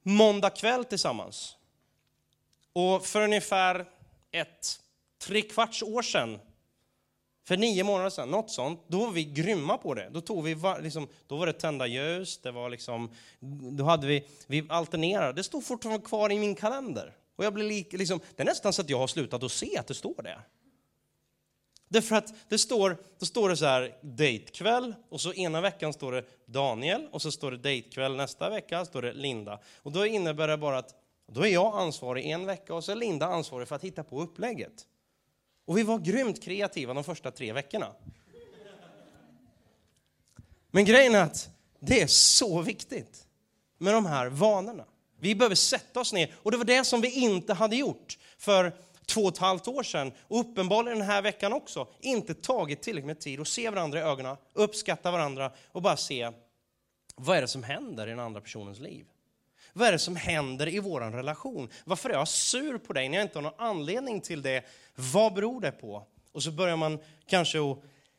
måndag 0.03 0.51
kväll 0.51 0.85
tillsammans. 0.85 1.57
Och 2.73 3.07
för 3.07 3.23
ungefär 3.23 3.87
ett 4.31 4.81
tre 5.19 5.43
kvarts 5.43 5.83
år 5.83 6.03
sedan, 6.03 6.39
för 7.45 7.57
nio 7.57 7.85
månader 7.85 8.11
sedan, 8.11 8.31
något 8.31 8.51
sånt, 8.51 8.85
då 8.89 9.05
var 9.07 9.13
vi 9.13 9.25
grymma 9.25 9.79
på 9.79 9.95
det. 9.95 10.11
Då, 10.13 10.21
tog 10.21 10.45
vi, 10.45 10.57
liksom, 10.81 11.09
då 11.27 11.37
var 11.37 11.47
det 11.47 11.53
tända 11.53 11.87
ljus, 11.87 12.39
det 12.39 12.51
var 12.51 12.71
liksom, 12.71 13.11
då 13.73 13.85
hade 13.85 14.07
vi, 14.07 14.27
vi 14.47 14.67
alternerade. 14.69 15.33
Det 15.33 15.43
står 15.43 15.61
fortfarande 15.61 16.07
kvar 16.07 16.33
i 16.33 16.39
min 16.39 16.55
kalender. 16.55 17.17
Och 17.37 17.45
jag 17.45 17.55
blir 17.55 17.65
lik, 17.65 17.93
liksom, 17.93 18.21
det 18.37 18.43
är 18.43 18.47
nästan 18.47 18.73
så 18.73 18.83
att 18.83 18.91
jag 18.91 18.99
har 18.99 19.07
slutat 19.07 19.43
att 19.43 19.53
se 19.53 19.79
att 19.79 19.87
det 19.87 19.95
står 19.95 20.23
det. 20.23 20.39
Därför 21.93 22.17
att 22.17 22.35
det 22.49 22.59
står, 22.59 22.97
då 23.19 23.27
står 23.27 23.49
det 23.49 23.57
så 23.57 23.65
här, 23.65 23.97
dejtkväll, 24.01 24.95
och 25.09 25.21
så 25.21 25.33
ena 25.33 25.61
veckan 25.61 25.93
står 25.93 26.13
det 26.13 26.25
Daniel, 26.47 27.09
och 27.13 27.23
så 27.23 27.33
står 27.33 27.51
det 27.51 27.57
dejtkväll 27.57 28.17
nästa 28.17 28.51
vecka, 28.51 28.85
står 28.85 29.03
det 29.03 29.13
Linda. 29.13 29.61
Och 29.77 29.93
då 29.93 30.07
innebär 30.07 30.49
det 30.49 30.57
bara 30.57 30.79
att 30.79 30.95
då 31.27 31.47
är 31.47 31.51
jag 31.51 31.79
ansvarig 31.79 32.27
en 32.27 32.47
vecka 32.47 32.75
och 32.75 32.85
så 32.85 32.93
är 32.93 32.97
Linda 32.97 33.27
ansvarig 33.27 33.69
för 33.69 33.77
att 33.77 33.85
hitta 33.85 34.05
på 34.05 34.21
upplägget. 34.21 34.87
Och 35.65 35.79
vi 35.79 35.83
var 35.83 35.99
grymt 35.99 36.43
kreativa 36.43 36.95
de 36.95 37.05
första 37.05 37.31
tre 37.31 37.53
veckorna. 37.53 37.93
Men 40.71 40.85
grejen 40.85 41.15
är 41.15 41.23
att 41.23 41.51
det 41.81 42.03
är 42.03 42.07
så 42.07 42.63
viktigt 42.63 43.27
med 43.79 43.95
de 43.95 44.07
här 44.07 44.27
vanorna. 44.27 44.85
Vi 45.21 45.35
behöver 45.35 45.55
sätta 45.55 46.01
oss 46.01 46.13
ner, 46.13 46.35
och 46.37 46.51
det 46.51 46.57
var 46.57 46.65
det 46.65 46.85
som 46.85 47.01
vi 47.01 47.11
inte 47.11 47.55
hade 47.55 47.77
gjort 47.77 48.19
för 48.39 48.73
två 49.11 49.21
och 49.21 49.33
ett 49.33 49.39
halvt 49.39 49.69
år 49.69 49.83
sedan, 49.83 50.13
och 50.19 50.41
uppenbarligen 50.41 50.99
den 50.99 51.07
här 51.07 51.23
veckan 51.23 51.53
också, 51.53 51.89
inte 52.01 52.35
tagit 52.35 52.83
tillräckligt 52.83 53.07
med 53.07 53.21
tid 53.21 53.41
att 53.41 53.49
se 53.49 53.71
varandra 53.71 53.99
i 53.99 54.03
ögonen, 54.03 54.37
uppskatta 54.53 55.11
varandra 55.11 55.53
och 55.73 55.83
bara 55.83 55.97
se 55.97 56.33
vad 57.15 57.37
är 57.37 57.41
det 57.41 57.49
som 57.49 57.63
händer 57.63 58.07
i 58.07 58.11
den 58.11 58.21
andra 58.21 58.41
personens 58.41 58.79
liv. 58.79 59.07
Vad 59.73 59.89
är 59.89 59.93
det 59.93 59.99
som 59.99 60.17
händer 60.17 60.69
i 60.69 60.79
vår 60.79 61.01
relation? 61.01 61.71
Varför 61.85 62.11
är 62.11 62.15
jag 62.15 62.29
sur 62.29 62.79
på 62.79 62.93
dig 62.93 63.09
när 63.09 63.19
jag 63.19 63.25
inte 63.25 63.39
har 63.39 63.43
någon 63.43 63.53
anledning 63.59 64.21
till 64.21 64.43
det? 64.43 64.65
Vad 64.95 65.35
beror 65.35 65.61
det 65.61 65.73
på? 65.73 66.07
Och 66.33 66.43
så 66.43 66.51
börjar 66.51 66.77
man 66.77 66.99
kanske 67.27 67.59
att 67.71 67.79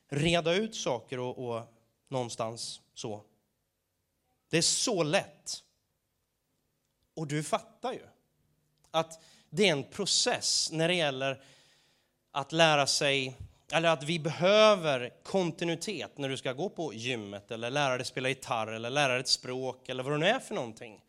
reda 0.09 0.53
ut 0.53 0.75
saker 0.75 1.19
och, 1.19 1.49
och 1.49 1.73
någonstans 2.07 2.81
så. 2.93 3.21
Det 4.49 4.57
är 4.57 4.61
så 4.61 5.03
lätt. 5.03 5.63
Och 7.13 7.27
du 7.27 7.43
fattar 7.43 7.93
ju 7.93 8.03
att 8.91 9.23
det 9.51 9.67
är 9.67 9.71
en 9.71 9.83
process 9.83 10.69
när 10.71 10.87
det 10.87 10.93
gäller 10.93 11.41
att 12.31 12.51
lära 12.51 12.87
sig, 12.87 13.35
eller 13.71 13.89
att 13.89 14.03
vi 14.03 14.19
behöver 14.19 15.13
kontinuitet 15.23 16.17
när 16.17 16.29
du 16.29 16.37
ska 16.37 16.53
gå 16.53 16.69
på 16.69 16.93
gymmet 16.93 17.51
eller 17.51 17.69
lära 17.69 17.97
dig 17.97 18.05
spela 18.05 18.29
gitarr 18.29 18.67
eller 18.67 18.89
lära 18.89 19.13
dig 19.13 19.21
ett 19.21 19.27
språk 19.27 19.89
eller 19.89 20.03
vad 20.03 20.13
det 20.13 20.17
nu 20.17 20.27
är 20.27 20.39
för 20.39 20.55
någonting. 20.55 21.01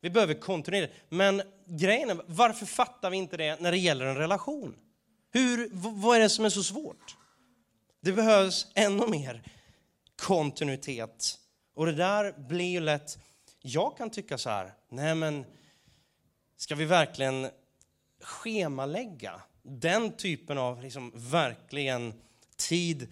Vi 0.00 0.10
behöver 0.10 0.34
kontinuitet. 0.34 0.96
Men 1.08 1.42
grejen 1.66 2.10
är, 2.10 2.20
varför 2.26 2.66
fattar 2.66 3.10
vi 3.10 3.16
inte 3.16 3.36
det 3.36 3.60
när 3.60 3.70
det 3.70 3.78
gäller 3.78 4.06
en 4.06 4.16
relation? 4.16 4.76
Hur, 5.32 5.68
vad 5.72 6.16
är 6.16 6.20
det 6.20 6.28
som 6.28 6.44
är 6.44 6.48
så 6.50 6.62
svårt? 6.62 7.16
Det 8.00 8.12
behövs 8.12 8.66
ännu 8.74 9.06
mer 9.06 9.42
kontinuitet. 10.22 11.38
Och 11.74 11.86
det 11.86 11.92
där 11.92 12.32
blir 12.48 12.70
ju 12.70 12.80
lätt, 12.80 13.18
jag 13.62 13.96
kan 13.96 14.10
tycka 14.10 14.38
så 14.38 14.50
här, 14.50 14.72
nej 14.88 15.14
men 15.14 15.44
ska 16.56 16.74
vi 16.74 16.84
verkligen 16.84 17.50
schemalägga 18.20 19.42
den 19.62 20.16
typen 20.16 20.58
av 20.58 20.82
liksom 20.82 21.12
verkligen 21.14 22.14
tid? 22.56 23.08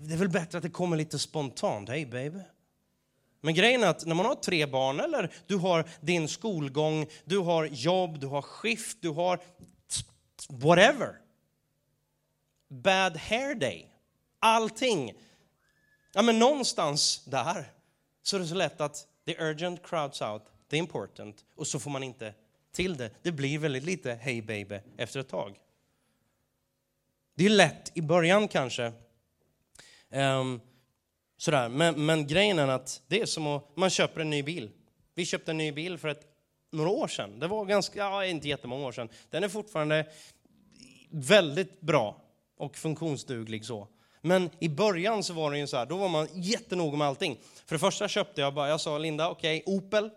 Det, 0.00 0.14
är 0.14 0.18
väl 0.18 0.28
bättre 0.28 0.58
att 0.58 0.64
det 0.64 0.70
kommer 0.70 0.96
lite 0.96 1.18
spontant, 1.18 1.88
hej 1.88 2.06
baby. 2.06 2.40
Men 3.40 3.54
grejen 3.54 3.82
är 3.82 3.86
att 3.86 4.06
när 4.06 4.14
man 4.14 4.26
har 4.26 4.34
tre 4.34 4.66
barn 4.66 5.00
eller 5.00 5.32
du 5.46 5.56
har 5.56 5.88
din 6.00 6.28
skolgång, 6.28 7.06
du 7.24 7.38
har 7.38 7.64
jobb, 7.64 8.20
du 8.20 8.26
har 8.26 8.42
skift, 8.42 8.98
du 9.00 9.08
har 9.08 9.40
whatever. 10.48 11.14
Bad 12.68 13.16
hair 13.16 13.54
day. 13.54 13.90
Allting. 14.38 15.12
Ja, 16.12 16.22
men 16.22 16.38
någonstans 16.38 17.24
där 17.24 17.72
så 18.22 18.36
är 18.36 18.40
det 18.40 18.46
så 18.46 18.54
lätt 18.54 18.80
att 18.80 19.06
the 19.26 19.42
urgent 19.42 19.86
crowds 19.86 20.22
out 20.22 20.42
the 20.70 20.76
important 20.76 21.44
och 21.56 21.66
så 21.66 21.78
får 21.78 21.90
man 21.90 22.02
inte 22.02 22.34
till 22.72 22.96
det. 22.96 23.10
Det 23.22 23.32
blir 23.32 23.58
väldigt 23.58 23.84
lite 23.84 24.14
hey 24.14 24.42
baby 24.42 24.80
efter 24.96 25.20
ett 25.20 25.28
tag. 25.28 25.58
Det 27.34 27.44
är 27.44 27.50
lätt 27.50 27.92
i 27.94 28.02
början 28.02 28.48
kanske. 28.48 28.92
Um, 30.10 30.60
Sådär. 31.38 31.68
Men, 31.68 32.06
men 32.06 32.26
grejen 32.26 32.58
är 32.58 32.68
att 32.68 33.02
det 33.06 33.20
är 33.20 33.26
som 33.26 33.46
att 33.46 33.76
man 33.76 33.90
köper 33.90 34.20
en 34.20 34.30
ny 34.30 34.42
bil. 34.42 34.70
Vi 35.14 35.26
köpte 35.26 35.50
en 35.50 35.58
ny 35.58 35.72
bil 35.72 35.98
för 35.98 36.08
ett, 36.08 36.26
några 36.70 36.90
år 36.90 37.08
sedan. 37.08 37.38
Det 37.38 37.46
var 37.46 37.64
ganska, 37.64 37.98
ja, 37.98 38.24
inte 38.24 38.48
jättemånga 38.48 38.86
år 38.86 38.92
sedan. 38.92 39.08
Den 39.30 39.44
är 39.44 39.48
fortfarande 39.48 40.06
väldigt 41.10 41.80
bra 41.80 42.22
och 42.56 42.76
funktionsduglig 42.76 43.64
så. 43.64 43.88
Men 44.20 44.50
i 44.58 44.68
början 44.68 45.22
så 45.22 45.32
var 45.32 45.50
det 45.50 45.58
ju 45.58 45.66
så 45.66 45.76
här, 45.76 45.86
då 45.86 45.96
var 45.96 46.08
man 46.08 46.28
jättenoga 46.34 46.96
med 46.96 47.06
allting. 47.06 47.38
För 47.66 47.74
det 47.74 47.78
första 47.78 48.08
köpte 48.08 48.40
jag 48.40 48.54
bara, 48.54 48.68
jag 48.68 48.80
sa 48.80 48.98
Linda, 48.98 49.30
okej, 49.30 49.62
okay, 49.66 49.74
Opel. 49.76 50.10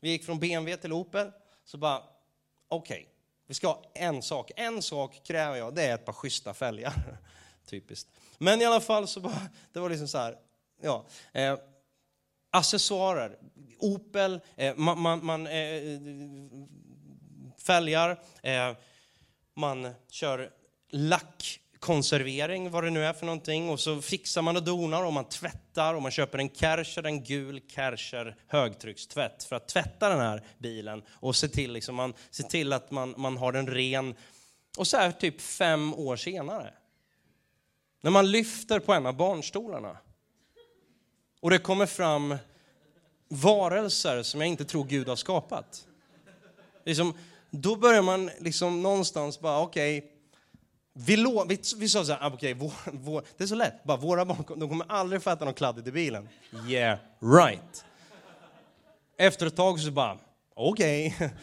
Vi 0.00 0.10
gick 0.10 0.24
från 0.24 0.40
BMW 0.40 0.76
till 0.76 0.92
Opel. 0.92 1.30
Så 1.64 1.78
bara, 1.78 2.02
okej, 2.68 3.00
okay, 3.00 3.06
vi 3.46 3.54
ska 3.54 3.66
ha 3.66 3.82
en 3.94 4.22
sak. 4.22 4.50
En 4.56 4.82
sak 4.82 5.20
kräver 5.24 5.56
jag, 5.56 5.74
det 5.74 5.82
är 5.82 5.94
ett 5.94 6.04
par 6.04 6.12
schyssta 6.12 6.54
fälgar. 6.54 7.18
Typiskt. 7.66 8.10
Men 8.38 8.60
i 8.60 8.64
alla 8.64 8.80
fall 8.80 9.08
så 9.08 9.20
bara, 9.20 9.48
det 9.72 9.80
var 9.80 9.90
liksom 9.90 10.08
så 10.08 10.18
här, 10.18 10.38
ja. 10.82 11.04
Eh, 11.32 11.58
accessoarer, 12.50 13.38
Opel, 13.78 14.40
eh, 14.56 14.76
man, 14.76 15.00
man, 15.00 15.24
man 15.24 15.46
eh, 15.46 15.82
fälgar, 17.58 18.22
eh, 18.42 18.76
man 19.54 19.94
kör 20.08 20.50
lack 20.88 21.60
konservering, 21.82 22.70
vad 22.70 22.84
det 22.84 22.90
nu 22.90 23.04
är 23.04 23.12
för 23.12 23.26
någonting, 23.26 23.70
och 23.70 23.80
så 23.80 24.02
fixar 24.02 24.42
man 24.42 24.56
och 24.56 24.62
donar 24.62 25.04
och 25.04 25.12
man 25.12 25.24
tvättar 25.24 25.94
och 25.94 26.02
man 26.02 26.10
köper 26.10 26.38
en 26.38 26.50
Kärcher, 26.50 27.06
en 27.06 27.24
gul 27.24 27.60
Kärcher 27.68 28.36
högtryckstvätt 28.46 29.44
för 29.44 29.56
att 29.56 29.68
tvätta 29.68 30.08
den 30.08 30.20
här 30.20 30.42
bilen 30.58 31.02
och 31.10 31.36
se 31.36 31.48
till, 31.48 31.72
liksom, 31.72 31.94
man, 31.94 32.14
se 32.30 32.42
till 32.42 32.72
att 32.72 32.90
man, 32.90 33.14
man 33.16 33.36
har 33.36 33.52
den 33.52 33.66
ren. 33.66 34.14
Och 34.78 34.86
så 34.86 34.96
här 34.96 35.12
typ 35.12 35.40
fem 35.40 35.94
år 35.94 36.16
senare, 36.16 36.74
när 38.00 38.10
man 38.10 38.30
lyfter 38.30 38.78
på 38.78 38.92
en 38.92 39.06
av 39.06 39.16
barnstolarna 39.16 39.96
och 41.40 41.50
det 41.50 41.58
kommer 41.58 41.86
fram 41.86 42.36
varelser 43.28 44.22
som 44.22 44.40
jag 44.40 44.48
inte 44.48 44.64
tror 44.64 44.84
Gud 44.84 45.08
har 45.08 45.16
skapat. 45.16 45.86
Liksom, 46.84 47.14
då 47.50 47.76
börjar 47.76 48.02
man 48.02 48.30
liksom 48.38 48.82
någonstans 48.82 49.40
bara, 49.40 49.60
okej, 49.60 49.98
okay, 49.98 50.11
vi, 50.94 51.16
vi, 51.48 51.58
vi 51.76 51.88
sa 51.88 52.04
så 52.04 52.12
här, 52.12 52.26
ah, 52.26 52.34
okay, 52.34 52.54
vår, 52.54 52.72
vår, 52.92 53.24
det 53.36 53.44
är 53.44 53.48
så 53.48 53.54
lätt, 53.54 53.84
bara 53.84 53.96
våra 53.96 54.24
barn 54.24 54.44
de 54.60 54.68
kommer 54.68 54.86
aldrig 54.88 55.22
fatta 55.22 55.44
något 55.44 55.56
kladdigt 55.56 55.88
i 55.88 55.92
bilen. 55.92 56.28
Yeah, 56.68 56.98
right. 57.20 57.84
Efter 59.16 59.46
ett 59.46 59.56
tag 59.56 59.80
så 59.80 59.90
bara, 59.90 60.18
okej. 60.54 61.14
Okay. 61.16 61.28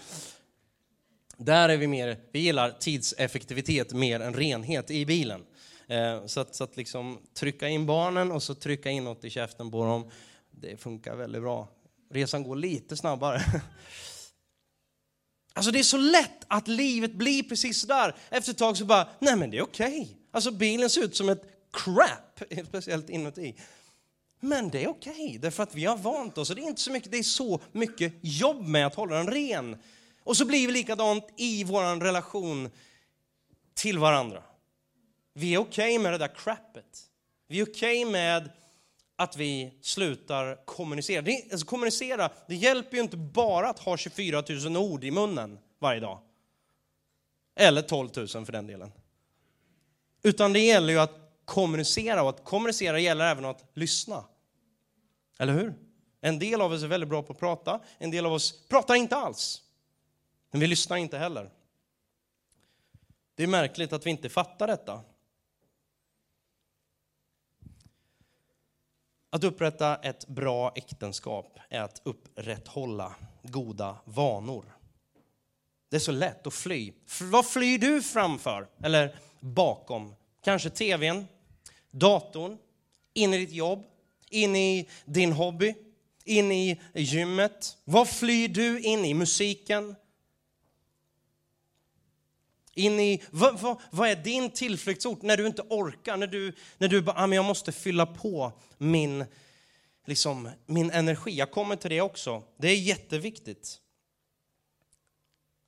Där 1.38 1.70
är 1.70 1.78
vi 1.78 1.88
mer, 1.88 2.18
vi 2.32 2.39
gillar 2.39 2.72
tidseffektivitet 2.72 3.93
mer 3.93 4.20
än 4.20 4.34
renhet 4.34 4.91
i 4.91 5.06
bilen. 5.06 5.45
Eh, 5.88 6.26
så 6.26 6.39
att, 6.39 6.56
så 6.56 6.64
att 6.64 6.78
liksom 6.78 7.20
trycka 7.34 7.68
in 7.68 7.86
barnen 7.86 8.32
och 8.32 8.43
så 8.43 8.56
trycka 8.56 8.89
in 8.89 9.04
något 9.04 9.24
i 9.24 9.30
käften 9.30 9.72
på 9.72 9.86
dem, 9.86 10.10
det 10.52 10.78
funkar 10.78 11.16
väldigt 11.16 11.41
bra. 11.41 11.68
Resan 12.10 12.43
går 12.43 12.56
lite 12.56 12.97
snabbare. 12.97 13.41
Alltså 15.54 15.72
det 15.72 15.80
är 15.80 15.84
så 15.84 15.97
lätt 15.97 16.45
att 16.47 16.68
livet 16.68 17.14
blir 17.14 17.43
precis 17.43 17.84
där. 17.84 18.16
Efter 18.30 18.52
ett 18.52 18.58
tag 18.58 18.78
så 18.78 18.86
bara, 18.86 19.08
nej 19.20 19.36
men 19.36 19.50
det 19.50 19.58
är 19.58 19.62
okej. 19.62 20.02
Okay. 20.02 20.16
Alltså 20.32 20.52
bilen 20.52 20.89
ser 20.89 21.04
ut 21.04 21.16
som 21.16 21.30
ett 21.30 21.43
crap, 21.72 22.41
speciellt 22.68 23.10
inuti. 23.10 23.56
Men 24.39 24.70
det 24.70 24.84
är 24.84 24.88
okej, 24.88 25.12
okay, 25.14 25.38
därför 25.38 25.64
att 25.64 25.76
vi 25.76 25.86
har 25.86 25.97
vant 25.97 26.38
oss. 26.38 26.50
Och 26.50 26.56
det 26.56 26.62
är 26.62 26.68
inte 26.68 26.82
så 26.82 26.91
mycket, 26.91 27.12
det 27.12 27.18
är 27.18 27.24
så 27.24 27.60
mycket 27.72 28.14
jobb 28.22 28.68
med 28.68 28.88
att 28.88 28.95
hålla 28.95 29.16
den 29.16 29.28
ren. 29.28 29.78
Och 30.24 30.38
så 30.38 30.45
blir 30.45 30.68
vi 30.68 30.74
likadant 30.74 31.28
i 31.38 31.64
vår 31.64 32.00
relation 32.00 32.70
till 33.74 34.00
varandra. 34.00 34.43
Vi 35.34 35.54
är 35.54 35.58
okej 35.58 35.95
okay 35.95 36.00
med 36.00 36.14
det 36.14 36.18
där 36.18 36.36
crappet. 36.36 37.10
Vi 37.47 37.60
är 37.60 37.64
okej 37.64 38.04
okay 38.04 38.12
med 38.12 38.50
att 39.20 39.38
vi 39.38 39.74
slutar 39.82 40.65
kommunicera. 40.65 41.22
Det, 41.22 41.43
alltså 41.51 41.67
kommunicera, 41.67 42.30
det 42.47 42.55
hjälper 42.55 42.97
ju 42.97 43.03
inte 43.03 43.17
bara 43.17 43.70
att 43.70 43.80
ha 43.80 43.97
24 43.97 44.43
000 44.65 44.78
ord 44.78 45.03
i 45.03 45.11
munnen 45.11 45.59
varje 45.80 45.99
dag. 45.99 46.20
Eller 47.55 47.82
12 47.82 48.09
000 48.15 48.28
för 48.28 48.51
den 48.51 48.67
delen. 48.67 48.91
Utan 50.24 50.53
det 50.53 50.59
gäller 50.59 50.93
ju 50.93 50.99
att 50.99 51.15
kommunicera 51.45 52.24
och 52.24 52.30
att 52.30 52.43
kommunicera 52.43 52.99
gäller 52.99 53.26
även 53.26 53.45
att 53.45 53.63
lyssna. 53.74 54.24
Eller 55.39 55.53
hur? 55.53 55.74
En 56.22 56.39
del 56.39 56.61
av 56.61 56.72
oss 56.72 56.84
är 56.84 56.88
väldigt 56.88 57.09
bra 57.09 57.24
på 57.24 57.34
att 57.34 57.39
prata, 57.39 57.80
en 57.97 58.11
del 58.11 58.26
av 58.26 58.34
oss 58.34 58.67
pratar 58.67 58.95
inte 58.95 59.15
alls. 59.15 59.63
Men 60.51 60.61
vi 60.61 60.67
lyssnar 60.67 60.97
inte 60.97 61.17
heller. 61.17 61.49
Det 63.36 63.43
är 63.43 63.47
märkligt 63.47 63.93
att 63.93 64.05
vi 64.05 64.09
inte 64.09 64.30
fattar 64.30 64.67
detta. 64.67 65.01
Att 69.30 69.43
upprätta 69.43 69.95
ett 69.95 70.27
bra 70.27 70.71
äktenskap 70.75 71.59
är 71.69 71.82
att 71.82 72.01
upprätthålla 72.03 73.15
goda 73.43 73.97
vanor. 74.05 74.65
Det 75.89 75.95
är 75.95 75.99
så 75.99 76.11
lätt 76.11 76.47
att 76.47 76.53
fly. 76.53 76.93
Vad 77.21 77.45
flyr 77.45 77.77
du 77.77 78.01
framför? 78.01 78.67
Eller 78.84 79.15
bakom? 79.39 80.15
Kanske 80.43 80.69
tvn, 80.69 81.27
datorn, 81.91 82.57
in 83.13 83.34
i 83.34 83.38
ditt 83.38 83.51
jobb, 83.51 83.86
in 84.30 84.55
i 84.55 84.89
din 85.05 85.32
hobby, 85.32 85.75
in 86.25 86.51
i 86.51 86.82
gymmet. 86.93 87.77
Vad 87.84 88.09
flyr 88.09 88.47
du 88.47 88.80
in 88.80 89.05
i? 89.05 89.13
Musiken? 89.13 89.95
In 92.80 92.99
i, 92.99 93.23
vad, 93.32 93.59
vad, 93.59 93.82
vad 93.91 94.09
är 94.09 94.15
din 94.15 94.51
tillflyktsort 94.51 95.21
när 95.21 95.38
du 95.38 95.47
inte 95.47 95.61
orkar? 95.61 96.17
När 96.17 96.27
du, 96.27 96.53
när 96.77 96.88
du 96.88 97.01
bara, 97.01 97.23
ah, 97.23 97.27
men 97.27 97.36
jag 97.36 97.45
måste 97.45 97.71
fylla 97.71 98.05
på 98.05 98.51
min, 98.77 99.25
liksom, 100.05 100.49
min 100.65 100.91
energi. 100.91 101.32
Jag 101.32 101.51
kommer 101.51 101.75
till 101.75 101.89
det 101.89 102.01
också. 102.01 102.43
Det 102.57 102.67
är 102.67 102.75
jätteviktigt. 102.75 103.82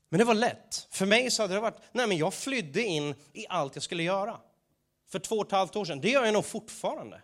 Men 0.10 0.18
det 0.18 0.24
var 0.24 0.34
lätt. 0.34 0.88
För 0.92 1.06
mig 1.06 1.32
så 1.32 1.44
hade 1.44 1.54
det 1.54 1.60
varit, 1.60 1.82
nej 1.92 2.08
men 2.08 2.18
jag 2.18 2.34
flydde 2.34 2.84
in 2.84 3.16
i 3.34 3.46
allt 3.50 3.76
jag 3.76 3.84
skulle 3.84 4.04
göra. 4.04 4.38
För 5.10 5.20
två 5.20 5.36
och 5.36 5.46
ett 5.46 5.52
halvt 5.52 5.76
år 5.76 5.86
sedan. 5.86 6.02
Det 6.02 6.10
gör 6.10 6.26
jag 6.26 6.34
nog 6.34 6.46
fortfarande. 6.46 7.22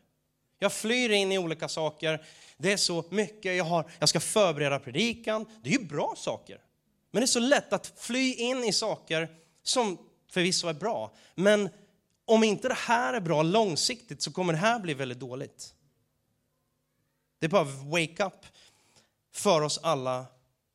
Jag 0.60 0.74
flyr 0.74 1.10
in 1.10 1.32
i 1.32 1.38
olika 1.38 1.70
saker. 1.70 2.26
Det 2.58 2.72
är 2.72 2.78
så 2.78 3.06
mycket. 3.10 3.56
Jag, 3.56 3.66
har, 3.66 3.92
jag 4.00 4.10
ska 4.10 4.20
förbereda 4.20 4.80
predikan. 4.80 5.46
Det 5.64 5.70
är 5.70 5.74
ju 5.80 5.86
bra 5.86 6.14
saker. 6.18 6.62
Men 7.12 7.22
det 7.22 7.26
är 7.26 7.28
så 7.28 7.40
lätt 7.40 7.74
att 7.74 7.94
fly 7.98 8.34
in 8.34 8.64
i 8.64 8.74
saker 8.74 9.30
som 9.68 9.98
förvisso 10.32 10.68
är 10.68 10.74
bra. 10.74 11.12
Men 11.36 11.70
om 12.26 12.44
inte 12.44 12.68
det 12.68 12.74
här 12.74 13.14
är 13.14 13.20
bra 13.20 13.44
långsiktigt 13.44 14.22
så 14.22 14.32
kommer 14.32 14.54
det 14.54 14.60
här 14.60 14.80
bli 14.80 14.94
väldigt 14.94 15.20
dåligt. 15.20 15.74
Det 17.40 17.46
är 17.46 17.50
bara 17.50 17.64
wake 17.64 18.26
up 18.26 18.46
för 19.34 19.62
oss 19.62 19.80
alla 19.84 20.26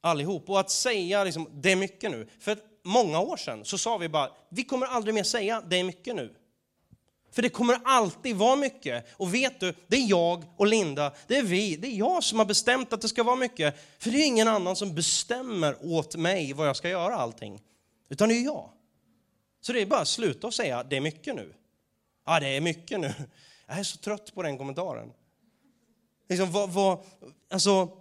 allihop. 0.01 0.51
Och 0.51 0.61
att 0.61 0.71
säga 0.71 1.25
liksom, 1.25 1.49
det 1.53 1.73
är 1.73 1.77
mycket 1.77 2.11
nu. 2.11 2.29
För 2.41 2.59
många 2.85 3.21
år 3.21 3.37
sedan 3.37 3.65
så 3.65 3.79
sa 3.79 3.99
vi 3.99 4.09
bara, 4.09 4.31
vi 4.49 4.65
kommer 4.65 4.87
aldrig 4.87 5.15
mer 5.15 5.23
säga 5.23 5.63
det 5.69 5.77
är 5.77 5.85
mycket 5.85 6.17
nu. 6.17 6.35
För 7.31 7.43
det 7.43 7.49
kommer 7.49 7.81
alltid 7.85 8.37
vara 8.37 8.57
mycket. 8.57 9.07
Och 9.17 9.35
vet 9.35 9.61
du, 9.61 9.75
det 9.87 9.97
är 9.97 10.11
jag 10.11 10.45
och 10.57 10.67
Linda, 10.67 11.13
det 11.27 11.37
är 11.37 11.43
vi, 11.43 11.77
det 11.77 11.89
är 11.89 11.97
jag 11.97 12.25
som 12.25 12.39
har 12.39 12.47
bestämt 12.47 12.93
att 12.93 13.01
det 13.01 13.09
ska 13.09 13.23
vara 13.23 13.37
mycket. 13.37 13.75
För 13.99 14.11
det 14.11 14.19
är 14.19 14.27
ingen 14.27 14.49
annan 14.49 14.77
som 14.77 14.95
bestämmer 14.95 15.77
åt 15.81 16.17
mig 16.17 16.53
vad 16.53 16.69
jag 16.69 16.77
ska 16.77 16.89
göra 16.89 17.17
allting. 17.17 17.63
Utan 18.09 18.29
det 18.29 18.35
är 18.35 18.45
jag. 18.45 18.71
Så 19.63 19.73
det 19.73 19.83
är 19.83 19.87
bara 19.87 20.01
att 20.01 20.09
sluta 20.09 20.47
och 20.47 20.55
säga, 20.55 20.83
det 20.83 20.97
är 20.97 21.01
mycket 21.01 21.35
nu. 21.35 21.55
Ja, 22.27 22.41
det 22.41 22.49
är 22.49 22.61
mycket 22.61 23.01
nu. 23.01 23.15
Jag 23.67 23.79
är 23.79 23.83
så 23.83 23.99
trött 23.99 24.35
på 24.35 24.43
den 24.43 24.59
kommentaren. 24.59 25.13
Liksom, 26.29 26.53
vad, 26.53 26.71
vad, 26.71 27.05
alltså, 27.51 27.99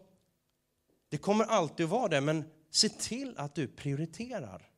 det 1.10 1.18
kommer 1.18 1.46
alltid 1.46 1.84
att 1.84 1.90
vara 1.90 2.08
det, 2.08 2.22
men 2.22 2.44
se 2.72 2.90
till 2.90 3.34
att 3.38 3.56
du 3.56 3.68
prioriterar 3.68 4.70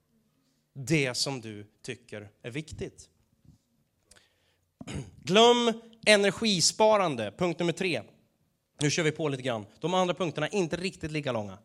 det 0.74 1.14
som 1.14 1.42
du 1.42 1.68
tycker 1.82 2.30
är 2.42 2.52
viktigt. 2.52 3.10
Glöm 5.24 5.82
energisparande, 6.06 7.34
punkt 7.38 7.60
nummer 7.60 7.74
tre. 7.74 8.02
Nu 8.82 8.92
kör 8.92 9.04
vi 9.04 9.12
på 9.12 9.30
lite 9.30 9.44
grann. 9.44 9.66
De 9.80 9.94
andra 9.94 10.14
punkterna 10.14 10.48
är 10.48 10.56
inte 10.56 10.76
riktigt 10.76 11.12
lika 11.12 11.32
långa. 11.32 11.58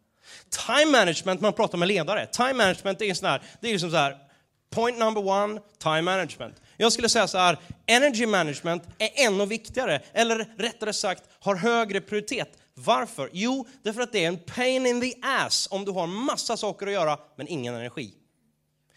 Time 0.66 0.92
management, 0.92 1.40
man 1.40 1.52
pratar 1.52 1.78
med 1.78 1.88
ledare. 1.88 2.26
Time 2.26 2.54
management 2.54 3.02
är 3.02 3.14
sån 3.14 3.28
här, 3.28 3.42
det 3.60 3.68
är 3.68 3.72
liksom 3.72 3.90
så 3.90 3.96
här, 3.96 4.27
point 4.70 4.98
number 4.98 5.26
one, 5.26 5.60
time 5.78 6.02
management. 6.02 6.62
Jag 6.76 6.92
skulle 6.92 7.08
säga 7.08 7.28
så 7.28 7.38
här, 7.38 7.58
energy 7.86 8.26
management 8.26 8.82
är 8.98 9.10
ännu 9.26 9.46
viktigare, 9.46 10.02
eller 10.12 10.54
rättare 10.58 10.92
sagt 10.92 11.22
har 11.40 11.54
högre 11.56 12.00
prioritet. 12.00 12.58
Varför? 12.74 13.30
Jo, 13.32 13.66
därför 13.82 14.00
att 14.00 14.12
det 14.12 14.24
är 14.24 14.28
en 14.28 14.38
pain 14.38 14.86
in 14.86 15.00
the 15.00 15.14
ass 15.22 15.68
om 15.70 15.84
du 15.84 15.92
har 15.92 16.06
massa 16.06 16.56
saker 16.56 16.86
att 16.86 16.92
göra 16.92 17.18
men 17.36 17.48
ingen 17.48 17.74
energi. 17.74 18.14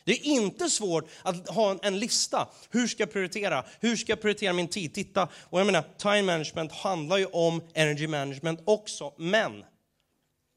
Det 0.04 0.12
är 0.12 0.26
inte 0.26 0.70
svårt 0.70 1.10
att 1.24 1.50
ha 1.50 1.80
en 1.82 2.00
lista. 2.00 2.50
Hur 2.70 2.88
ska 2.88 3.04
jag 3.04 3.12
prioritera? 3.12 3.66
Hur 3.80 3.96
ska 3.96 4.12
jag 4.12 4.22
prioritera 4.22 4.54
min 4.54 4.68
tid? 4.68 4.94
Titta, 4.94 5.30
och 5.34 5.60
jag 5.60 5.66
menar, 5.66 5.84
time 5.98 6.22
management 6.22 6.72
handlar 6.72 7.18
ju 7.18 7.26
om 7.26 7.62
energy 7.74 8.08
management 8.08 8.60
också, 8.66 9.14
men 9.18 9.64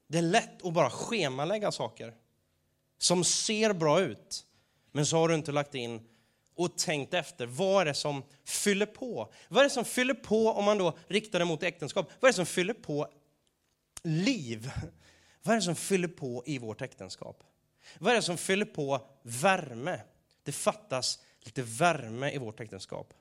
det 0.09 0.17
är 0.17 0.21
lätt 0.21 0.65
att 0.65 0.73
bara 0.73 0.89
schemalägga 0.89 1.71
saker 1.71 2.13
som 2.97 3.23
ser 3.23 3.73
bra 3.73 4.01
ut, 4.01 4.45
men 4.95 5.05
så 5.05 5.17
har 5.17 5.27
du 5.27 5.35
inte 5.35 5.51
lagt 5.51 5.75
in 5.75 6.01
och 6.55 6.77
tänkt 6.77 7.13
efter. 7.13 7.45
Vad 7.45 7.81
är 7.81 7.85
det 7.85 7.93
som 7.93 8.23
fyller 8.45 8.85
på? 8.85 9.33
Vad 9.47 9.59
är 9.59 9.63
det 9.63 9.69
som 9.69 9.85
fyller 9.85 10.13
på 10.13 10.51
om 10.51 10.65
man 10.65 10.77
då 10.77 10.97
riktar 11.07 11.39
det 11.39 11.45
mot 11.45 11.63
äktenskap? 11.63 12.11
Vad 12.19 12.29
är 12.29 12.31
det 12.31 12.35
som 12.35 12.45
fyller 12.45 12.73
på 12.73 13.07
liv? 14.03 14.71
Vad 15.43 15.51
är 15.51 15.55
det 15.55 15.65
som 15.65 15.75
fyller 15.75 16.07
på 16.07 16.43
i 16.45 16.57
vårt 16.57 16.81
äktenskap? 16.81 17.43
Vad 17.99 18.11
är 18.11 18.15
det 18.15 18.21
som 18.21 18.37
fyller 18.37 18.65
på 18.65 19.07
värme? 19.21 19.99
Det 20.43 20.51
fattas 20.51 21.19
lite 21.41 21.61
värme 21.61 22.31
i 22.31 22.37
vårt 22.37 22.59
äktenskap. 22.59 23.13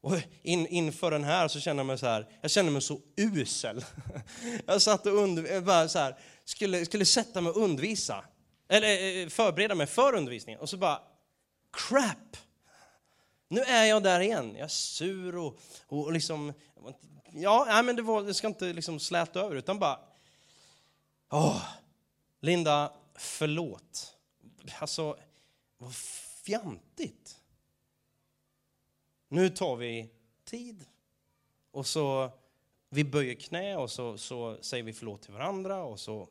Och 0.00 0.16
in, 0.42 0.66
inför 0.66 1.10
den 1.10 1.24
här 1.24 1.48
så 1.48 1.60
kände 1.60 1.80
jag 1.80 1.86
mig 1.86 1.98
så 1.98 2.06
här, 2.06 2.28
jag 2.40 2.50
kände 2.50 2.72
mig 2.72 2.82
så 2.82 3.00
usel. 3.16 3.84
Jag 4.66 4.82
satt 4.82 5.06
och 5.06 5.12
under, 5.12 5.60
bara 5.60 5.88
så 5.88 5.98
här, 5.98 6.18
skulle, 6.44 6.84
skulle 6.84 7.04
sätta 7.04 7.40
mig 7.40 7.52
och 7.52 7.62
undervisa, 7.62 8.24
eller 8.68 8.88
eh, 8.88 9.22
eh, 9.22 9.28
förbereda 9.28 9.74
mig 9.74 9.86
för 9.86 10.14
undervisningen 10.14 10.60
och 10.60 10.68
så 10.68 10.76
bara, 10.76 11.02
crap! 11.72 12.36
Nu 13.48 13.60
är 13.60 13.84
jag 13.84 14.02
där 14.02 14.20
igen. 14.20 14.54
Jag 14.54 14.64
är 14.64 14.68
sur 14.68 15.36
och, 15.36 15.58
och 15.86 16.12
liksom, 16.12 16.52
ja, 17.32 17.82
men 17.84 17.96
det, 17.96 18.02
var, 18.02 18.22
det 18.22 18.34
ska 18.34 18.46
inte 18.46 18.72
liksom 18.72 19.00
släta 19.00 19.40
över 19.40 19.56
utan 19.56 19.78
bara, 19.78 20.00
åh, 21.30 21.62
Linda, 22.40 22.92
förlåt. 23.14 24.16
Alltså, 24.78 25.16
vad 25.78 25.94
fjantigt. 26.44 27.36
Nu 29.28 29.48
tar 29.48 29.76
vi 29.76 30.10
tid 30.44 30.84
och 31.70 31.86
så 31.86 32.30
vi 32.88 33.04
böjer 33.04 33.34
knä 33.34 33.76
och 33.76 33.90
så, 33.90 34.18
så 34.18 34.56
säger 34.60 34.84
vi 34.84 34.92
förlåt 34.92 35.22
till 35.22 35.32
varandra 35.32 35.82
och 35.82 36.00
så 36.00 36.28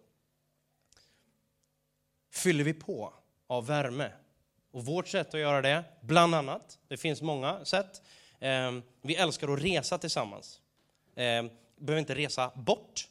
fyller 2.35 2.63
vi 2.63 2.73
på 2.73 3.13
av 3.47 3.67
värme. 3.67 4.11
Och 4.71 4.85
vårt 4.85 5.07
sätt 5.07 5.33
att 5.33 5.39
göra 5.39 5.61
det, 5.61 5.83
bland 6.01 6.35
annat, 6.35 6.79
det 6.87 6.97
finns 6.97 7.21
många 7.21 7.65
sätt. 7.65 8.01
Ehm, 8.39 8.81
vi 9.01 9.15
älskar 9.15 9.53
att 9.53 9.63
resa 9.63 9.97
tillsammans. 9.97 10.61
Ehm, 11.15 11.49
vi 11.75 11.85
behöver 11.85 11.99
inte 11.99 12.15
resa 12.15 12.51
bort, 12.55 13.09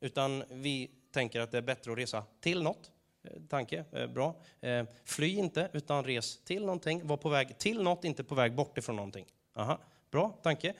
utan 0.00 0.44
vi 0.50 0.90
tänker 1.10 1.40
att 1.40 1.50
det 1.50 1.58
är 1.58 1.62
bättre 1.62 1.92
att 1.92 1.98
resa 1.98 2.24
till 2.40 2.62
något. 2.62 2.90
Eh, 3.22 3.30
tanke, 3.48 3.84
eh, 3.92 4.06
bra. 4.06 4.36
Ehm, 4.60 4.86
fly 5.04 5.36
inte, 5.36 5.70
utan 5.72 6.04
res 6.04 6.44
till 6.44 6.60
någonting. 6.60 7.06
Var 7.06 7.16
på 7.16 7.28
väg 7.28 7.58
till 7.58 7.82
något, 7.82 8.04
inte 8.04 8.24
på 8.24 8.34
väg 8.34 8.54
bort 8.54 8.78
ifrån 8.78 8.96
någonting. 8.96 9.26
Aha, 9.54 9.78
bra 10.10 10.38
tanke. 10.42 10.74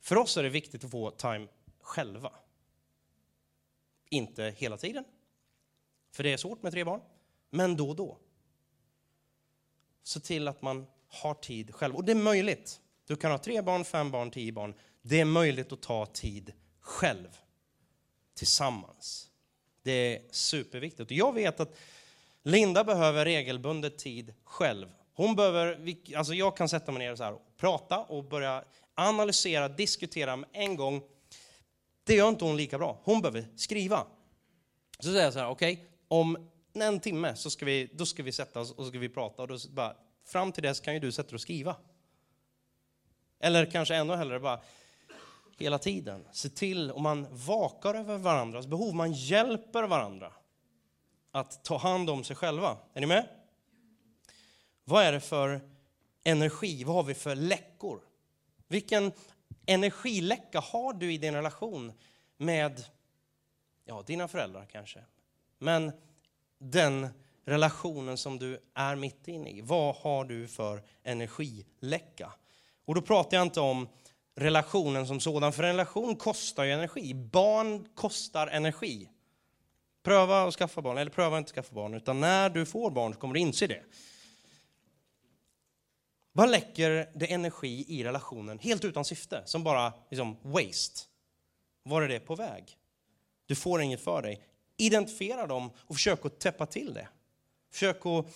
För 0.00 0.16
oss 0.16 0.36
är 0.36 0.42
det 0.42 0.48
viktigt 0.48 0.84
att 0.84 0.90
få 0.90 1.10
time 1.10 1.48
själva. 1.80 2.32
Inte 4.10 4.54
hela 4.56 4.76
tiden, 4.76 5.04
för 6.10 6.22
det 6.22 6.32
är 6.32 6.36
svårt 6.36 6.62
med 6.62 6.72
tre 6.72 6.84
barn, 6.84 7.00
men 7.50 7.76
då 7.76 7.88
och 7.88 7.96
då. 7.96 8.18
Se 10.02 10.20
till 10.20 10.48
att 10.48 10.62
man 10.62 10.86
har 11.08 11.34
tid 11.34 11.74
själv. 11.74 11.96
Och 11.96 12.04
det 12.04 12.12
är 12.12 12.16
möjligt. 12.16 12.80
Du 13.06 13.16
kan 13.16 13.30
ha 13.30 13.38
tre 13.38 13.62
barn, 13.62 13.84
fem 13.84 14.10
barn, 14.10 14.30
tio 14.30 14.52
barn. 14.52 14.74
Det 15.02 15.20
är 15.20 15.24
möjligt 15.24 15.72
att 15.72 15.82
ta 15.82 16.06
tid 16.06 16.52
själv, 16.80 17.38
tillsammans. 18.34 19.30
Det 19.82 19.92
är 19.92 20.22
superviktigt. 20.30 21.10
Och 21.10 21.16
jag 21.16 21.34
vet 21.34 21.60
att 21.60 21.78
Linda 22.42 22.84
behöver 22.84 23.24
regelbundet 23.24 23.98
tid 23.98 24.34
själv. 24.44 24.88
Hon 25.12 25.36
behöver, 25.36 25.94
alltså 26.16 26.34
jag 26.34 26.56
kan 26.56 26.68
sätta 26.68 26.92
mig 26.92 26.98
ner 26.98 27.12
och, 27.12 27.18
så 27.18 27.24
här 27.24 27.32
och 27.32 27.56
prata 27.56 27.98
och 27.98 28.24
börja 28.24 28.64
analysera, 28.94 29.68
diskutera 29.68 30.36
med 30.36 30.48
en 30.52 30.76
gång. 30.76 31.02
Det 32.04 32.14
gör 32.14 32.28
inte 32.28 32.44
hon 32.44 32.56
lika 32.56 32.78
bra. 32.78 33.00
Hon 33.02 33.20
behöver 33.20 33.48
skriva. 33.56 34.06
Så 34.98 35.08
säger 35.08 35.24
jag 35.24 35.32
så 35.32 35.38
här, 35.38 35.48
okej, 35.48 35.72
okay, 35.72 35.84
om 36.08 36.48
en 36.72 37.00
timme 37.00 37.36
så 37.36 37.50
ska 37.50 37.64
vi, 37.64 37.90
då 37.92 38.06
ska 38.06 38.22
vi 38.22 38.32
sätta 38.32 38.60
oss 38.60 38.72
och 38.72 38.86
ska 38.86 38.98
vi 38.98 39.08
prata 39.08 39.42
och 39.42 39.48
då 39.48 39.58
bara, 39.70 39.96
fram 40.24 40.52
till 40.52 40.62
dess 40.62 40.80
kan 40.80 40.94
ju 40.94 41.00
du 41.00 41.12
sätta 41.12 41.28
dig 41.28 41.34
och 41.34 41.40
skriva. 41.40 41.76
Eller 43.40 43.70
kanske 43.70 43.96
ännu 43.96 44.14
hellre 44.14 44.40
bara, 44.40 44.60
hela 45.58 45.78
tiden. 45.78 46.24
Se 46.32 46.48
till 46.48 46.90
om 46.90 47.02
man 47.02 47.26
vakar 47.30 47.94
över 47.94 48.18
varandras 48.18 48.66
behov, 48.66 48.94
man 48.94 49.12
hjälper 49.12 49.82
varandra 49.82 50.32
att 51.30 51.64
ta 51.64 51.76
hand 51.76 52.10
om 52.10 52.24
sig 52.24 52.36
själva. 52.36 52.76
Är 52.94 53.00
ni 53.00 53.06
med? 53.06 53.28
Vad 54.84 55.04
är 55.04 55.12
det 55.12 55.20
för 55.20 55.60
energi? 56.24 56.84
Vad 56.84 56.96
har 56.96 57.02
vi 57.02 57.14
för 57.14 57.34
läckor? 57.34 58.00
Vilken 58.68 59.12
energiläcka 59.66 60.60
har 60.60 60.92
du 60.92 61.12
i 61.12 61.18
din 61.18 61.34
relation 61.34 61.92
med 62.36 62.84
ja, 63.84 64.02
dina 64.06 64.28
föräldrar 64.28 64.66
kanske. 64.72 65.04
Men 65.58 65.92
den 66.58 67.08
relationen 67.44 68.16
som 68.16 68.38
du 68.38 68.58
är 68.74 68.96
mitt 68.96 69.28
inne 69.28 69.50
i, 69.50 69.60
vad 69.60 69.96
har 69.96 70.24
du 70.24 70.48
för 70.48 70.82
energiläcka? 71.02 72.32
Och 72.84 72.94
då 72.94 73.02
pratar 73.02 73.36
jag 73.36 73.46
inte 73.46 73.60
om 73.60 73.88
relationen 74.36 75.06
som 75.06 75.20
sådan, 75.20 75.52
för 75.52 75.62
en 75.62 75.68
relation 75.68 76.16
kostar 76.16 76.64
ju 76.64 76.72
energi. 76.72 77.14
Barn 77.14 77.88
kostar 77.94 78.46
energi. 78.46 79.10
Pröva 80.02 80.42
att 80.42 80.54
skaffa 80.54 80.82
barn, 80.82 80.98
eller 80.98 81.10
pröva 81.10 81.38
inte 81.38 81.48
att 81.48 81.54
skaffa 81.54 81.74
barn, 81.74 81.94
utan 81.94 82.20
när 82.20 82.50
du 82.50 82.66
får 82.66 82.90
barn 82.90 83.14
så 83.14 83.20
kommer 83.20 83.34
du 83.34 83.40
inse 83.40 83.66
det. 83.66 83.84
Vad 86.32 86.50
läcker 86.50 87.10
det 87.14 87.32
energi 87.32 87.84
i 87.88 88.04
relationen 88.04 88.58
helt 88.58 88.84
utan 88.84 89.04
syfte, 89.04 89.42
som 89.44 89.64
bara 89.64 89.92
liksom 90.10 90.36
waste? 90.42 91.00
Var 91.82 92.02
är 92.02 92.08
det 92.08 92.20
på 92.20 92.34
väg? 92.34 92.78
Du 93.46 93.54
får 93.54 93.82
inget 93.82 94.00
för 94.00 94.22
dig. 94.22 94.42
Identifiera 94.78 95.46
dem 95.46 95.70
och 95.86 95.94
försök 95.94 96.26
att 96.26 96.40
täppa 96.40 96.66
till 96.66 96.94
det. 96.94 97.08
Försök 97.72 98.06
att 98.06 98.26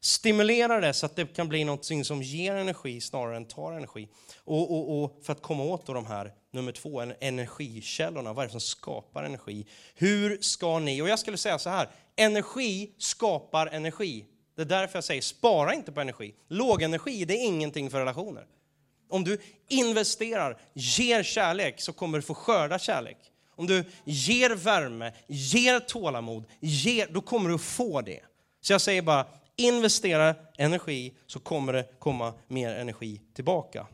stimulera 0.00 0.80
det 0.80 0.92
så 0.92 1.06
att 1.06 1.16
det 1.16 1.34
kan 1.36 1.48
bli 1.48 1.64
något 1.64 2.06
som 2.06 2.22
ger 2.22 2.54
energi 2.54 3.00
snarare 3.00 3.36
än 3.36 3.44
tar 3.44 3.72
energi. 3.72 4.08
Och, 4.44 4.70
och, 4.70 5.02
och 5.04 5.24
för 5.24 5.32
att 5.32 5.42
komma 5.42 5.62
åt 5.62 5.86
de 5.86 6.06
här, 6.06 6.32
nummer 6.50 6.72
två, 6.72 7.00
energikällorna. 7.20 8.32
Vad 8.32 8.42
är 8.42 8.46
det 8.46 8.52
som 8.52 8.60
skapar 8.60 9.24
energi? 9.24 9.66
Hur 9.94 10.38
ska 10.40 10.78
ni, 10.78 11.02
och 11.02 11.08
jag 11.08 11.18
skulle 11.18 11.36
säga 11.36 11.58
så 11.58 11.70
här, 11.70 11.88
energi 12.16 12.94
skapar 12.98 13.66
energi. 13.66 14.26
Det 14.56 14.62
är 14.62 14.66
därför 14.66 14.96
jag 14.96 15.04
säger, 15.04 15.22
spara 15.22 15.74
inte 15.74 15.92
på 15.92 16.00
energi. 16.00 16.34
Låg 16.48 16.82
energi, 16.82 17.24
det 17.24 17.34
är 17.34 17.46
ingenting 17.46 17.90
för 17.90 17.98
relationer. 17.98 18.46
Om 19.08 19.24
du 19.24 19.38
investerar, 19.68 20.60
ger 20.74 21.22
kärlek, 21.22 21.80
så 21.80 21.92
kommer 21.92 22.18
du 22.18 22.22
få 22.22 22.34
skörda 22.34 22.78
kärlek. 22.78 23.29
Om 23.60 23.66
du 23.66 23.84
ger 24.04 24.50
värme, 24.50 25.12
ger 25.26 25.80
tålamod, 25.80 26.44
ger, 26.60 27.06
då 27.10 27.20
kommer 27.20 27.50
du 27.50 27.58
få 27.58 28.00
det. 28.00 28.20
Så 28.60 28.72
jag 28.72 28.80
säger 28.80 29.02
bara, 29.02 29.26
investera 29.56 30.34
energi 30.58 31.14
så 31.26 31.40
kommer 31.40 31.72
det 31.72 31.88
komma 31.98 32.34
mer 32.48 32.74
energi 32.74 33.20
tillbaka. 33.34 33.86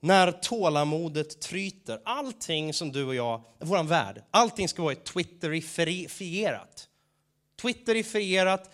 När 0.00 0.32
tålamodet 0.32 1.40
tryter, 1.40 2.00
allting 2.04 2.74
som 2.74 2.92
du 2.92 3.04
och 3.04 3.14
jag, 3.14 3.44
vår 3.58 3.82
värld, 3.82 4.22
allting 4.30 4.68
ska 4.68 4.82
vara 4.82 4.94
twitterifierat. 4.94 6.88
Twitterifierat, 7.62 8.70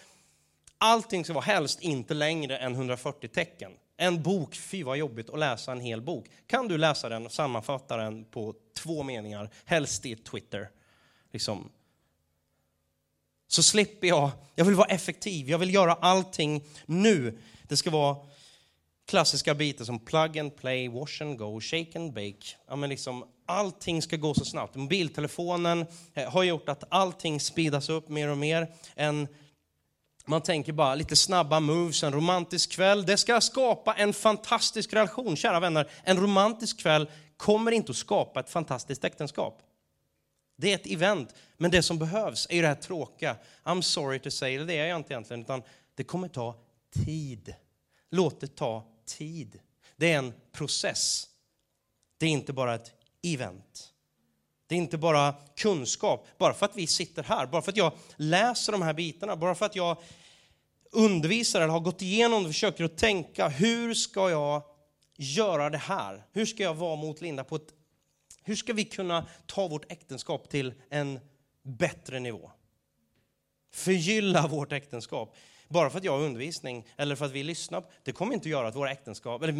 allting 0.79 1.25
ska 1.25 1.33
vara 1.33 1.45
helst 1.45 1.81
inte 1.81 2.15
längre 2.15 2.59
än 2.59 2.75
140 2.75 3.29
tecken. 3.29 3.73
En 4.03 4.23
bok, 4.23 4.55
fy 4.55 4.83
vad 4.83 4.99
jobbigt 4.99 5.31
att 5.31 5.39
läsa 5.39 5.73
en 5.73 5.81
hel 5.81 6.03
bok. 6.03 6.27
Kan 6.47 6.69
du 6.69 6.79
läsa 6.79 7.09
den 7.09 7.27
och 7.27 7.33
sammanfatta 7.33 7.97
den 7.97 8.25
på 8.25 8.55
två 8.75 9.03
meningar, 9.03 9.51
helst 9.65 10.07
i 10.07 10.17
Twitter. 10.17 10.71
Liksom. 11.33 11.71
Så 13.49 13.63
slipper 13.63 14.09
jag, 14.09 14.31
jag 14.55 14.65
vill 14.65 14.75
vara 14.75 14.89
effektiv, 14.89 15.51
jag 15.51 15.59
vill 15.59 15.75
göra 15.75 15.93
allting 15.93 16.65
nu. 16.87 17.39
Det 17.63 17.77
ska 17.77 17.91
vara 17.91 18.17
klassiska 19.07 19.55
bitar 19.55 19.85
som 19.85 19.99
plug 19.99 20.39
and 20.39 20.57
play, 20.57 20.89
wash 20.89 21.23
and 21.23 21.39
go, 21.39 21.61
shake 21.61 21.99
and 21.99 22.13
bake. 22.13 22.57
Ja, 22.69 22.77
men 22.77 22.91
liksom, 22.91 23.25
allting 23.47 24.03
ska 24.03 24.17
gå 24.17 24.35
så 24.35 24.45
snabbt. 24.45 24.75
Mobiltelefonen 24.75 25.87
eh, 26.15 26.31
har 26.31 26.43
gjort 26.43 26.69
att 26.69 26.85
allting 26.89 27.41
speedas 27.41 27.89
upp 27.89 28.09
mer 28.09 28.29
och 28.29 28.39
mer. 28.39 28.75
En 28.95 29.29
man 30.31 30.43
tänker 30.43 30.73
bara 30.73 30.95
lite 30.95 31.17
snabba 31.17 31.61
moves, 31.61 32.03
en 32.03 32.13
romantisk 32.13 32.73
kväll. 32.73 33.07
Det 33.07 33.17
ska 33.17 33.41
skapa 33.41 33.95
en 33.95 34.13
fantastisk 34.13 34.93
relation. 34.93 35.37
Kära 35.37 35.61
vänner, 35.61 35.91
en 36.05 36.17
romantisk 36.17 36.81
kväll 36.81 37.11
kommer 37.37 37.73
inte 37.73 37.91
att 37.91 37.97
skapa 37.97 38.41
ett 38.41 38.51
fantastiskt 38.51 39.05
äktenskap. 39.05 39.63
Det 40.57 40.71
är 40.71 40.75
ett 40.75 40.87
event, 40.87 41.35
men 41.57 41.71
det 41.71 41.83
som 41.83 41.99
behövs 41.99 42.47
är 42.51 42.55
ju 42.55 42.63
det 42.63 42.69
här 42.69 42.75
tråkiga. 42.75 43.37
I'm 43.65 43.81
sorry 43.81 44.19
to 44.19 44.31
say, 44.31 44.59
det 44.59 44.75
är 44.75 44.87
jag 44.87 44.97
inte 44.97 45.13
egentligen, 45.13 45.43
utan 45.43 45.63
det 45.95 46.05
kommer 46.05 46.29
ta 46.29 46.55
tid. 47.05 47.55
Låt 48.11 48.41
det 48.41 48.57
ta 48.57 48.85
tid. 49.07 49.61
Det 49.97 50.13
är 50.13 50.19
en 50.19 50.33
process. 50.53 51.27
Det 52.19 52.27
är 52.27 52.31
inte 52.31 52.53
bara 52.53 52.75
ett 52.75 52.93
event. 53.23 53.93
Det 54.67 54.75
är 54.75 54.79
inte 54.79 54.99
bara 54.99 55.35
kunskap. 55.57 56.27
Bara 56.39 56.55
för 56.55 56.67
att 56.67 56.77
vi 56.77 56.87
sitter 56.87 57.23
här, 57.23 57.47
bara 57.47 57.63
för 57.63 57.73
att 57.73 57.77
jag 57.77 57.93
läser 58.17 58.73
de 58.73 58.83
här 58.83 58.93
bitarna, 58.93 59.37
bara 59.37 59.55
för 59.55 59.67
att 59.67 59.77
jag 59.77 59.97
undervisar 60.91 61.61
eller 61.61 61.73
har 61.73 61.81
gått 61.81 62.03
igenom 62.03 62.43
det, 62.43 62.49
försöker 62.49 62.85
att 62.85 62.99
tänka, 62.99 63.49
hur 63.49 63.95
ska 63.95 64.31
jag 64.31 64.63
göra 65.17 65.71
det 65.71 65.79
här? 65.79 66.27
Hur 66.33 66.47
ska 66.47 66.63
jag 66.63 66.75
vara 66.75 66.97
mot 66.97 67.21
Linda 67.21 67.45
på 67.45 67.57
ett... 67.57 67.75
Hur 68.43 68.57
ska 68.57 68.73
vi 68.73 68.85
kunna 68.85 69.27
ta 69.47 69.69
vårt 69.69 69.93
äktenskap 69.93 70.49
till 70.49 70.75
en 70.91 71.21
bättre 71.63 72.21
nivå? 72.21 72.51
Förgylla 73.73 74.47
vårt 74.47 74.73
äktenskap. 74.73 75.37
Bara 75.69 75.91
för 75.91 75.99
att 75.99 76.05
jag 76.05 76.13
har 76.13 76.25
undervisning 76.25 76.87
eller 76.97 77.17
för 77.17 77.25
att 77.25 77.33
vi 77.33 77.43
lyssnar, 77.43 77.85
det 78.03 78.13
kommer 78.13 78.35
inte 78.35 78.47
att 78.47 78.51
göra 78.51 78.69
att 78.69 78.77
våra 78.77 78.91
äktenskap, 78.91 79.43
eller 79.43 79.53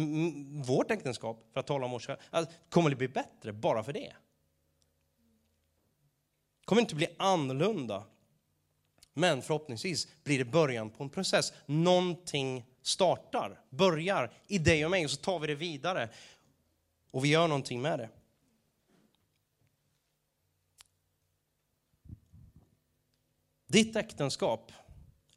vårt 0.63 0.91
äktenskap, 0.91 1.49
för 1.53 1.59
att 1.59 1.67
tala 1.67 1.85
om 1.85 1.93
oss 1.93 2.07
alltså, 2.29 2.53
kommer 2.69 2.91
att 2.91 2.97
bli 2.97 3.07
bättre 3.07 3.53
bara 3.53 3.83
för 3.83 3.93
det 3.93 4.13
kommer 6.71 6.81
inte 6.81 6.95
bli 6.95 7.07
annorlunda. 7.19 8.03
Men 9.13 9.41
förhoppningsvis 9.41 10.07
blir 10.23 10.37
det 10.37 10.45
början 10.45 10.89
på 10.89 11.03
en 11.03 11.09
process. 11.09 11.53
Någonting 11.65 12.65
startar, 12.81 13.59
börjar 13.69 14.31
i 14.47 14.57
dig 14.57 14.85
och 14.85 14.91
mig 14.91 15.05
och 15.05 15.11
så 15.11 15.17
tar 15.17 15.39
vi 15.39 15.47
det 15.47 15.55
vidare. 15.55 16.09
Och 17.11 17.25
vi 17.25 17.29
gör 17.29 17.47
någonting 17.47 17.81
med 17.81 17.99
det. 17.99 18.09
Ditt 23.67 23.95
äktenskap, 23.95 24.71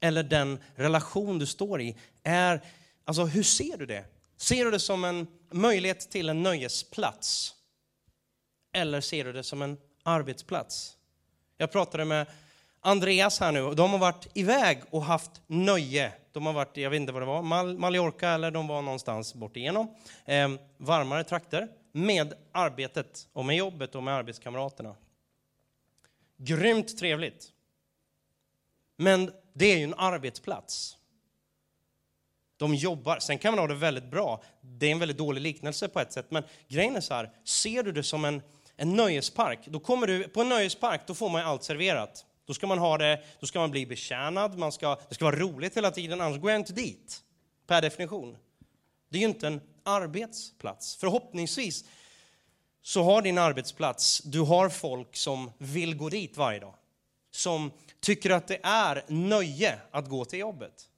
eller 0.01 0.23
den 0.23 0.59
relation 0.75 1.39
du 1.39 1.47
står 1.47 1.81
i, 1.81 1.97
är, 2.23 2.65
alltså 3.05 3.25
hur 3.25 3.43
ser 3.43 3.77
du 3.77 3.87
det? 3.87 4.05
Ser 4.37 4.65
du 4.65 4.71
det 4.71 4.81
som 4.81 5.05
en 5.05 5.27
möjlighet 5.51 6.11
till 6.11 6.29
en 6.29 6.43
nöjesplats? 6.43 7.55
Eller 8.73 9.01
ser 9.01 9.25
du 9.25 9.33
det 9.33 9.43
som 9.43 9.63
en 9.63 9.79
arbetsplats? 10.03 10.97
Jag 11.57 11.73
pratade 11.73 12.05
med 12.05 12.27
Andreas 12.87 13.41
här 13.41 13.53
nu 13.53 13.75
de 13.75 13.91
har 13.91 13.99
varit 13.99 14.27
iväg 14.35 14.83
och 14.91 15.03
haft 15.03 15.43
nöje. 15.47 16.13
De 16.33 16.47
har 16.47 16.53
varit, 16.53 16.77
jag 16.77 16.91
vet 16.91 17.01
inte 17.01 17.13
vad 17.13 17.23
det 17.23 17.27
var, 17.27 17.43
Mallorca 17.79 18.29
eller 18.29 18.51
de 18.51 18.67
var 18.67 18.83
någonstans 18.83 19.35
bort 19.35 19.57
igenom. 19.57 19.95
Eh, 20.25 20.49
varmare 20.77 21.25
trakter 21.25 21.69
med 21.93 22.35
arbetet 22.53 23.29
och 23.33 23.45
med 23.45 23.57
jobbet 23.57 23.95
och 23.95 24.03
med 24.03 24.15
arbetskamraterna. 24.15 24.97
Grymt 26.37 26.99
trevligt. 26.99 27.53
Men 28.97 29.33
det 29.53 29.67
är 29.67 29.77
ju 29.77 29.85
en 29.85 29.95
arbetsplats. 29.95 30.97
De 32.57 32.75
jobbar. 32.75 33.19
Sen 33.19 33.39
kan 33.39 33.53
man 33.53 33.59
ha 33.59 33.67
det 33.67 33.75
väldigt 33.75 34.11
bra. 34.11 34.43
Det 34.61 34.87
är 34.87 34.93
en 34.93 34.99
väldigt 34.99 35.19
dålig 35.19 35.41
liknelse 35.41 35.89
på 35.89 36.01
ett 36.01 36.13
sätt, 36.13 36.27
men 36.31 36.43
grejen 36.69 36.97
är 36.97 37.01
så 37.01 37.15
här, 37.15 37.31
ser 37.45 37.83
du 37.83 37.93
det 37.93 38.03
som 38.03 38.25
en 38.25 38.43
en 38.77 38.97
nöjespark, 38.97 39.59
då 39.67 39.81
kommer 39.81 40.07
du, 40.07 40.29
på 40.29 40.41
en 40.41 40.49
nöjespark 40.49 41.01
då 41.07 41.15
får 41.15 41.29
man 41.29 41.43
allt 41.43 41.63
serverat. 41.63 42.27
Då 42.47 42.55
ska 42.55 42.67
man 42.67 42.79
ha 42.79 42.99
det, 42.99 43.23
då 43.41 43.47
ska 43.47 43.59
man 43.59 43.71
bli 43.71 43.87
betjänad, 43.87 44.59
man 44.59 44.73
ska, 44.73 44.99
det 45.09 45.15
ska 45.15 45.25
vara 45.25 45.37
roligt 45.37 45.77
hela 45.77 45.91
tiden, 45.91 46.21
annars 46.21 46.41
går 46.41 46.51
jag 46.51 46.61
inte 46.61 46.73
dit. 46.73 47.23
Per 47.67 47.83
definition. 47.83 48.37
Det 49.09 49.19
är 49.19 49.21
ju 49.21 49.29
inte 49.29 49.47
en 49.47 49.61
arbetsplats. 49.83 50.97
Förhoppningsvis 50.97 51.85
så 52.83 53.03
har 53.03 53.23
din 53.23 53.39
arbetsplats, 53.39 54.23
du 54.25 54.41
har 54.41 54.69
folk 54.69 55.17
som 55.17 55.51
vill 55.59 55.97
gå 55.97 56.09
dit 56.09 56.37
varje 56.37 56.61
dag. 56.61 56.75
Som 57.31 57.71
tycker 58.01 58.31
att 58.31 58.49
det 58.49 58.61
är 58.63 59.05
nöje 59.09 59.79
att 59.91 60.09
gå 60.09 60.25
till 60.25 60.39
jobbet. 60.39 60.89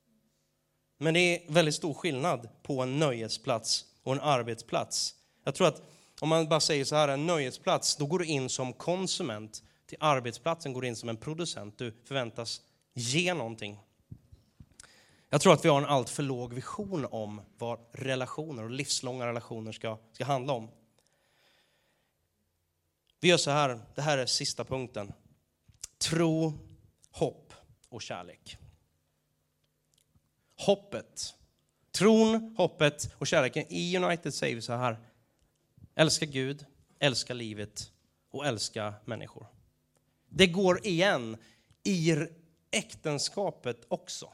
Men 0.99 1.15
det 1.15 1.21
är 1.21 1.53
väldigt 1.53 1.75
stor 1.75 1.95
skillnad 1.95 2.49
på 2.63 2.83
en 2.83 2.99
nöjesplats 2.99 3.85
och 4.03 4.13
en 4.13 4.21
arbetsplats. 4.21 5.15
Jag 5.45 5.55
tror 5.55 5.69
att 5.69 5.83
om 6.21 6.29
man 6.29 6.49
bara 6.49 6.61
säger 6.61 6.85
så 6.85 6.97
här, 6.97 7.09
en 7.09 7.27
nöjesplats, 7.27 7.97
då 7.97 8.07
går 8.07 8.19
du 8.19 8.25
in 8.25 8.49
som 8.49 8.73
konsument. 8.73 9.63
Till 9.87 9.99
arbetsplatsen 10.01 10.73
går 10.73 10.85
in 10.85 10.97
som 10.97 11.09
en 11.09 11.17
producent. 11.17 11.79
Du 11.79 11.93
förväntas 12.05 12.63
ge 12.95 13.35
någonting. 13.35 13.79
Jag 15.29 15.41
tror 15.41 15.53
att 15.53 15.65
vi 15.65 15.69
har 15.69 15.79
en 15.79 15.87
allt 15.87 16.11
för 16.11 16.23
låg 16.23 16.53
vision 16.53 17.07
om 17.11 17.41
vad 17.59 17.79
relationer 17.93 18.63
och 18.63 18.71
livslånga 18.71 19.27
relationer 19.27 19.73
ska, 19.73 19.99
ska 20.13 20.25
handla 20.25 20.53
om. 20.53 20.71
Vi 23.21 23.29
gör 23.29 23.37
så 23.37 23.51
här, 23.51 23.81
det 23.95 24.03
här 24.03 24.19
är 24.19 24.27
sista 24.27 24.65
punkten. 24.65 25.13
Tro, 25.99 26.53
hopp 27.11 27.53
och 27.89 28.03
kärlek. 28.03 28.57
Hoppet. 30.57 31.35
Tron, 31.91 32.55
hoppet 32.57 33.15
och 33.19 33.27
kärleken. 33.27 33.65
I 33.69 33.97
United 33.97 34.35
säger 34.35 34.55
vi 34.55 34.63
så 34.63 34.73
här. 34.73 34.99
Älska 35.95 36.27
Gud, 36.27 36.67
älska 36.99 37.35
livet 37.35 37.93
och 38.31 38.47
älska 38.47 38.95
människor. 39.05 39.47
Det 40.37 40.47
går 40.47 40.87
igen 40.87 41.37
i 41.85 42.15
äktenskapet 42.71 43.85
också. 43.89 44.33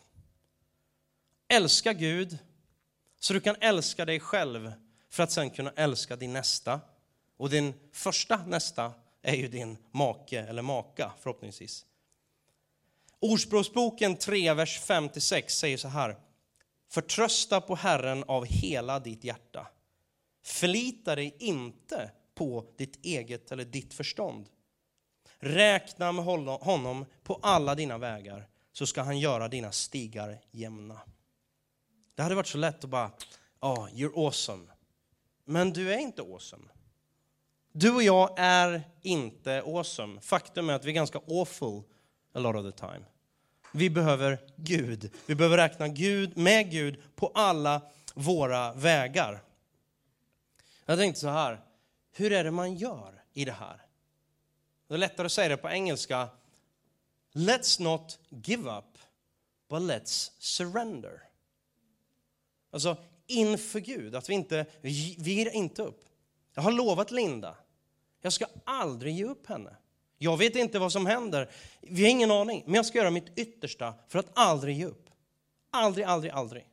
Älska 1.49 1.93
Gud 1.93 2.39
så 3.21 3.33
du 3.33 3.41
kan 3.41 3.57
älska 3.61 4.05
dig 4.05 4.21
själv. 4.21 4.73
för 5.11 5.23
att 5.23 5.33
sen 5.33 5.51
kunna 5.51 5.73
älska 5.77 6.17
din 6.17 6.33
nästa. 6.33 6.81
Och 7.37 7.51
din 7.51 7.75
första 7.93 8.47
nästa 8.47 8.93
är 9.23 9.35
ju 9.35 9.49
din 9.49 9.79
make 9.91 10.41
eller 10.41 10.63
maka 10.63 11.13
förhoppningsvis. 11.21 11.87
Ordspråksboken 13.19 14.17
3, 14.17 14.55
vers 14.55 14.81
5-6 14.81 15.49
säger 15.49 15.77
så 15.77 15.89
här. 15.89 16.17
Förtrösta 16.89 17.61
på 17.61 17.75
Herren 17.75 18.25
av 18.25 18.45
hela 18.45 19.01
ditt 19.01 19.25
hjärta. 19.25 19.67
Förlita 20.43 21.15
dig 21.15 21.37
inte 21.39 22.11
på 22.35 22.67
ditt 22.77 23.05
eget 23.05 23.53
eller 23.53 23.65
ditt 23.65 23.95
förstånd. 23.95 24.49
Räkna 25.45 26.13
med 26.13 26.25
honom 26.61 27.07
på 27.23 27.39
alla 27.43 27.75
dina 27.75 27.99
vägar 27.99 28.49
så 28.73 28.87
ska 28.87 29.03
han 29.03 29.19
göra 29.19 29.49
dina 29.49 29.73
stigar 29.73 30.41
jämna. 30.51 31.01
Det 32.15 32.23
hade 32.23 32.35
varit 32.35 32.47
så 32.47 32.59
lätt 32.59 32.85
att 32.85 32.91
bara, 32.91 33.11
oh, 33.61 33.89
you're 33.89 34.27
awesome. 34.27 34.67
Men 35.45 35.73
du 35.73 35.93
är 35.93 35.99
inte 35.99 36.23
awesome. 36.23 36.65
Du 37.73 37.95
och 37.95 38.03
jag 38.03 38.35
är 38.37 38.83
inte 39.03 39.63
awesome. 39.63 40.21
Faktum 40.21 40.71
är 40.71 40.75
att 40.75 40.85
vi 40.85 40.91
är 40.91 40.95
ganska 40.95 41.19
awful 41.19 41.83
a 42.35 42.39
lot 42.39 42.57
of 42.57 42.75
the 42.75 42.79
time. 42.87 43.05
Vi 43.73 43.91
behöver 43.91 44.39
Gud. 44.57 45.15
Vi 45.27 45.35
behöver 45.35 45.57
räkna 45.57 45.89
Gud 45.89 46.37
med 46.37 46.71
Gud 46.71 47.03
på 47.17 47.33
alla 47.35 47.83
våra 48.15 48.73
vägar. 48.73 49.43
Jag 50.87 50.99
tänkte 50.99 51.21
så 51.21 51.29
här, 51.29 51.61
hur 52.13 52.33
är 52.33 52.45
det 52.45 52.51
man 52.51 52.75
gör 52.75 53.23
i 53.33 53.45
det 53.45 53.53
här? 53.53 53.87
Det 54.93 54.97
är 54.97 54.99
lättare 54.99 55.27
att 55.27 55.33
säga 55.33 55.49
det 55.49 55.57
på 55.57 55.71
engelska. 55.71 56.29
Let's 57.33 57.83
not 57.83 58.19
give 58.29 58.71
up, 58.71 58.99
but 59.69 59.83
let's 59.83 60.31
surrender. 60.39 61.23
Alltså 62.71 62.97
inför 63.27 63.81
Gud, 63.81 64.15
att 64.15 64.29
vi 64.29 64.35
inte, 64.35 64.67
vi 64.81 65.35
ger 65.35 65.51
inte 65.51 65.83
upp. 65.83 66.05
Jag 66.55 66.63
har 66.63 66.73
lovat 66.73 67.11
Linda, 67.11 67.57
jag 68.21 68.33
ska 68.33 68.47
aldrig 68.65 69.15
ge 69.15 69.25
upp 69.25 69.47
henne. 69.47 69.77
Jag 70.19 70.37
vet 70.37 70.57
inte 70.57 70.79
vad 70.79 70.93
som 70.93 71.07
händer, 71.07 71.51
vi 71.81 72.03
har 72.03 72.11
ingen 72.11 72.31
aning, 72.31 72.63
men 72.67 72.75
jag 72.75 72.87
ska 72.87 72.99
göra 72.99 73.11
mitt 73.11 73.39
yttersta 73.39 73.95
för 74.09 74.19
att 74.19 74.31
aldrig 74.35 74.79
ge 74.79 74.85
upp. 74.85 75.11
Aldrig, 75.71 76.05
aldrig, 76.05 76.33
aldrig. 76.33 76.67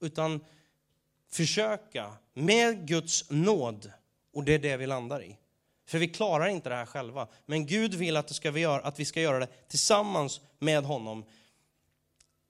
Utan 0.00 0.44
försöka 1.28 2.12
med 2.34 2.88
Guds 2.88 3.30
nåd, 3.30 3.92
och 4.32 4.44
det 4.44 4.54
är 4.54 4.58
det 4.58 4.76
vi 4.76 4.86
landar 4.86 5.22
i. 5.22 5.38
För 5.86 5.98
vi 5.98 6.08
klarar 6.08 6.46
inte 6.46 6.68
det 6.68 6.74
här 6.74 6.86
själva. 6.86 7.28
Men 7.46 7.66
Gud 7.66 7.94
vill 7.94 8.16
att, 8.16 8.28
det 8.28 8.34
ska 8.34 8.50
vi, 8.50 8.60
göra, 8.60 8.82
att 8.82 9.00
vi 9.00 9.04
ska 9.04 9.20
göra 9.20 9.38
det 9.38 9.68
tillsammans 9.68 10.40
med 10.58 10.84
honom. 10.84 11.24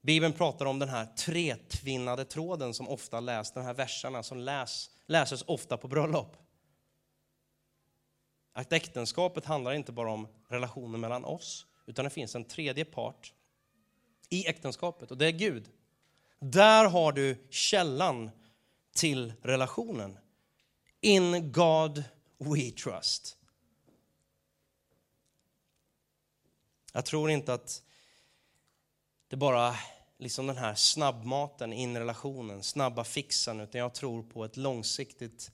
Bibeln 0.03 0.33
pratar 0.33 0.67
om 0.67 0.79
den 0.79 0.89
här 0.89 1.07
tretvinnade 1.07 2.25
tråden 2.25 2.75
som 2.75 2.89
ofta 2.89 3.21
läses, 3.21 3.53
de 3.53 3.65
här 3.65 3.75
verserna 3.75 4.23
som 4.23 4.39
läs, 4.39 4.91
läses 5.07 5.45
ofta 5.47 5.77
på 5.77 5.89
bröllop. 5.89 6.37
Att 8.53 8.73
äktenskapet 8.73 9.45
handlar 9.45 9.73
inte 9.73 9.93
bara 9.93 10.13
om 10.13 10.29
relationen 10.49 11.01
mellan 11.01 11.25
oss, 11.25 11.67
utan 11.87 12.05
det 12.05 12.11
finns 12.11 12.35
en 12.35 12.45
tredje 12.45 12.85
part 12.85 13.33
i 14.29 14.47
äktenskapet 14.47 15.11
och 15.11 15.19
det 15.19 15.27
är 15.27 15.33
Gud. 15.33 15.69
Där 16.41 16.85
har 16.85 17.13
du 17.13 17.47
källan 17.51 18.31
till 18.95 19.33
relationen. 19.43 20.19
In 21.01 21.53
God 21.53 22.05
we 22.39 22.71
trust. 22.71 23.37
Jag 26.93 27.05
tror 27.05 27.31
inte 27.31 27.55
att 27.55 27.83
det 29.29 29.37
bara 29.37 29.77
liksom 30.19 30.47
den 30.47 30.57
här 30.57 30.75
snabbmaten 30.75 31.73
in 31.73 31.97
i 31.97 32.01
relationen, 32.01 32.63
snabba 32.63 33.05
fixen, 33.05 33.61
utan 33.61 33.81
jag 33.81 33.95
tror 33.95 34.23
på 34.23 34.45
ett 34.45 34.57
långsiktigt 34.57 35.51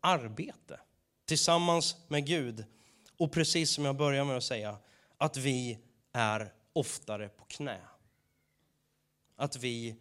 arbete 0.00 0.80
tillsammans 1.24 1.96
med 2.08 2.26
Gud. 2.26 2.64
Och 3.16 3.32
precis 3.32 3.70
som 3.70 3.84
jag 3.84 3.96
börjar 3.96 4.24
med 4.24 4.36
att 4.36 4.44
säga, 4.44 4.78
att 5.18 5.36
vi 5.36 5.78
är 6.12 6.52
oftare 6.72 7.28
på 7.28 7.44
knä. 7.44 7.80
Att 9.36 9.56
vi 9.56 9.96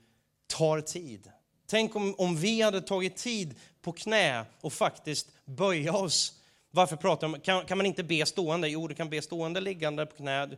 tar 0.47 0.81
tid. 0.81 1.31
Tänk 1.65 1.95
om, 1.95 2.15
om 2.17 2.35
vi 2.35 2.61
hade 2.61 2.81
tagit 2.81 3.17
tid 3.17 3.59
på 3.81 3.91
knä 3.91 4.45
och 4.61 4.73
faktiskt 4.73 5.27
böja 5.45 5.93
oss. 5.93 6.33
Varför 6.71 6.95
pratar 6.95 7.27
man, 7.27 7.39
kan, 7.39 7.65
kan 7.65 7.77
man 7.77 7.85
inte 7.85 8.03
be 8.03 8.25
stående? 8.25 8.69
Jo, 8.69 8.87
du 8.87 8.95
kan 8.95 9.09
be 9.09 9.21
stående, 9.21 9.59
liggande, 9.59 10.05
på 10.05 10.15
knä. 10.15 10.57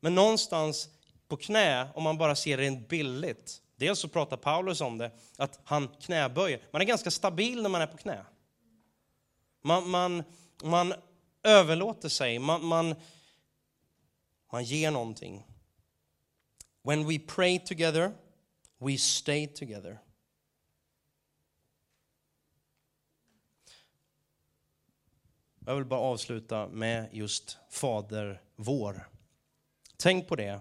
Men 0.00 0.14
någonstans 0.14 0.88
på 1.28 1.36
knä, 1.36 1.88
om 1.94 2.02
man 2.02 2.18
bara 2.18 2.34
ser 2.34 2.56
det 2.56 2.62
rent 2.62 2.88
billigt. 2.88 3.62
Dels 3.76 3.98
så 3.98 4.08
pratar 4.08 4.36
Paulus 4.36 4.80
om 4.80 4.98
det, 4.98 5.10
att 5.36 5.60
han 5.64 5.88
knäböjer. 5.88 6.60
Man 6.70 6.82
är 6.82 6.86
ganska 6.86 7.10
stabil 7.10 7.62
när 7.62 7.68
man 7.68 7.82
är 7.82 7.86
på 7.86 7.96
knä. 7.96 8.24
Man, 9.62 9.90
man, 9.90 10.22
man 10.62 10.94
överlåter 11.42 12.08
sig, 12.08 12.38
man, 12.38 12.64
man, 12.64 12.94
man 14.52 14.64
ger 14.64 14.90
någonting. 14.90 15.46
When 16.82 17.08
we 17.08 17.18
pray 17.18 17.58
together, 17.58 18.12
we 18.78 18.98
stay 18.98 19.46
together. 19.46 19.98
Jag 25.66 25.74
vill 25.74 25.84
bara 25.84 26.00
avsluta 26.00 26.68
med 26.68 27.08
just 27.12 27.58
Fader 27.70 28.42
vår. 28.56 29.08
Tänk 29.96 30.28
på 30.28 30.36
det 30.36 30.60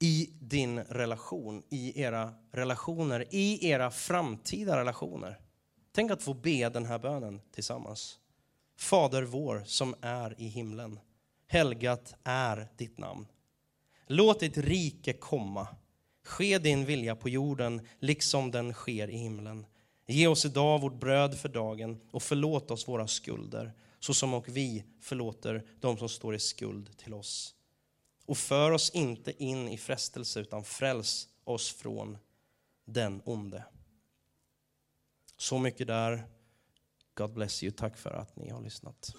i 0.00 0.30
din 0.40 0.78
relation, 0.78 1.62
i 1.68 2.02
era 2.02 2.34
relationer, 2.52 3.24
i 3.30 3.68
era 3.68 3.90
framtida 3.90 4.76
relationer. 4.76 5.40
Tänk 5.92 6.10
att 6.10 6.22
få 6.22 6.34
be 6.34 6.68
den 6.68 6.86
här 6.86 6.98
bönen 6.98 7.40
tillsammans. 7.52 8.18
Fader 8.76 9.22
vår 9.22 9.62
som 9.66 9.94
är 10.00 10.40
i 10.40 10.48
himlen. 10.48 11.00
Helgat 11.46 12.14
är 12.24 12.68
ditt 12.76 12.98
namn. 12.98 13.26
Låt 14.06 14.40
ditt 14.40 14.58
rike 14.58 15.12
komma. 15.12 15.68
Ske 16.24 16.58
din 16.58 16.84
vilja 16.84 17.16
på 17.16 17.28
jorden 17.28 17.86
liksom 17.98 18.50
den 18.50 18.72
sker 18.72 19.10
i 19.10 19.16
himlen. 19.16 19.66
Ge 20.06 20.26
oss 20.26 20.44
idag 20.44 20.80
vårt 20.80 21.00
bröd 21.00 21.38
för 21.38 21.48
dagen 21.48 22.00
och 22.10 22.22
förlåt 22.22 22.70
oss 22.70 22.88
våra 22.88 23.06
skulder 23.06 23.72
så 24.00 24.14
som 24.14 24.34
och 24.34 24.48
vi 24.48 24.84
förlåter 25.00 25.66
de 25.80 25.98
som 25.98 26.08
står 26.08 26.34
i 26.34 26.38
skuld 26.38 26.98
till 26.98 27.14
oss. 27.14 27.54
Och 28.26 28.38
för 28.38 28.70
oss 28.70 28.90
inte 28.90 29.44
in 29.44 29.68
i 29.68 29.78
frestelse 29.78 30.40
utan 30.40 30.64
fräls 30.64 31.28
oss 31.44 31.72
från 31.72 32.18
den 32.84 33.22
onde. 33.24 33.64
Så 35.36 35.58
mycket 35.58 35.86
där. 35.86 36.26
God 37.14 37.32
bless 37.32 37.62
you. 37.62 37.72
Tack 37.72 37.96
för 37.96 38.10
att 38.10 38.36
ni 38.36 38.50
har 38.50 38.62
lyssnat. 38.62 39.14